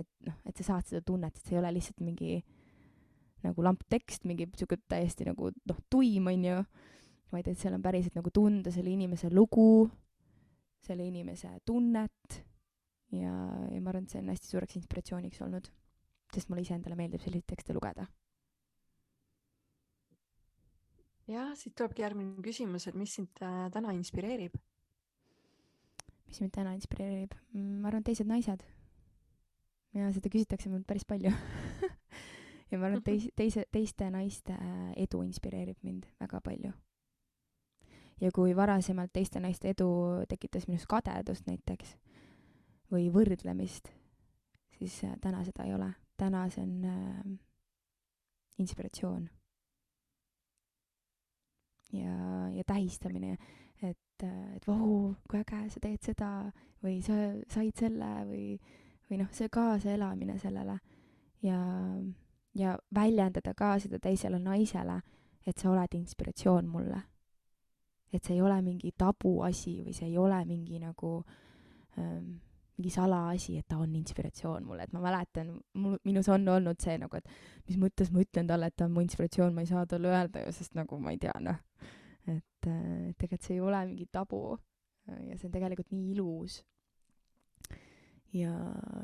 et 0.01 0.09
noh, 0.25 0.37
et 0.49 0.57
sa 0.57 0.65
saad 0.65 0.87
seda 0.89 1.03
tunnet, 1.05 1.37
et 1.37 1.45
see 1.45 1.57
ei 1.57 1.61
ole 1.61 1.75
lihtsalt 1.77 2.01
mingi 2.01 2.39
nagu 3.45 3.65
lamptekst, 3.65 4.25
mingi 4.29 4.47
sihuke 4.57 4.79
täiesti 4.89 5.27
nagu 5.29 5.51
noh, 5.53 5.81
tuim 5.93 6.31
onju, 6.33 6.63
vaid 7.33 7.51
et 7.51 7.59
seal 7.61 7.77
on 7.77 7.85
päriselt 7.85 8.17
nagu 8.17 8.33
tunda 8.33 8.73
selle 8.73 8.93
inimese 8.93 9.31
lugu, 9.33 9.89
selle 10.81 11.05
inimese 11.05 11.53
tunnet 11.69 12.41
ja, 13.13 13.35
ja 13.75 13.81
ma 13.81 13.93
arvan, 13.93 14.07
et 14.07 14.15
see 14.15 14.23
on 14.23 14.33
hästi 14.33 14.51
suureks 14.53 14.79
inspiratsiooniks 14.81 15.43
olnud, 15.47 15.71
sest 16.35 16.51
mulle 16.51 16.65
iseendale 16.67 16.99
meeldib 16.99 17.23
selliseid 17.25 17.49
tekste 17.51 17.77
lugeda. 17.77 18.07
jah, 21.31 21.53
siit 21.55 21.77
tulebki 21.79 22.03
järgmine 22.03 22.43
küsimus, 22.43 22.89
et 22.91 22.99
mis 22.99 23.15
sind 23.15 23.43
äh, 23.47 23.69
täna 23.71 23.95
inspireerib? 23.95 24.57
mis 26.27 26.41
mind 26.43 26.55
täna 26.55 26.75
inspireerib? 26.75 27.35
Mm, 27.53 27.81
ma 27.83 27.91
arvan, 27.91 28.07
teised 28.07 28.27
naised 28.27 28.67
ja 29.95 30.11
seda 30.15 30.31
küsitakse 30.31 30.71
mult 30.71 30.87
päris 30.87 31.07
palju 31.09 31.33
ja 32.71 32.79
ma 32.79 32.87
arvan, 32.87 33.01
et 33.01 33.07
teis-, 33.07 33.31
teise, 33.41 33.67
teiste 33.73 34.11
naiste 34.11 34.55
äh, 34.55 34.93
edu 35.07 35.23
inspireerib 35.27 35.79
mind 35.87 36.07
väga 36.21 36.41
palju. 36.45 36.73
ja 38.21 38.31
kui 38.35 38.55
varasemalt 38.57 39.13
teiste 39.13 39.41
naiste 39.41 39.71
edu 39.75 39.91
tekitas 40.29 40.69
minus 40.69 40.87
kadedust 40.87 41.47
näiteks 41.47 41.97
või 42.91 43.09
võrdlemist, 43.13 43.91
siis 44.79 45.03
äh, 45.05 45.17
täna 45.21 45.45
seda 45.47 45.67
ei 45.67 45.75
ole. 45.75 45.93
täna 46.21 46.45
see 46.53 46.63
on 46.63 46.85
äh, 46.85 47.39
inspiratsioon. 48.59 49.29
ja, 51.93 52.17
ja 52.55 52.65
tähistamine, 52.67 53.37
et, 53.83 54.23
äh, 54.23 54.57
et 54.57 54.67
vau, 54.67 55.15
kui 55.31 55.41
äge, 55.41 55.65
sa 55.71 55.81
teed 55.81 56.03
seda 56.03 56.31
või 56.83 57.01
sa 57.03 57.17
said 57.49 57.77
selle 57.77 58.13
või 58.29 58.59
või 59.11 59.19
noh, 59.19 59.31
see 59.35 59.51
kaasaelamine 59.51 60.39
sellele 60.39 60.77
ja, 61.43 61.59
ja 62.55 62.77
väljendada 62.95 63.55
ka 63.59 63.75
seda 63.83 63.99
teisele 63.99 64.39
naisele, 64.39 65.01
et 65.47 65.59
sa 65.59 65.73
oled 65.73 65.97
inspiratsioon 65.99 66.69
mulle. 66.71 67.03
et 68.13 68.25
see 68.25 68.35
ei 68.35 68.43
ole 68.43 68.57
mingi 68.63 68.91
tabuasi 68.99 69.81
või 69.87 69.93
see 69.95 70.09
ei 70.09 70.17
ole 70.19 70.45
mingi 70.45 70.79
nagu 70.83 71.25
ähm, 71.99 72.41
mingi 72.81 72.93
salaasi, 72.95 73.59
et 73.61 73.69
ta 73.69 73.77
on 73.79 73.93
inspiratsioon 74.01 74.65
mulle, 74.65 74.89
et 74.89 74.97
ma 74.97 75.05
mäletan, 75.05 75.53
mul, 75.77 75.99
minus 76.09 76.31
on 76.33 76.49
olnud 76.49 76.81
see 76.81 76.97
nagu, 77.03 77.21
et 77.21 77.29
mis 77.69 77.77
mõttes 77.81 78.11
ma 78.15 78.25
ütlen 78.25 78.49
talle, 78.49 78.73
et 78.73 78.77
ta 78.77 78.89
on 78.89 78.97
mu 78.97 79.05
inspiratsioon, 79.05 79.55
ma 79.55 79.67
ei 79.67 79.71
saa 79.71 79.85
talle 79.91 80.09
öelda 80.09 80.47
ju, 80.47 80.57
sest 80.57 80.75
nagu 80.79 80.99
ma 80.99 81.13
ei 81.13 81.21
tea, 81.21 81.37
noh. 81.45 81.61
et 82.31 82.73
äh, 82.73 83.13
tegelikult 83.21 83.47
see 83.47 83.59
ei 83.59 83.65
ole 83.65 83.85
mingi 83.93 84.09
tabu 84.13 84.43
ja 85.11 85.37
see 85.37 85.49
on 85.49 85.55
tegelikult 85.55 85.91
nii 85.93 86.11
ilus 86.15 86.61
ja 88.37 88.53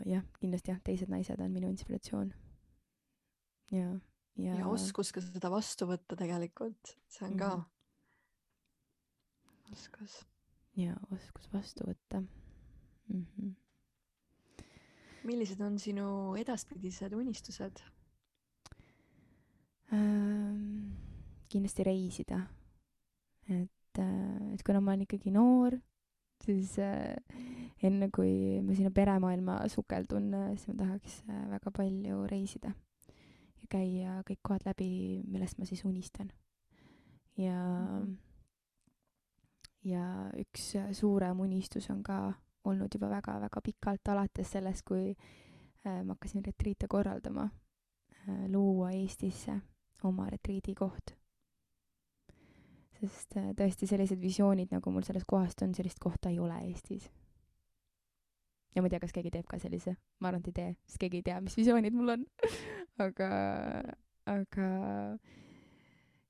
jah, 0.07 0.24
kindlasti 0.41 0.70
jah, 0.72 0.81
teised 0.85 1.11
naised 1.11 1.41
on 1.43 1.53
minu 1.55 1.68
inspiratsioon. 1.72 2.29
ja, 3.74 3.89
ja. 4.39 4.55
ja 4.61 4.66
oskus 4.70 5.12
ka 5.14 5.20
seda 5.24 5.51
vastu 5.53 5.89
võtta 5.91 6.14
tegelikult, 6.18 6.83
see 7.09 7.27
on 7.27 7.33
mm 7.35 7.41
-hmm. 7.41 7.43
ka 7.43 7.51
oskus. 9.72 10.12
ja 10.77 10.95
oskus 11.11 11.53
vastu 11.53 11.85
võtta 11.89 12.20
mm. 12.20 13.24
-hmm. 13.24 13.55
Millised 15.27 15.61
on 15.61 15.79
sinu 15.83 16.09
edaspidised 16.41 17.12
unistused 17.12 17.83
ähm,? 19.93 20.95
kindlasti 21.49 21.85
reisida. 21.87 22.41
et, 23.49 23.99
äh, 23.99 24.55
et 24.55 24.62
kuna 24.66 24.81
ma 24.81 24.93
olen 24.93 25.07
ikkagi 25.07 25.31
noor 25.31 25.79
siis 26.45 26.79
äh, 26.79 27.16
enne 27.83 28.09
kui 28.14 28.61
ma 28.64 28.74
sinna 28.77 28.93
peremaailma 28.95 29.61
sukeldun, 29.72 30.33
äh, 30.35 30.51
siis 30.57 30.68
ma 30.70 30.79
tahaks 30.83 31.20
äh, 31.31 31.45
väga 31.51 31.72
palju 31.74 32.24
reisida 32.31 32.72
ja 32.72 33.70
käia 33.70 34.20
kõik 34.29 34.43
kohad 34.43 34.66
läbi, 34.68 35.22
millest 35.27 35.59
ma 35.59 35.68
siis 35.68 35.85
unistan. 35.85 36.31
ja 37.37 37.57
-hmm. 37.57 38.16
ja 39.85 40.31
üks 40.41 40.74
suurem 40.93 41.41
unistus 41.41 41.91
on 41.91 42.03
ka 42.03 42.33
olnud 42.67 42.95
juba 42.95 43.11
väga-väga 43.11 43.62
pikalt, 43.64 44.09
alates 44.12 44.51
sellest, 44.57 44.85
kui 44.87 45.11
äh, 45.12 46.03
ma 46.03 46.14
hakkasin 46.14 46.45
retriite 46.47 46.89
korraldama 46.91 47.47
äh,, 47.49 48.47
luua 48.53 48.91
Eestisse 48.97 49.61
oma 50.05 50.29
retriidikoht. 50.31 51.14
Sest 53.01 53.37
äh, 53.37 53.53
tõesti 53.57 53.89
sellised 53.89 54.21
visioonid, 54.21 54.73
nagu 54.73 54.93
mul 54.93 55.05
sellest 55.07 55.29
kohast 55.29 55.62
on, 55.62 55.75
sellist 55.77 56.01
kohta 56.03 56.33
ei 56.33 56.41
ole 56.41 56.59
Eestis. 56.69 57.11
ja 58.75 58.83
ma 58.83 58.89
ei 58.89 58.93
tea, 58.93 59.01
kas 59.01 59.14
keegi 59.17 59.33
teeb 59.33 59.47
ka 59.49 59.59
sellise, 59.61 59.97
ma 60.21 60.29
arvan, 60.29 60.43
et 60.45 60.53
ei 60.53 60.57
tee, 60.57 60.77
sest 60.85 61.01
keegi 61.01 61.23
ei 61.23 61.27
tea, 61.31 61.41
mis 61.41 61.57
visioonid 61.57 61.97
mul 61.97 62.17
on. 62.17 62.27
Aga, 63.07 63.27
aga 64.25 64.67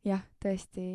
jah, 0.03 0.25
tõesti 0.43 0.87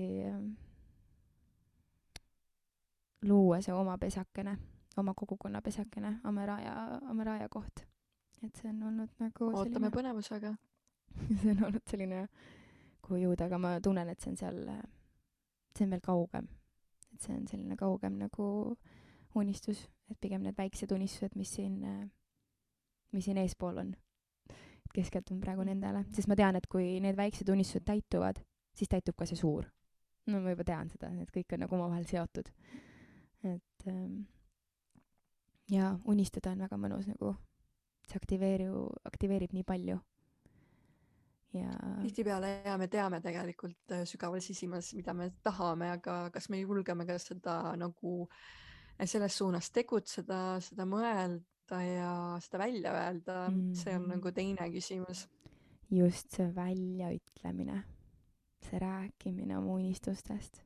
luua 3.23 3.61
see 3.61 3.73
oma 3.75 3.97
pesakene, 4.01 4.57
oma 4.97 5.13
kogukonna 5.13 5.61
pesakene, 5.61 6.19
Ameraja, 6.23 6.73
Ameraja 7.09 7.49
koht. 7.49 7.85
et 8.43 8.55
see 8.55 8.69
on 8.69 8.83
olnud 8.89 9.09
nagu 9.21 9.47
ootame 9.51 9.69
selline... 9.69 9.91
põnevusega 9.93 10.55
see 11.41 11.51
on 11.51 11.63
olnud 11.67 11.85
selline, 11.89 12.25
kuhu 13.05 13.21
jõuda, 13.21 13.47
aga 13.47 13.59
ma 13.61 13.75
tunnen, 13.83 14.09
et 14.09 14.19
see 14.19 14.31
on 14.31 14.39
seal 14.39 14.59
see 15.77 15.85
on 15.85 15.95
veel 15.95 16.03
kaugem. 16.03 16.47
et 17.13 17.21
see 17.21 17.35
on 17.35 17.47
selline 17.47 17.77
kaugem 17.79 18.17
nagu 18.19 18.77
unistus, 19.35 19.83
et 20.11 20.19
pigem 20.19 20.43
need 20.43 20.57
väiksed 20.57 20.91
unistused, 20.91 21.35
mis 21.39 21.51
siin, 21.55 21.77
mis 23.11 23.25
siin 23.25 23.39
eespool 23.41 23.77
on. 23.83 23.93
et 24.51 24.95
keskendun 24.95 25.39
praegu 25.43 25.63
nendele, 25.67 26.05
sest 26.15 26.27
ma 26.27 26.35
tean, 26.35 26.57
et 26.59 26.67
kui 26.67 26.99
need 27.03 27.17
väiksed 27.17 27.49
unistused 27.49 27.85
täituvad, 27.87 28.41
siis 28.75 28.91
täitub 28.91 29.15
ka 29.15 29.27
see 29.29 29.39
suur. 29.39 29.69
no 30.27 30.41
ma 30.41 30.55
juba 30.55 30.67
tean 30.67 30.89
seda, 30.89 31.11
et 31.21 31.31
kõik 31.31 31.55
on 31.55 31.65
nagu 31.65 31.75
omavahel 31.79 32.07
seotud. 32.09 32.51
et 33.43 33.87
ähm, 33.87 34.23
ja 35.69 35.91
unistada 36.05 36.53
on 36.55 36.63
väga 36.65 36.77
mõnus 36.79 37.09
nagu, 37.09 37.35
see 38.07 38.19
aktiveeru-, 38.19 38.89
aktiveerib 39.07 39.53
nii 39.55 39.67
palju. 39.67 39.99
Ja. 41.51 41.67
tihtipeale 41.99 42.61
ja 42.63 42.77
me 42.79 42.87
teame 42.87 43.17
tegelikult 43.19 43.91
äh, 43.91 44.05
sügaval 44.07 44.39
sisimas, 44.39 44.93
mida 44.95 45.11
me 45.13 45.33
tahame, 45.43 45.89
aga 45.91 46.29
kas 46.31 46.47
me 46.47 46.61
julgeme 46.61 47.03
ka 47.03 47.17
seda 47.19 47.73
nagu 47.75 48.13
äh, 48.23 49.03
selles 49.03 49.35
suunas 49.35 49.67
tegutseda, 49.75 50.61
seda 50.63 50.87
mõelda 50.87 51.81
ja 51.83 52.13
seda 52.39 52.63
välja 52.63 52.95
öelda? 52.95 53.37
Mm, 53.51 53.75
see 53.75 53.97
on 53.99 54.07
nagu 54.13 54.31
teine 54.31 54.71
küsimus. 54.71 55.27
just 55.91 56.31
see 56.31 56.47
väljaütlemine, 56.55 57.83
see 58.63 58.79
rääkimine 58.79 59.57
oma 59.59 59.75
unistustest 59.75 60.63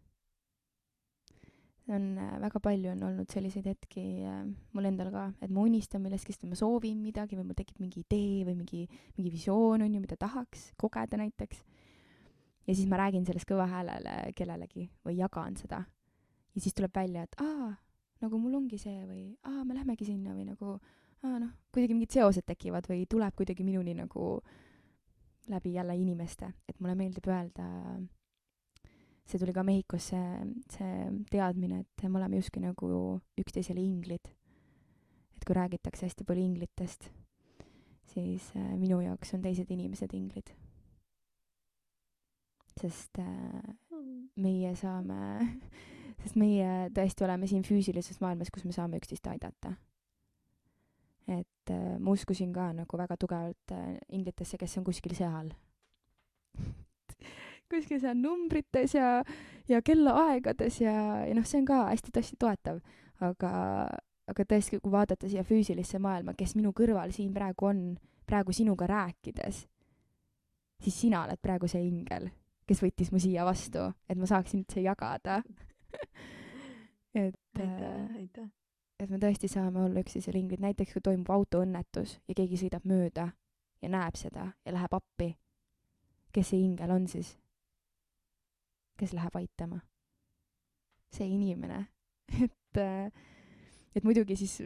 on 1.87 2.17
äh, 2.17 2.37
väga 2.41 2.59
palju 2.63 2.91
on 2.91 3.03
olnud 3.09 3.29
selliseid 3.29 3.67
hetki 3.69 4.03
äh, 4.25 4.41
mul 4.73 4.89
endal 4.89 5.11
ka, 5.13 5.25
et 5.43 5.51
ma 5.53 5.65
unistan 5.67 6.01
millestki, 6.01 6.33
sest 6.33 6.47
ma 6.49 6.57
soovin 6.57 6.97
midagi 7.03 7.37
või 7.37 7.45
mul 7.49 7.57
tekib 7.57 7.81
mingi 7.83 8.01
idee 8.01 8.43
või 8.47 8.57
mingi, 8.63 8.81
mingi 9.17 9.33
visioon 9.33 9.85
on 9.85 9.93
ju, 9.93 10.01
mida 10.01 10.17
tahaks 10.17 10.71
kogeda 10.81 11.19
näiteks. 11.21 11.61
ja 12.65 12.73
siis 12.73 12.89
ma 12.89 12.97
räägin 13.03 13.25
sellest 13.25 13.49
kõva 13.49 13.67
häälele 13.69 14.33
kellelegi 14.35 14.89
või 15.05 15.19
jagan 15.19 15.57
seda. 15.61 15.83
ja 16.55 16.61
siis 16.61 16.73
tuleb 16.73 16.95
välja, 16.95 17.23
et 17.23 17.37
aa, 17.41 17.71
nagu 18.25 18.41
mul 18.41 18.57
ongi 18.63 18.81
see 18.81 19.05
või 19.05 19.25
aa, 19.43 19.63
me 19.63 19.77
lähmegi 19.77 20.09
sinna 20.09 20.33
või 20.33 20.49
nagu 20.49 20.79
aa 21.25 21.39
noh, 21.39 21.53
kuidagi 21.71 21.93
mingid 21.93 22.17
seosed 22.17 22.45
tekivad 22.49 22.89
või 22.89 23.05
tuleb 23.09 23.35
kuidagi 23.37 23.63
minuni 23.63 23.93
nagu 23.93 24.39
läbi 25.53 25.75
jälle 25.75 25.93
inimeste, 26.01 26.49
et 26.67 26.79
mulle 26.79 26.95
meeldib 26.97 27.27
öelda 27.29 27.65
see 29.25 29.41
tuli 29.41 29.53
ka 29.53 29.63
Mehhikos, 29.65 30.11
see, 30.11 30.25
see 30.75 30.89
teadmine, 31.31 31.81
et 31.83 32.05
me 32.07 32.19
oleme 32.19 32.39
justkui 32.39 32.61
nagu 32.63 32.89
üksteisele 33.41 33.81
inglid. 33.81 34.29
et 35.35 35.43
kui 35.45 35.55
räägitakse 35.55 36.05
hästi 36.05 36.23
palju 36.23 36.43
inglitest, 36.43 37.09
siis 38.13 38.51
äh, 38.55 38.69
minu 38.79 39.01
jaoks 39.03 39.33
on 39.35 39.41
teised 39.41 39.71
inimesed 39.71 40.13
inglid. 40.13 40.53
sest 42.79 43.19
äh, 43.19 43.75
meie 44.35 44.75
saame, 44.75 45.19
sest 46.21 46.37
meie 46.37 46.89
tõesti 46.93 47.25
oleme 47.25 47.47
siin 47.47 47.65
füüsilises 47.65 48.21
maailmas, 48.21 48.51
kus 48.53 48.65
me 48.65 48.75
saame 48.75 49.01
üksteist 49.01 49.27
aidata. 49.27 49.73
et 51.27 51.73
äh, 51.73 51.97
ma 51.97 52.13
uskusin 52.13 52.53
ka 52.53 52.71
nagu 52.77 52.97
väga 52.97 53.17
tugevalt 53.17 53.73
äh, 53.73 53.95
inglitesse, 54.09 54.57
kes 54.61 54.77
on 54.77 54.85
kuskil 54.85 55.17
seal 55.17 55.49
kuskil 57.71 57.99
seal 58.01 58.17
numbrites 58.19 58.95
ja, 58.95 59.23
ja 59.69 59.81
kellaaegades 59.85 60.81
ja, 60.81 60.95
ja 61.25 61.35
noh, 61.37 61.45
see 61.47 61.61
on 61.61 61.69
ka 61.69 61.81
hästi-hästi 61.89 62.39
toetav, 62.41 62.81
aga, 63.25 63.51
aga 64.31 64.47
tõesti, 64.49 64.79
kui 64.83 64.93
vaadata 64.93 65.29
siia 65.29 65.45
füüsilisse 65.47 65.99
maailma, 66.01 66.35
kes 66.37 66.55
minu 66.59 66.73
kõrval 66.75 67.13
siin 67.15 67.33
praegu 67.35 67.69
on, 67.71 67.85
praegu 68.27 68.55
sinuga 68.55 68.89
rääkides, 68.89 69.65
siis 70.83 70.99
sina 71.05 71.23
oled 71.25 71.41
praegu 71.41 71.69
see 71.71 71.83
ingel, 71.87 72.29
kes 72.69 72.81
võttis 72.83 73.11
mu 73.13 73.21
siia 73.21 73.45
vastu, 73.47 73.89
et 74.09 74.19
ma 74.19 74.29
saaksin 74.29 74.63
üldse 74.63 74.85
jagada. 74.85 75.41
Et 77.15 77.31
aitäh, 77.55 78.15
aitäh. 78.19 78.47
et 78.99 79.07
me 79.07 79.15
tõesti 79.15 79.47
saame 79.47 79.85
olla 79.85 80.01
üksteisele 80.03 80.35
ingrid, 80.35 80.59
näiteks 80.59 80.91
kui 80.91 81.03
toimub 81.05 81.29
autoõnnetus 81.31 82.17
ja 82.27 82.35
keegi 82.35 82.59
sõidab 82.59 82.83
mööda 82.83 83.29
ja 83.79 83.91
näeb 83.93 84.19
seda 84.19 84.49
ja 84.65 84.73
läheb 84.75 84.97
appi, 84.97 85.29
kes 86.35 86.51
see 86.51 86.59
ingel 86.59 86.91
on 86.91 87.07
siis? 87.07 87.37
Kes 88.99 89.13
läheb 89.17 89.35
aitama? 89.41 89.81
see 91.15 91.27
inimene 91.31 91.85
et, 92.45 92.81
äh, 92.81 93.11
et 93.95 94.03
muidugi 94.03 94.35
siis 94.39 94.59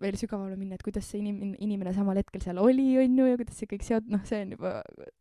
veel 0.00 0.16
sügavamale 0.20 0.58
minna, 0.60 0.76
et 0.76 0.84
kuidas 0.84 1.08
see 1.08 1.22
inim-, 1.22 1.54
inimene 1.62 1.94
samal 1.96 2.18
hetkel 2.20 2.42
seal 2.44 2.60
oli, 2.60 2.90
on 3.00 3.18
ju, 3.18 3.28
ja 3.30 3.38
kuidas 3.40 3.60
see 3.60 3.70
kõik 3.70 3.86
seot-, 3.86 4.10
noh, 4.12 4.22
see 4.28 4.42
on 4.44 4.52
juba, 4.56 4.72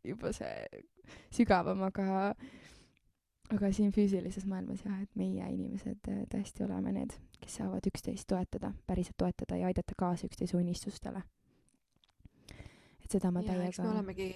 juba 0.04 0.34
see 0.36 0.84
sügavam, 1.38 1.86
aga 1.88 2.34
aga 3.54 3.70
siin 3.78 3.94
füüsilises 3.94 4.48
maailmas 4.50 4.82
jah, 4.86 4.98
et 5.04 5.12
meie 5.20 5.46
inimesed 5.54 6.10
äh, 6.12 6.26
tõesti 6.32 6.66
oleme 6.66 6.96
need, 6.96 7.14
kes 7.44 7.60
saavad 7.62 7.88
üksteist 7.88 8.28
toetada, 8.32 8.74
päriselt 8.90 9.18
toetada 9.22 9.60
ja 9.60 9.70
aidata 9.70 9.96
kaasa 9.98 10.28
üksteise 10.30 10.58
unistustele. 10.58 11.22
et 13.06 13.12
seda 13.12 13.30
ma 13.32 13.44
ja 13.46 13.54
täiega. 13.54 13.70
eks 13.70 13.80
me 13.84 13.92
olemegi 13.92 14.30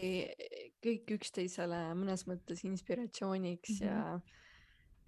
kõik 0.84 1.16
üksteisele 1.18 1.80
mõnes 2.00 2.26
mõttes 2.30 2.64
inspiratsiooniks 2.68 3.80
mm 3.80 3.88
-hmm. 3.88 3.90
ja 3.90 4.38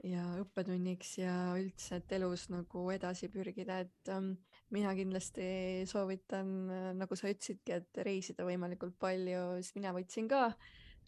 ja 0.03 0.23
õppetunniks 0.41 1.17
ja 1.19 1.53
üldse, 1.53 1.99
et 2.01 2.11
elus 2.17 2.47
nagu 2.49 2.87
edasi 2.89 3.27
pürgida, 3.29 3.79
et 3.79 4.09
ähm, 4.09 4.31
mina 4.73 4.95
kindlasti 4.97 5.83
soovitan, 5.85 6.47
äh, 6.69 6.93
nagu 6.97 7.15
sa 7.15 7.29
ütlesidki, 7.29 7.71
et 7.71 7.97
reisida 7.97 8.43
võimalikult 8.43 8.97
palju, 8.97 9.61
siis 9.61 9.75
mina 9.75 9.93
võtsin 9.93 10.27
ka 10.27 10.45
äh, 10.47 10.55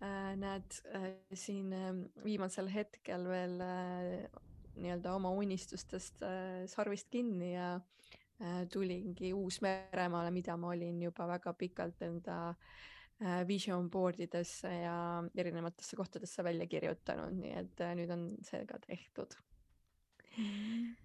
Äh, 0.04 0.36
näed 0.36 0.74
äh, 0.92 1.12
siin 1.38 1.72
ähm, 1.74 2.00
viimasel 2.26 2.68
hetkel 2.68 3.24
veel 3.30 3.62
äh, 3.64 4.26
nii-öelda 4.74 5.14
oma 5.16 5.30
unistustest 5.38 6.24
sarvist 6.68 7.12
kinni 7.14 7.52
ja 7.54 7.76
tulingi 8.74 9.30
Uus-Meremaale, 9.38 10.32
mida 10.34 10.56
ma 10.58 10.72
olin 10.74 10.98
juba 11.06 11.28
väga 11.30 11.54
pikalt 11.54 12.02
enda 12.02 12.38
vision 13.48 13.90
board 13.92 14.20
idesse 14.20 14.68
ja 14.68 14.96
erinevatesse 15.38 15.96
kohtadesse 15.96 16.44
välja 16.44 16.68
kirjutanud, 16.68 17.36
nii 17.40 17.54
et 17.62 17.84
nüüd 17.96 18.12
on 18.12 18.26
see 18.44 18.66
ka 18.68 18.80
tehtud. 18.84 19.36
Mm.. 20.34 20.96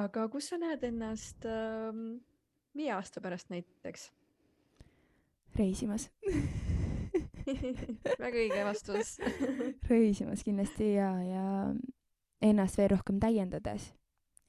aga 0.00 0.28
kus 0.32 0.48
sa 0.50 0.58
näed 0.58 0.82
ennast 0.88 1.44
ähm, 1.46 2.16
viie 2.74 2.94
aasta 2.96 3.20
pärast 3.20 3.52
näiteks? 3.52 4.08
reisimas. 5.58 6.10
Väga 8.20 8.40
õige 8.40 8.62
vastus. 8.66 9.16
Reisimas 9.90 10.42
kindlasti 10.44 10.92
ja, 10.96 11.10
ja 11.22 11.44
ennast 12.44 12.78
veel 12.80 12.90
rohkem 12.96 13.20
täiendades. 13.22 13.92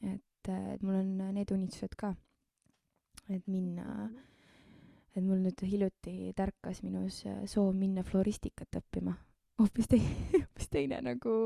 et, 0.03 0.49
et 0.73 0.83
mul 0.85 0.99
on 0.99 1.11
need 1.35 1.51
unistused 1.51 1.95
ka, 1.97 2.13
et 3.33 3.45
minna, 3.49 4.09
et 5.17 5.25
mul 5.25 5.41
nüüd 5.41 5.63
hiljuti 5.65 6.33
tärkas 6.37 6.83
minus 6.85 7.23
soov 7.49 7.73
minna 7.75 8.03
floristikat 8.05 8.79
õppima. 8.81 9.15
hoopis 9.61 9.89
teine, 9.89 10.15
hoopis 10.43 10.69
teine 10.73 11.01
nagu 11.01 11.37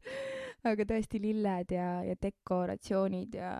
aga 0.70 0.88
tõesti 0.88 1.22
lilled 1.22 1.74
ja, 1.76 1.90
ja 2.02 2.16
dekoratsioonid 2.22 3.38
ja, 3.38 3.52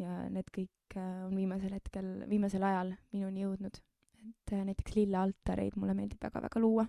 ja 0.00 0.20
need 0.32 0.48
kõik 0.54 0.96
on 0.96 1.34
viimasel 1.36 1.74
hetkel, 1.74 2.14
viimasel 2.30 2.64
ajal 2.64 2.94
minuni 3.12 3.44
jõudnud 3.44 3.82
et 4.24 4.52
äh, 4.52 4.64
näiteks 4.66 4.96
lillealtareid 4.96 5.78
mulle 5.80 5.94
meeldib 5.96 6.22
väga-väga 6.22 6.60
luua 6.62 6.84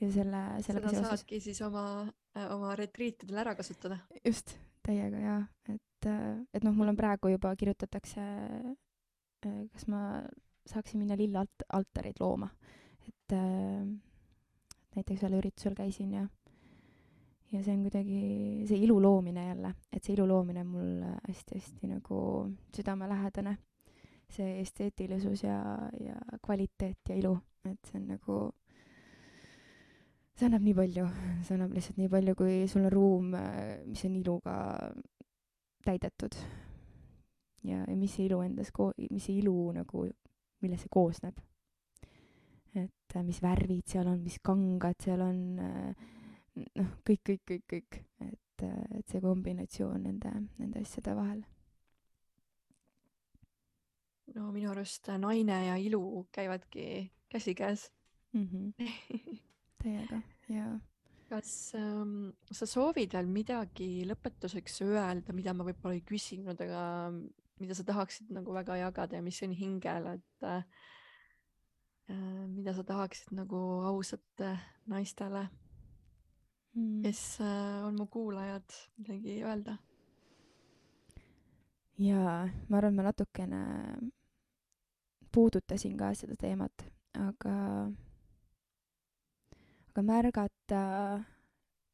ja 0.00 0.10
selle, 0.12 0.42
sellega 0.64 0.92
seoses. 0.92 1.08
saadki 1.08 1.40
siis 1.42 1.60
oma, 1.66 1.84
äh, 2.36 2.50
oma 2.54 2.74
retriitidel 2.78 3.40
ära 3.42 3.54
kasutada. 3.58 4.00
just, 4.24 4.56
täiega 4.86 5.22
jaa, 5.24 5.40
et, 5.68 6.08
äh, 6.10 6.36
et 6.54 6.66
noh, 6.66 6.76
mul 6.76 6.92
on 6.92 6.98
praegu 6.98 7.32
juba 7.34 7.54
kirjutatakse, 7.58 8.26
kas 9.40 9.86
ma 9.88 10.02
saaksin 10.70 11.02
minna 11.02 11.18
lillealtareid 11.18 12.20
looma, 12.22 12.48
et 13.08 13.34
näiteks 14.96 15.22
ühel 15.22 15.38
üritusel 15.40 15.74
käisin 15.78 16.14
ja 16.14 16.26
ja 17.52 17.62
see 17.64 17.74
on 17.74 17.82
kuidagi 17.82 18.20
see 18.68 18.78
ilu 18.84 19.00
loomine 19.02 19.46
jälle, 19.48 19.74
et 19.92 20.04
see 20.04 20.14
ilu 20.14 20.26
loomine 20.28 20.62
on 20.62 20.70
mul 20.70 21.02
hästi-hästi 21.26 21.90
nagu 21.90 22.20
südamelähedane. 22.76 23.56
See 24.30 24.60
esteetilisus 24.60 25.42
ja, 25.42 25.58
ja 25.98 26.14
kvaliteet 26.44 27.08
ja 27.08 27.16
ilu, 27.18 27.32
et 27.66 27.88
see 27.88 27.98
on 27.98 28.04
nagu, 28.12 28.36
see 30.38 30.46
annab 30.46 30.62
nii 30.62 30.74
palju, 30.78 31.06
see 31.42 31.56
annab 31.56 31.74
lihtsalt 31.74 31.98
nii 31.98 32.10
palju, 32.12 32.34
kui 32.38 32.60
sul 32.70 32.86
on 32.86 32.94
ruum, 32.94 33.34
mis 33.88 34.04
on 34.06 34.14
iluga 34.20 34.54
täidetud. 35.82 36.38
ja, 37.66 37.82
ja 37.82 37.96
mis 37.96 38.14
see 38.14 38.28
ilu 38.28 38.38
endas 38.46 38.70
ko-, 38.70 38.92
mis 39.10 39.26
see 39.26 39.40
ilu 39.42 39.72
nagu, 39.74 40.06
millest 40.60 40.86
see 40.86 40.92
koosneb. 40.92 41.40
et 42.74 43.16
mis 43.26 43.40
värvid 43.42 43.86
seal 43.90 44.06
on, 44.06 44.20
mis 44.22 44.38
kangad 44.38 44.98
seal 45.02 45.22
on, 45.24 45.40
noh, 45.60 46.90
kõik, 47.06 47.24
kõik, 47.26 47.42
kõik, 47.48 47.64
kõik, 47.72 48.02
et, 48.28 48.66
et 48.98 49.08
see 49.10 49.22
kombinatsioon 49.24 50.04
nende, 50.06 50.34
nende 50.58 50.84
asjade 50.84 51.16
vahel 51.18 51.42
no 54.36 54.50
minu 54.54 54.70
arust 54.72 55.10
naine 55.18 55.56
ja 55.66 55.76
ilu 55.80 56.26
käivadki 56.32 57.10
käsikäes 57.30 57.90
mm. 58.32 58.46
-hmm. 58.46 58.90
täiega, 59.82 60.20
jaa. 60.48 60.78
kas 61.28 61.74
ähm, 61.74 62.30
sa 62.52 62.66
soovid 62.66 63.12
veel 63.12 63.26
midagi 63.26 64.04
lõpetuseks 64.06 64.82
öelda, 64.86 65.32
mida 65.32 65.54
ma 65.54 65.64
võib-olla 65.64 65.94
ei 65.94 66.06
küsinud, 66.06 66.60
aga 66.60 67.12
mida 67.60 67.76
sa 67.76 67.84
tahaksid 67.84 68.30
nagu 68.32 68.54
väga 68.56 68.76
jagada 68.80 69.16
ja 69.16 69.22
mis 69.22 69.42
on 69.42 69.52
hingel, 69.56 70.06
et 70.16 70.46
äh, 70.48 70.64
mida 72.48 72.74
sa 72.74 72.84
tahaksid 72.84 73.34
nagu 73.36 73.60
ausate 73.86 74.56
naistele 74.90 75.46
mm., 76.74 77.02
kes 77.04 77.22
äh, 77.44 77.84
on 77.86 78.00
mu 78.00 78.06
kuulajad, 78.06 78.66
midagi 78.98 79.42
öelda? 79.44 79.76
jaa, 82.00 82.48
ma 82.68 82.78
arvan, 82.78 82.96
ma 82.96 83.04
natukene 83.10 83.60
puudutasin 85.32 85.96
ka 86.00 86.14
seda 86.16 86.36
teemat, 86.40 86.86
aga, 87.14 87.56
aga 89.92 90.02
märgata, 90.02 90.84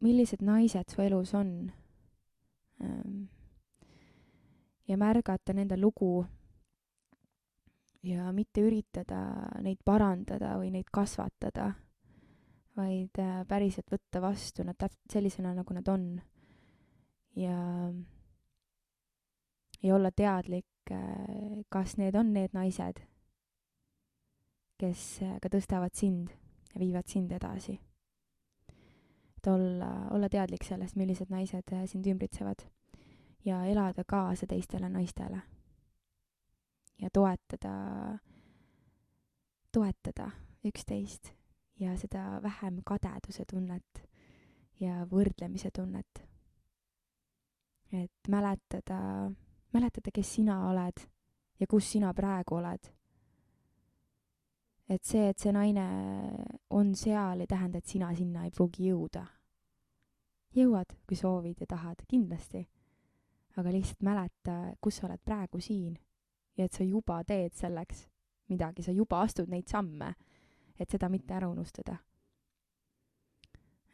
millised 0.04 0.44
naised 0.46 0.92
su 0.92 1.02
elus 1.02 1.34
on 1.34 1.50
ähm, 2.80 3.26
ja 4.88 4.96
märgata 4.96 5.52
nende 5.52 5.76
lugu 5.76 6.24
ja 8.06 8.30
mitte 8.32 8.62
üritada 8.62 9.20
neid 9.62 9.80
parandada 9.84 10.54
või 10.60 10.70
neid 10.74 10.90
kasvatada, 10.92 11.72
vaid 12.76 13.18
äh, 13.18 13.42
päriselt 13.48 13.90
võtta 13.90 14.22
vastu 14.22 14.64
nad 14.64 14.78
täpselt 14.78 15.18
sellisena, 15.18 15.54
nagu 15.56 15.74
nad 15.74 15.88
on. 15.88 16.06
ja, 17.36 17.58
ja 19.82 19.94
olla 19.94 20.10
teadlik, 20.10 20.70
äh, 20.90 21.64
kas 21.68 21.96
need 21.96 22.14
on 22.16 22.32
need 22.32 22.54
naised 22.54 23.02
kes 24.80 25.02
äh, 25.24 25.36
ka 25.40 25.50
tõstavad 25.52 25.96
sind 25.96 26.30
ja 26.74 26.80
viivad 26.80 27.08
sind 27.08 27.32
edasi. 27.32 27.78
et 29.36 29.46
olla, 29.46 30.08
olla 30.12 30.28
teadlik 30.28 30.64
sellest, 30.64 30.96
millised 30.96 31.30
naised 31.30 31.72
sind 31.86 32.06
ümbritsevad 32.06 32.66
ja 33.46 33.64
elada 33.64 34.04
kaasa 34.08 34.46
teistele 34.46 34.88
naistele. 34.88 35.42
ja 37.02 37.08
toetada, 37.12 37.72
toetada 39.72 40.30
üksteist 40.64 41.32
ja 41.80 41.96
seda 41.96 42.40
vähem 42.42 42.80
kadeduse 42.84 43.44
tunnet 43.44 44.02
ja 44.80 45.06
võrdlemise 45.10 45.70
tunnet. 45.70 46.26
et 47.92 48.28
mäletada, 48.28 49.30
mäletada, 49.72 50.10
kes 50.12 50.34
sina 50.34 50.68
oled 50.68 51.08
ja 51.60 51.66
kus 51.66 51.92
sina 51.92 52.14
praegu 52.14 52.54
oled 52.54 52.96
et 54.88 55.04
see, 55.04 55.30
et 55.30 55.38
see 55.38 55.52
naine 55.54 55.86
on 56.70 56.94
seal, 56.94 57.42
ei 57.42 57.50
tähenda, 57.50 57.78
et 57.78 57.90
sina 57.90 58.12
sinna 58.14 58.46
ei 58.46 58.54
pruugi 58.54 58.90
jõuda. 58.90 59.24
jõuad, 60.56 60.94
kui 61.06 61.16
soovid 61.18 61.60
ja 61.60 61.66
tahad, 61.68 62.00
kindlasti. 62.08 62.62
Aga 63.56 63.72
lihtsalt 63.72 64.02
mäleta, 64.04 64.56
kus 64.80 64.98
sa 65.00 65.06
oled 65.06 65.22
praegu 65.24 65.60
siin 65.60 65.96
ja 66.56 66.64
et 66.64 66.72
sa 66.72 66.84
juba 66.84 67.22
teed 67.24 67.54
selleks 67.56 68.06
midagi, 68.48 68.82
sa 68.82 68.92
juba 68.94 69.20
astud 69.24 69.50
neid 69.50 69.68
samme, 69.68 70.12
et 70.78 70.90
seda 70.90 71.08
mitte 71.08 71.34
ära 71.34 71.48
unustada. 71.48 71.96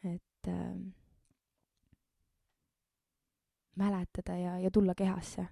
et 0.03 0.49
äh, 0.49 0.77
mäletada 3.77 4.37
ja, 4.37 4.59
ja 4.59 4.71
tulla 4.71 4.95
kehasse. 4.95 5.47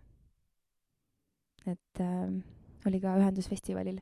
et 1.67 2.01
äh, 2.01 2.43
oli 2.87 3.01
ka 3.01 3.17
ühendusfestivalil 3.17 4.01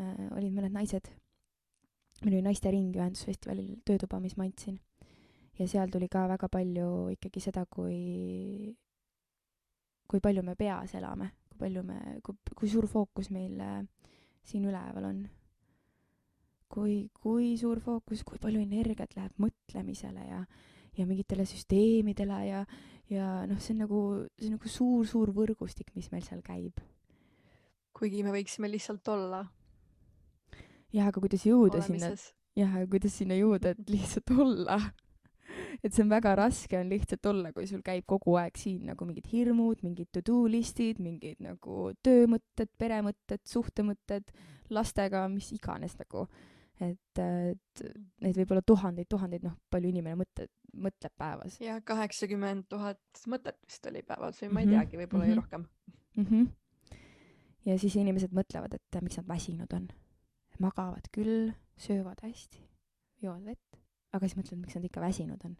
äh,, 0.00 0.28
olid 0.36 0.54
mõned 0.54 0.72
naised, 0.72 1.10
meil 2.24 2.36
oli 2.36 2.44
naistering 2.46 2.94
ühendusfestivalil, 2.96 3.80
töötuba, 3.84 4.20
mis 4.20 4.36
ma 4.36 4.46
andsin. 4.48 4.80
ja 5.58 5.68
seal 5.68 5.90
tuli 5.90 6.08
ka 6.08 6.26
väga 6.28 6.48
palju 6.48 7.10
ikkagi 7.16 7.40
seda, 7.40 7.66
kui, 7.66 8.74
kui 10.10 10.22
palju 10.22 10.42
me 10.42 10.56
peas 10.58 10.96
elame, 10.98 11.30
kui 11.50 11.60
palju 11.62 11.84
me, 11.86 11.98
kui, 12.26 12.34
kui 12.58 12.70
suur 12.70 12.88
fookus 12.90 13.30
meil 13.30 13.60
äh, 13.62 13.84
siin 14.46 14.66
üleval 14.66 15.06
on. 15.10 15.20
kui, 16.70 17.08
kui 17.18 17.56
suur 17.58 17.80
fookus, 17.82 18.22
kui 18.26 18.38
palju 18.42 18.60
energiat 18.62 19.16
läheb 19.16 19.38
mõtlemisele 19.42 20.26
ja, 20.28 20.44
ja 20.98 21.06
mingitele 21.06 21.46
süsteemidele 21.48 22.38
ja, 22.46 22.60
ja 23.10 23.30
noh, 23.50 23.58
see 23.58 23.74
on 23.74 23.82
nagu, 23.86 24.02
see 24.38 24.50
on 24.50 24.54
nagu 24.54 24.70
suur-suur 24.70 25.32
võrgustik, 25.34 25.90
mis 25.98 26.10
meil 26.12 26.22
seal 26.26 26.44
käib. 26.46 26.78
kuigi 27.92 28.22
me 28.22 28.34
võiksime 28.34 28.70
lihtsalt 28.70 29.08
olla. 29.10 29.44
jah, 30.94 31.10
aga 31.10 31.22
kuidas 31.22 31.46
jõuda 31.46 31.82
Olemises. 31.82 32.26
sinna, 32.30 32.62
jah, 32.62 32.76
aga 32.78 32.90
kuidas 32.94 33.18
sinna 33.18 33.38
jõuda, 33.38 33.74
et 33.74 33.90
lihtsalt 33.90 34.30
olla 34.38 34.78
et 35.84 35.94
see 35.94 36.04
on 36.04 36.12
väga 36.12 36.34
raske 36.38 36.78
on 36.78 36.90
lihtsalt 36.92 37.26
olla, 37.30 37.52
kui 37.56 37.66
sul 37.68 37.82
käib 37.84 38.04
kogu 38.08 38.36
aeg 38.40 38.58
siin 38.60 38.84
nagu 38.90 39.06
mingid 39.08 39.28
hirmud, 39.32 39.82
mingid 39.86 40.10
to-do 40.12 40.42
listid, 40.50 41.00
mingid 41.02 41.40
nagu 41.44 41.90
töömõtted, 42.04 42.72
peremõtted, 42.80 43.42
suhtemõtted, 43.48 44.32
lastega, 44.74 45.26
mis 45.32 45.50
iganes 45.56 45.96
nagu. 46.00 46.26
et, 46.80 47.18
et 47.20 47.82
neid 48.24 48.38
võib 48.38 48.54
olla 48.54 48.62
tuhandeid, 48.64 49.08
tuhandeid, 49.12 49.42
noh, 49.44 49.56
palju 49.72 49.90
inimene 49.90 50.16
mõtleb, 50.16 50.48
mõtleb 50.72 51.12
päevas. 51.18 51.58
ja 51.60 51.80
kaheksakümmend 51.84 52.68
tuhat 52.72 53.24
mõtet 53.28 53.58
vist 53.66 53.86
oli 53.90 54.02
päevas 54.06 54.40
või 54.42 54.52
ma 54.52 54.60
ei 54.60 54.66
-hmm. 54.66 54.76
teagi, 54.78 55.00
võib-olla 55.02 55.24
mm 55.24 55.30
-hmm. 55.30 55.40
rohkem 55.42 55.66
mm. 56.16 56.24
-hmm. 56.24 56.48
ja 57.66 57.78
siis 57.78 57.96
inimesed 57.96 58.32
mõtlevad, 58.32 58.74
et 58.74 59.02
miks 59.02 59.16
nad 59.16 59.28
väsinud 59.28 59.72
on. 59.72 59.88
magavad 60.60 61.08
küll, 61.12 61.52
söövad 61.76 62.20
hästi, 62.22 62.64
joovad 63.22 63.44
vett, 63.44 63.80
aga 64.12 64.28
siis 64.28 64.36
mõtlevad, 64.36 64.60
miks 64.60 64.74
nad 64.74 64.84
ikka 64.84 65.00
väsinud 65.00 65.44
on 65.44 65.56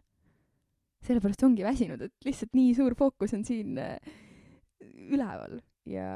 sellepärast 1.05 1.43
ongi 1.47 1.65
väsinud, 1.65 2.01
et 2.05 2.27
lihtsalt 2.27 2.53
nii 2.57 2.73
suur 2.77 2.95
fookus 2.97 3.33
on 3.37 3.45
siin 3.45 3.77
äh, 3.81 3.97
üleval 5.11 5.59
ja, 5.89 6.11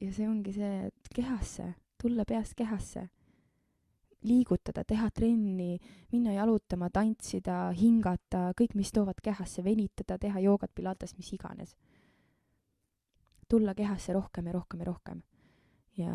ja 0.00 0.12
see 0.14 0.28
ongi 0.28 0.54
see, 0.54 0.86
et 0.88 1.10
kehasse, 1.14 1.72
tulla 2.00 2.26
peast 2.28 2.54
kehasse, 2.58 3.08
liigutada, 4.22 4.84
teha 4.86 5.08
trenni, 5.10 5.74
minna 6.12 6.36
jalutama, 6.36 6.92
tantsida, 6.94 7.72
hingata, 7.74 8.52
kõik, 8.58 8.76
mis 8.78 8.92
toovad 8.94 9.18
kehasse, 9.22 9.64
venitada, 9.66 10.18
teha 10.22 10.42
joogat, 10.44 10.70
pilates, 10.74 11.16
mis 11.18 11.32
iganes. 11.34 11.76
tulla 13.52 13.74
kehasse 13.76 14.14
rohkem 14.16 14.46
ja 14.46 14.52
rohkem 14.52 14.80
ja 14.80 14.86
rohkem. 14.86 15.22
ja, 15.96 16.12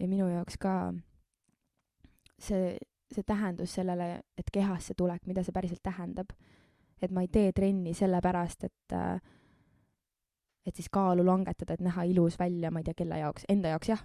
ja 0.00 0.08
minu 0.08 0.28
jaoks 0.28 0.56
ka 0.60 0.92
see, 2.38 2.76
see 3.10 3.24
tähendus 3.26 3.74
sellele, 3.74 4.20
et 4.38 4.50
kehasse 4.52 4.94
tulek, 4.94 5.26
mida 5.26 5.42
see 5.42 5.52
päriselt 5.52 5.82
tähendab 5.82 6.30
et 7.02 7.10
ma 7.10 7.24
ei 7.24 7.28
tee 7.32 7.52
trenni 7.56 7.94
sellepärast, 7.96 8.64
et 8.64 8.96
äh, 8.96 9.20
et 10.66 10.76
siis 10.76 10.90
kaalu 10.92 11.24
langetada, 11.26 11.74
et 11.74 11.84
näha 11.84 12.04
ilus 12.10 12.38
välja, 12.38 12.70
ma 12.70 12.80
ei 12.80 12.88
tea, 12.88 12.96
kelle 12.96 13.18
jaoks, 13.18 13.46
enda 13.48 13.72
jaoks 13.72 13.90
jah, 13.90 14.02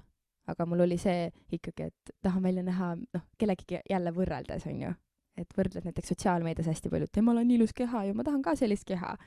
aga 0.52 0.66
mul 0.70 0.86
oli 0.86 0.98
see 1.02 1.28
ikkagi, 1.58 1.90
et 1.90 2.14
tahan 2.24 2.44
välja 2.44 2.64
näha, 2.64 2.94
noh, 2.96 3.26
kellegagi 3.38 3.82
jälle 3.90 4.14
võrreldes, 4.16 4.68
on 4.72 4.82
ju. 4.88 4.94
et 5.36 5.52
võrdled 5.58 5.84
näiteks 5.84 6.14
sotsiaalmeedias 6.14 6.70
hästi 6.72 6.90
palju, 6.90 7.10
et 7.10 7.12
temal 7.18 7.42
on 7.42 7.50
ilus 7.52 7.74
keha 7.76 8.06
ja 8.08 8.14
ma 8.16 8.24
tahan 8.24 8.42
ka 8.42 8.56
sellist 8.56 8.88
keha. 8.88 9.18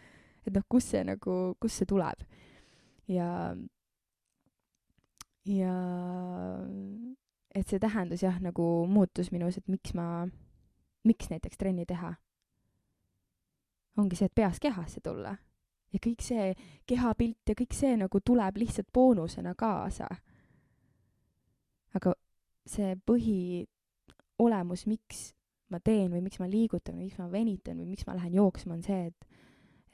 et 0.46 0.54
noh, 0.54 0.64
kus 0.68 0.90
see 0.90 1.04
nagu, 1.04 1.34
kust 1.60 1.82
see 1.82 1.90
tuleb. 1.90 2.24
ja, 3.08 3.56
ja 5.44 5.74
et 7.54 7.68
see 7.68 7.78
tähendus 7.78 8.22
jah, 8.22 8.40
nagu 8.40 8.86
muutus 8.88 9.32
minus, 9.32 9.58
et 9.58 9.68
miks 9.68 9.92
ma, 9.94 10.26
miks 11.04 11.28
näiteks 11.30 11.60
trenni 11.60 11.84
teha 11.86 12.14
ongi 13.98 14.18
see, 14.18 14.28
et 14.30 14.34
peast 14.34 14.62
kehasse 14.62 15.02
tulla. 15.04 15.36
ja 15.92 15.98
kõik 16.04 16.20
see 16.20 16.52
kehapilt 16.86 17.48
ja 17.48 17.54
kõik 17.56 17.72
see 17.72 17.94
nagu 17.96 18.20
tuleb 18.20 18.58
lihtsalt 18.60 18.90
boonusena 18.92 19.54
kaasa. 19.56 20.08
aga 21.96 22.14
see 22.68 22.94
põhiolemus, 23.08 24.86
miks 24.86 25.32
ma 25.72 25.80
teen 25.80 26.12
või 26.12 26.22
miks 26.24 26.40
ma 26.40 26.48
liigutan 26.48 26.96
või 26.96 27.08
miks 27.08 27.18
ma 27.18 27.30
venitan 27.32 27.78
või 27.80 27.92
miks 27.92 28.06
ma 28.06 28.16
lähen 28.16 28.34
jooksma, 28.34 28.74
on 28.74 28.82
see, 28.82 29.06
et 29.12 29.28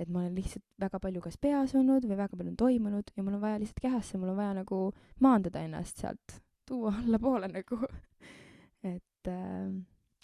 et 0.02 0.08
ma 0.10 0.24
olen 0.24 0.34
lihtsalt 0.34 0.64
väga 0.82 0.98
palju 0.98 1.20
kas 1.22 1.36
peas 1.38 1.74
olnud 1.78 2.02
või 2.10 2.16
väga 2.18 2.34
palju 2.34 2.50
on 2.50 2.56
toimunud 2.58 3.12
ja 3.14 3.22
mul 3.22 3.36
on 3.36 3.44
vaja 3.44 3.60
lihtsalt 3.62 3.78
kehasse, 3.84 4.18
mul 4.18 4.32
on 4.32 4.40
vaja 4.40 4.56
nagu 4.58 4.78
maandada 5.22 5.62
ennast 5.62 6.02
sealt, 6.02 6.40
tuua 6.66 6.96
allapoole 7.04 7.46
nagu 7.52 7.78
et, 8.82 9.30
äh, 9.30 9.70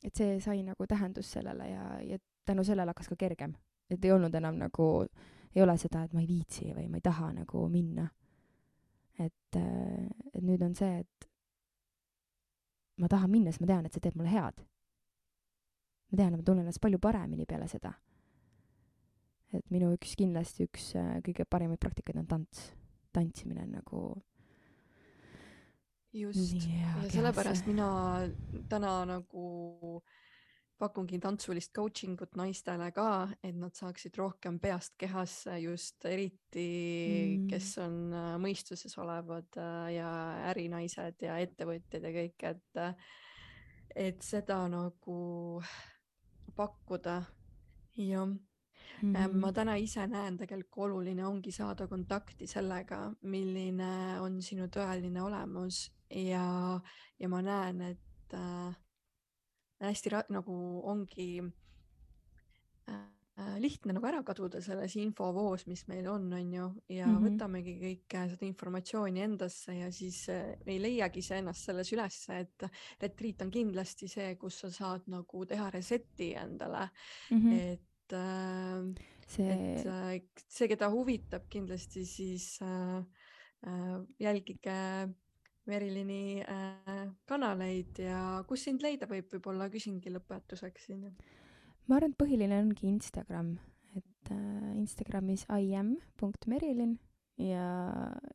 et 0.03 0.17
see 0.17 0.41
sai 0.43 0.65
nagu 0.67 0.87
tähendus 0.91 1.31
sellele 1.37 1.71
ja, 1.71 1.85
ja 2.03 2.19
tänu 2.45 2.67
sellele 2.67 2.91
hakkas 2.91 3.13
ka 3.13 3.21
kergem 3.21 3.55
et 3.91 4.05
ei 4.05 4.13
olnud 4.15 4.35
enam 4.35 4.59
nagu, 4.61 4.87
ei 5.55 5.63
ole 5.63 5.77
seda, 5.79 6.05
et 6.05 6.15
ma 6.15 6.23
ei 6.23 6.29
viitsi 6.29 6.71
või 6.77 6.87
ma 6.89 7.01
ei 7.01 7.05
taha 7.05 7.33
nagu 7.41 7.67
minna. 7.69 8.09
et, 9.21 9.57
äh, 9.57 10.07
et 10.33 10.43
nüüd 10.43 10.63
on 10.65 10.75
see, 10.75 11.01
et 11.01 11.27
ma 12.97 13.09
tahan 13.09 13.31
minna, 13.31 13.53
sest 13.53 13.61
ma 13.61 13.69
tean, 13.69 13.87
et 13.87 13.93
see 13.93 14.01
teeb 14.01 14.17
mulle 14.17 14.33
head. 14.33 14.63
ma 16.11 16.17
tean, 16.17 16.33
et 16.33 16.39
ma 16.39 16.47
tunnen 16.47 16.65
ennast 16.65 16.81
palju 16.81 16.99
paremini 16.99 17.47
peale 17.47 17.69
seda. 17.69 17.93
et 19.53 19.67
minu 19.71 19.93
üks, 19.97 20.15
kindlasti 20.17 20.69
üks 20.71 20.95
äh, 20.97 21.19
kõige 21.27 21.45
parimaid 21.45 21.83
praktikaid 21.83 22.23
on 22.23 22.27
tants. 22.27 22.71
tantsimine 23.13 23.67
on 23.67 23.73
nagu 23.81 24.01
just, 26.15 26.55
ja 26.67 26.95
sellepärast 27.11 27.67
mina 27.67 27.91
täna 28.71 29.05
nagu 29.07 29.99
äh, 29.99 30.20
pakungi 30.81 31.21
tantsulist 31.23 31.73
coaching 31.77 32.19
ut 32.25 32.37
naistele 32.41 32.91
ka, 32.97 33.29
et 33.45 33.57
nad 33.57 33.77
saaksid 33.77 34.17
rohkem 34.21 34.59
peast 34.63 34.97
kehasse 35.01 35.59
just 35.63 36.05
eriti 36.09 36.67
mm., 36.67 37.49
kes 37.53 37.73
on 37.85 37.97
äh, 38.17 38.35
mõistuses 38.43 38.97
olevad 39.03 39.61
äh, 39.61 39.97
ja 39.99 40.11
ärinaised 40.53 41.27
ja 41.27 41.39
ettevõtjad 41.45 42.07
ja 42.09 42.15
kõik, 42.17 42.47
et, 42.55 42.81
äh, 42.81 43.11
et 44.09 44.23
seda 44.25 44.63
nagu 44.73 45.19
pakkuda 46.57 47.21
ja 48.01 48.29
Mm 49.03 49.15
-hmm. 49.15 49.37
ma 49.41 49.53
täna 49.53 49.75
ise 49.77 50.07
näen 50.07 50.37
tegelikult, 50.37 50.91
oluline 50.91 51.25
ongi 51.27 51.53
saada 51.53 51.87
kontakti 51.89 52.47
sellega, 52.47 53.13
milline 53.23 54.21
on 54.21 54.43
sinu 54.43 54.67
tõeline 54.67 55.23
olemus 55.23 55.93
ja, 56.11 56.81
ja 57.19 57.29
ma 57.29 57.43
näen, 57.43 57.81
et 57.81 58.35
äh, 58.35 58.77
hästi 59.81 60.13
nagu 60.29 60.55
ongi 60.91 61.31
äh, 62.91 63.57
lihtne 63.61 63.95
nagu 63.97 64.09
ära 64.09 64.23
kaduda 64.27 64.61
selles 64.65 64.97
infovoos, 65.01 65.67
mis 65.71 65.87
meil 65.89 66.09
on, 66.13 66.29
on 66.37 66.53
ju, 66.53 66.67
ja 66.89 67.07
mm 67.07 67.17
-hmm. 67.17 67.27
võtamegi 67.27 67.77
kõike 67.81 68.25
seda 68.33 68.47
informatsiooni 68.47 69.23
endasse 69.25 69.75
ja 69.75 69.93
siis 69.93 70.29
äh, 70.29 70.57
ei 70.67 70.81
leiagi 70.83 71.19
ise 71.25 71.39
ennast 71.39 71.65
selles 71.65 71.93
ülesse, 71.93 72.41
et 72.41 72.67
retriit 73.01 73.43
on 73.43 73.51
kindlasti 73.51 74.09
see, 74.09 74.35
kus 74.37 74.61
sa 74.61 74.71
saad 74.71 75.09
nagu 75.09 75.47
teha 75.47 75.71
reset'i 75.71 76.35
endale 76.35 76.89
mm, 77.31 77.39
-hmm. 77.39 77.53
et 77.73 78.13
äh, 78.13 79.07
see... 79.27 79.49
et 79.49 79.87
äh, 79.87 80.21
see, 80.49 80.69
keda 80.69 80.91
huvitab 80.91 81.49
kindlasti, 81.51 82.05
siis 82.07 82.59
äh, 82.63 82.99
äh, 83.67 83.99
jälgige 84.19 85.09
Merilini 85.71 86.41
äh, 86.43 87.05
kanaleid 87.29 88.01
ja 88.03 88.21
kus 88.49 88.67
sind 88.67 88.83
leida 88.85 89.09
võib, 89.11 89.29
võib-olla 89.33 89.71
küsingi 89.73 90.13
lõpetuseks 90.13 90.89
siin. 90.89 91.07
ma 91.87 91.99
arvan, 91.99 92.13
et 92.13 92.19
põhiline 92.19 92.59
ongi 92.63 92.89
Instagram, 92.91 93.55
et 93.99 94.33
äh, 94.35 94.73
Instagramis 94.81 95.47
im.merilin 95.51 96.97
ja, 97.45 97.69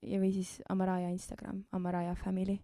ja 0.02 0.22
või 0.22 0.32
siis 0.36 0.57
Amaraja 0.70 1.12
Instagram, 1.14 1.66
Amaraja 1.76 2.16
Family. 2.20 2.57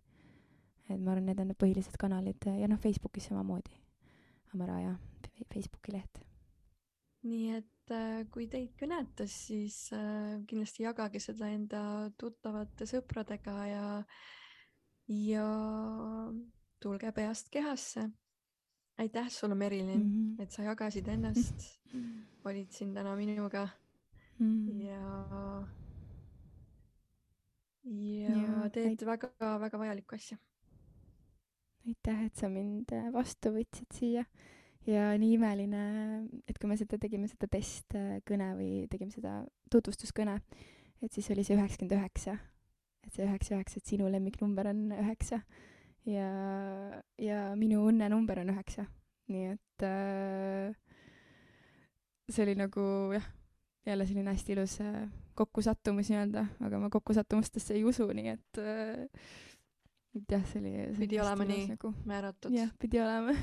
et 0.89 0.99
ma 0.99 1.13
arvan, 1.13 1.29
need 1.29 1.43
on 1.43 1.51
need 1.51 1.61
põhilised 1.61 1.99
kanalid 1.99 2.47
ja 2.47 2.67
noh, 2.71 2.79
Facebookis 2.81 3.29
samamoodi, 3.31 3.75
Amaraja 4.55 4.95
Facebooki 5.51 5.97
leht. 5.97 6.21
nii 7.27 7.55
et 7.59 7.91
äh, 7.95 8.21
kui 8.31 8.47
teid 8.47 8.71
kõnetas, 8.79 9.33
siis 9.49 9.89
kindlasti 10.47 10.87
jagage 10.87 11.19
seda 11.19 11.51
enda 11.51 11.81
tuttavate 12.17 12.87
sõpradega 12.87 13.57
ja 13.67 13.83
ja 15.11 15.45
tulge 16.79 17.11
peast 17.11 17.49
kehasse. 17.51 18.09
aitäh 18.97 19.29
sulle, 19.29 19.55
Merilin 19.55 20.03
mm, 20.03 20.35
-hmm. 20.37 20.43
et 20.43 20.51
sa 20.51 20.63
jagasid 20.63 21.07
ennast, 21.07 21.79
olid 22.45 22.69
siin 22.69 22.93
täna 22.93 23.15
minuga 23.15 23.67
mm. 24.39 24.67
-hmm. 24.67 24.81
ja, 24.81 25.67
ja, 27.83 28.37
ja 28.37 28.69
teed 28.69 29.05
väga-väga 29.05 29.79
vajalikku 29.79 30.15
asja. 30.15 30.37
aitäh, 31.87 32.25
et 32.25 32.35
sa 32.35 32.49
mind 32.49 32.91
äh, 32.93 33.13
vastu 33.13 33.49
võtsid 33.49 33.93
siia 33.93 34.25
ja 34.87 35.17
nii 35.17 35.33
imeline, 35.33 35.83
et 36.47 36.57
kui 36.59 36.69
me 36.69 36.77
seda 36.77 36.97
tegime, 36.97 37.27
seda 37.27 37.47
testkõne 37.51 38.53
või 38.57 38.87
tegime 38.89 39.11
seda 39.11 39.41
tutvustuskõne, 39.71 40.39
et 41.01 41.11
siis 41.11 41.29
oli 41.33 41.43
see 41.43 41.57
üheksakümmend 41.57 41.97
üheksa. 41.99 42.37
Et 43.05 43.13
see 43.15 43.25
üheksa, 43.25 43.57
üheksa, 43.57 43.81
et 43.81 43.91
sinu 43.91 44.09
lemmiknumber 44.11 44.71
on 44.71 44.87
üheksa 44.95 45.41
ja, 46.07 46.29
ja 47.21 47.41
minu 47.59 47.85
õnnenumber 47.89 48.41
on 48.43 48.53
üheksa. 48.55 48.87
nii 49.31 49.51
et 49.53 49.85
äh, 49.87 50.73
see 52.29 52.43
oli 52.45 52.55
nagu 52.59 52.83
jah, 53.15 53.27
jälle 53.87 54.07
selline 54.07 54.33
hästi 54.33 54.55
ilus 54.55 54.79
äh, 54.83 55.05
kokkusattumus 55.39 56.11
nii-öelda, 56.11 56.45
aga 56.65 56.81
ma 56.81 56.89
kokkusattumustesse 56.93 57.77
ei 57.77 57.85
usu, 57.87 58.07
nii 58.13 58.33
et 58.33 58.61
äh, 58.61 59.05
et 60.17 60.35
jah, 60.35 60.43
see 60.51 60.59
oli 60.59 60.73
pidi 60.99 61.21
olema 61.23 61.47
nii 61.47 61.67
nagu, 61.75 61.93
määratud. 62.05 62.53
jah, 62.55 62.71
pidi 62.79 62.99
olema 63.01 63.35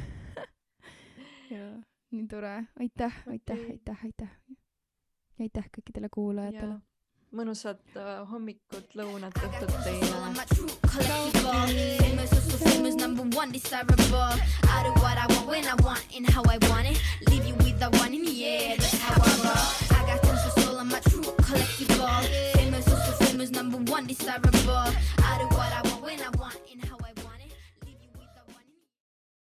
ja 1.54 1.70
nii 2.12 2.26
tore, 2.28 2.54
aitäh, 2.80 3.22
aitäh, 3.30 3.64
aitäh, 3.72 4.04
aitäh. 4.04 4.36
aitäh 5.40 5.70
kõikidele 5.76 6.10
kuulajatele 6.12 6.78
mõnusat 7.32 7.80
uh, 7.96 8.24
hommikut, 8.30 8.94
lõunat, 8.96 9.36
õhtut 9.36 9.72
teile. 9.84 10.08
collectible. 21.48 22.04
Famous, 22.54 22.88
also 22.88 23.24
famous, 23.24 23.50
number 23.50 23.78
one, 23.92 24.06
desirable. 24.06 24.92
I 25.18 25.38
do 25.38 25.46
what 25.56 25.72
I 25.72 25.80
want 25.88 26.02
when 26.02 26.20
I 26.20 26.30
want 26.38 26.56
and 26.72 26.84
how 26.84 26.96
I 27.00 27.07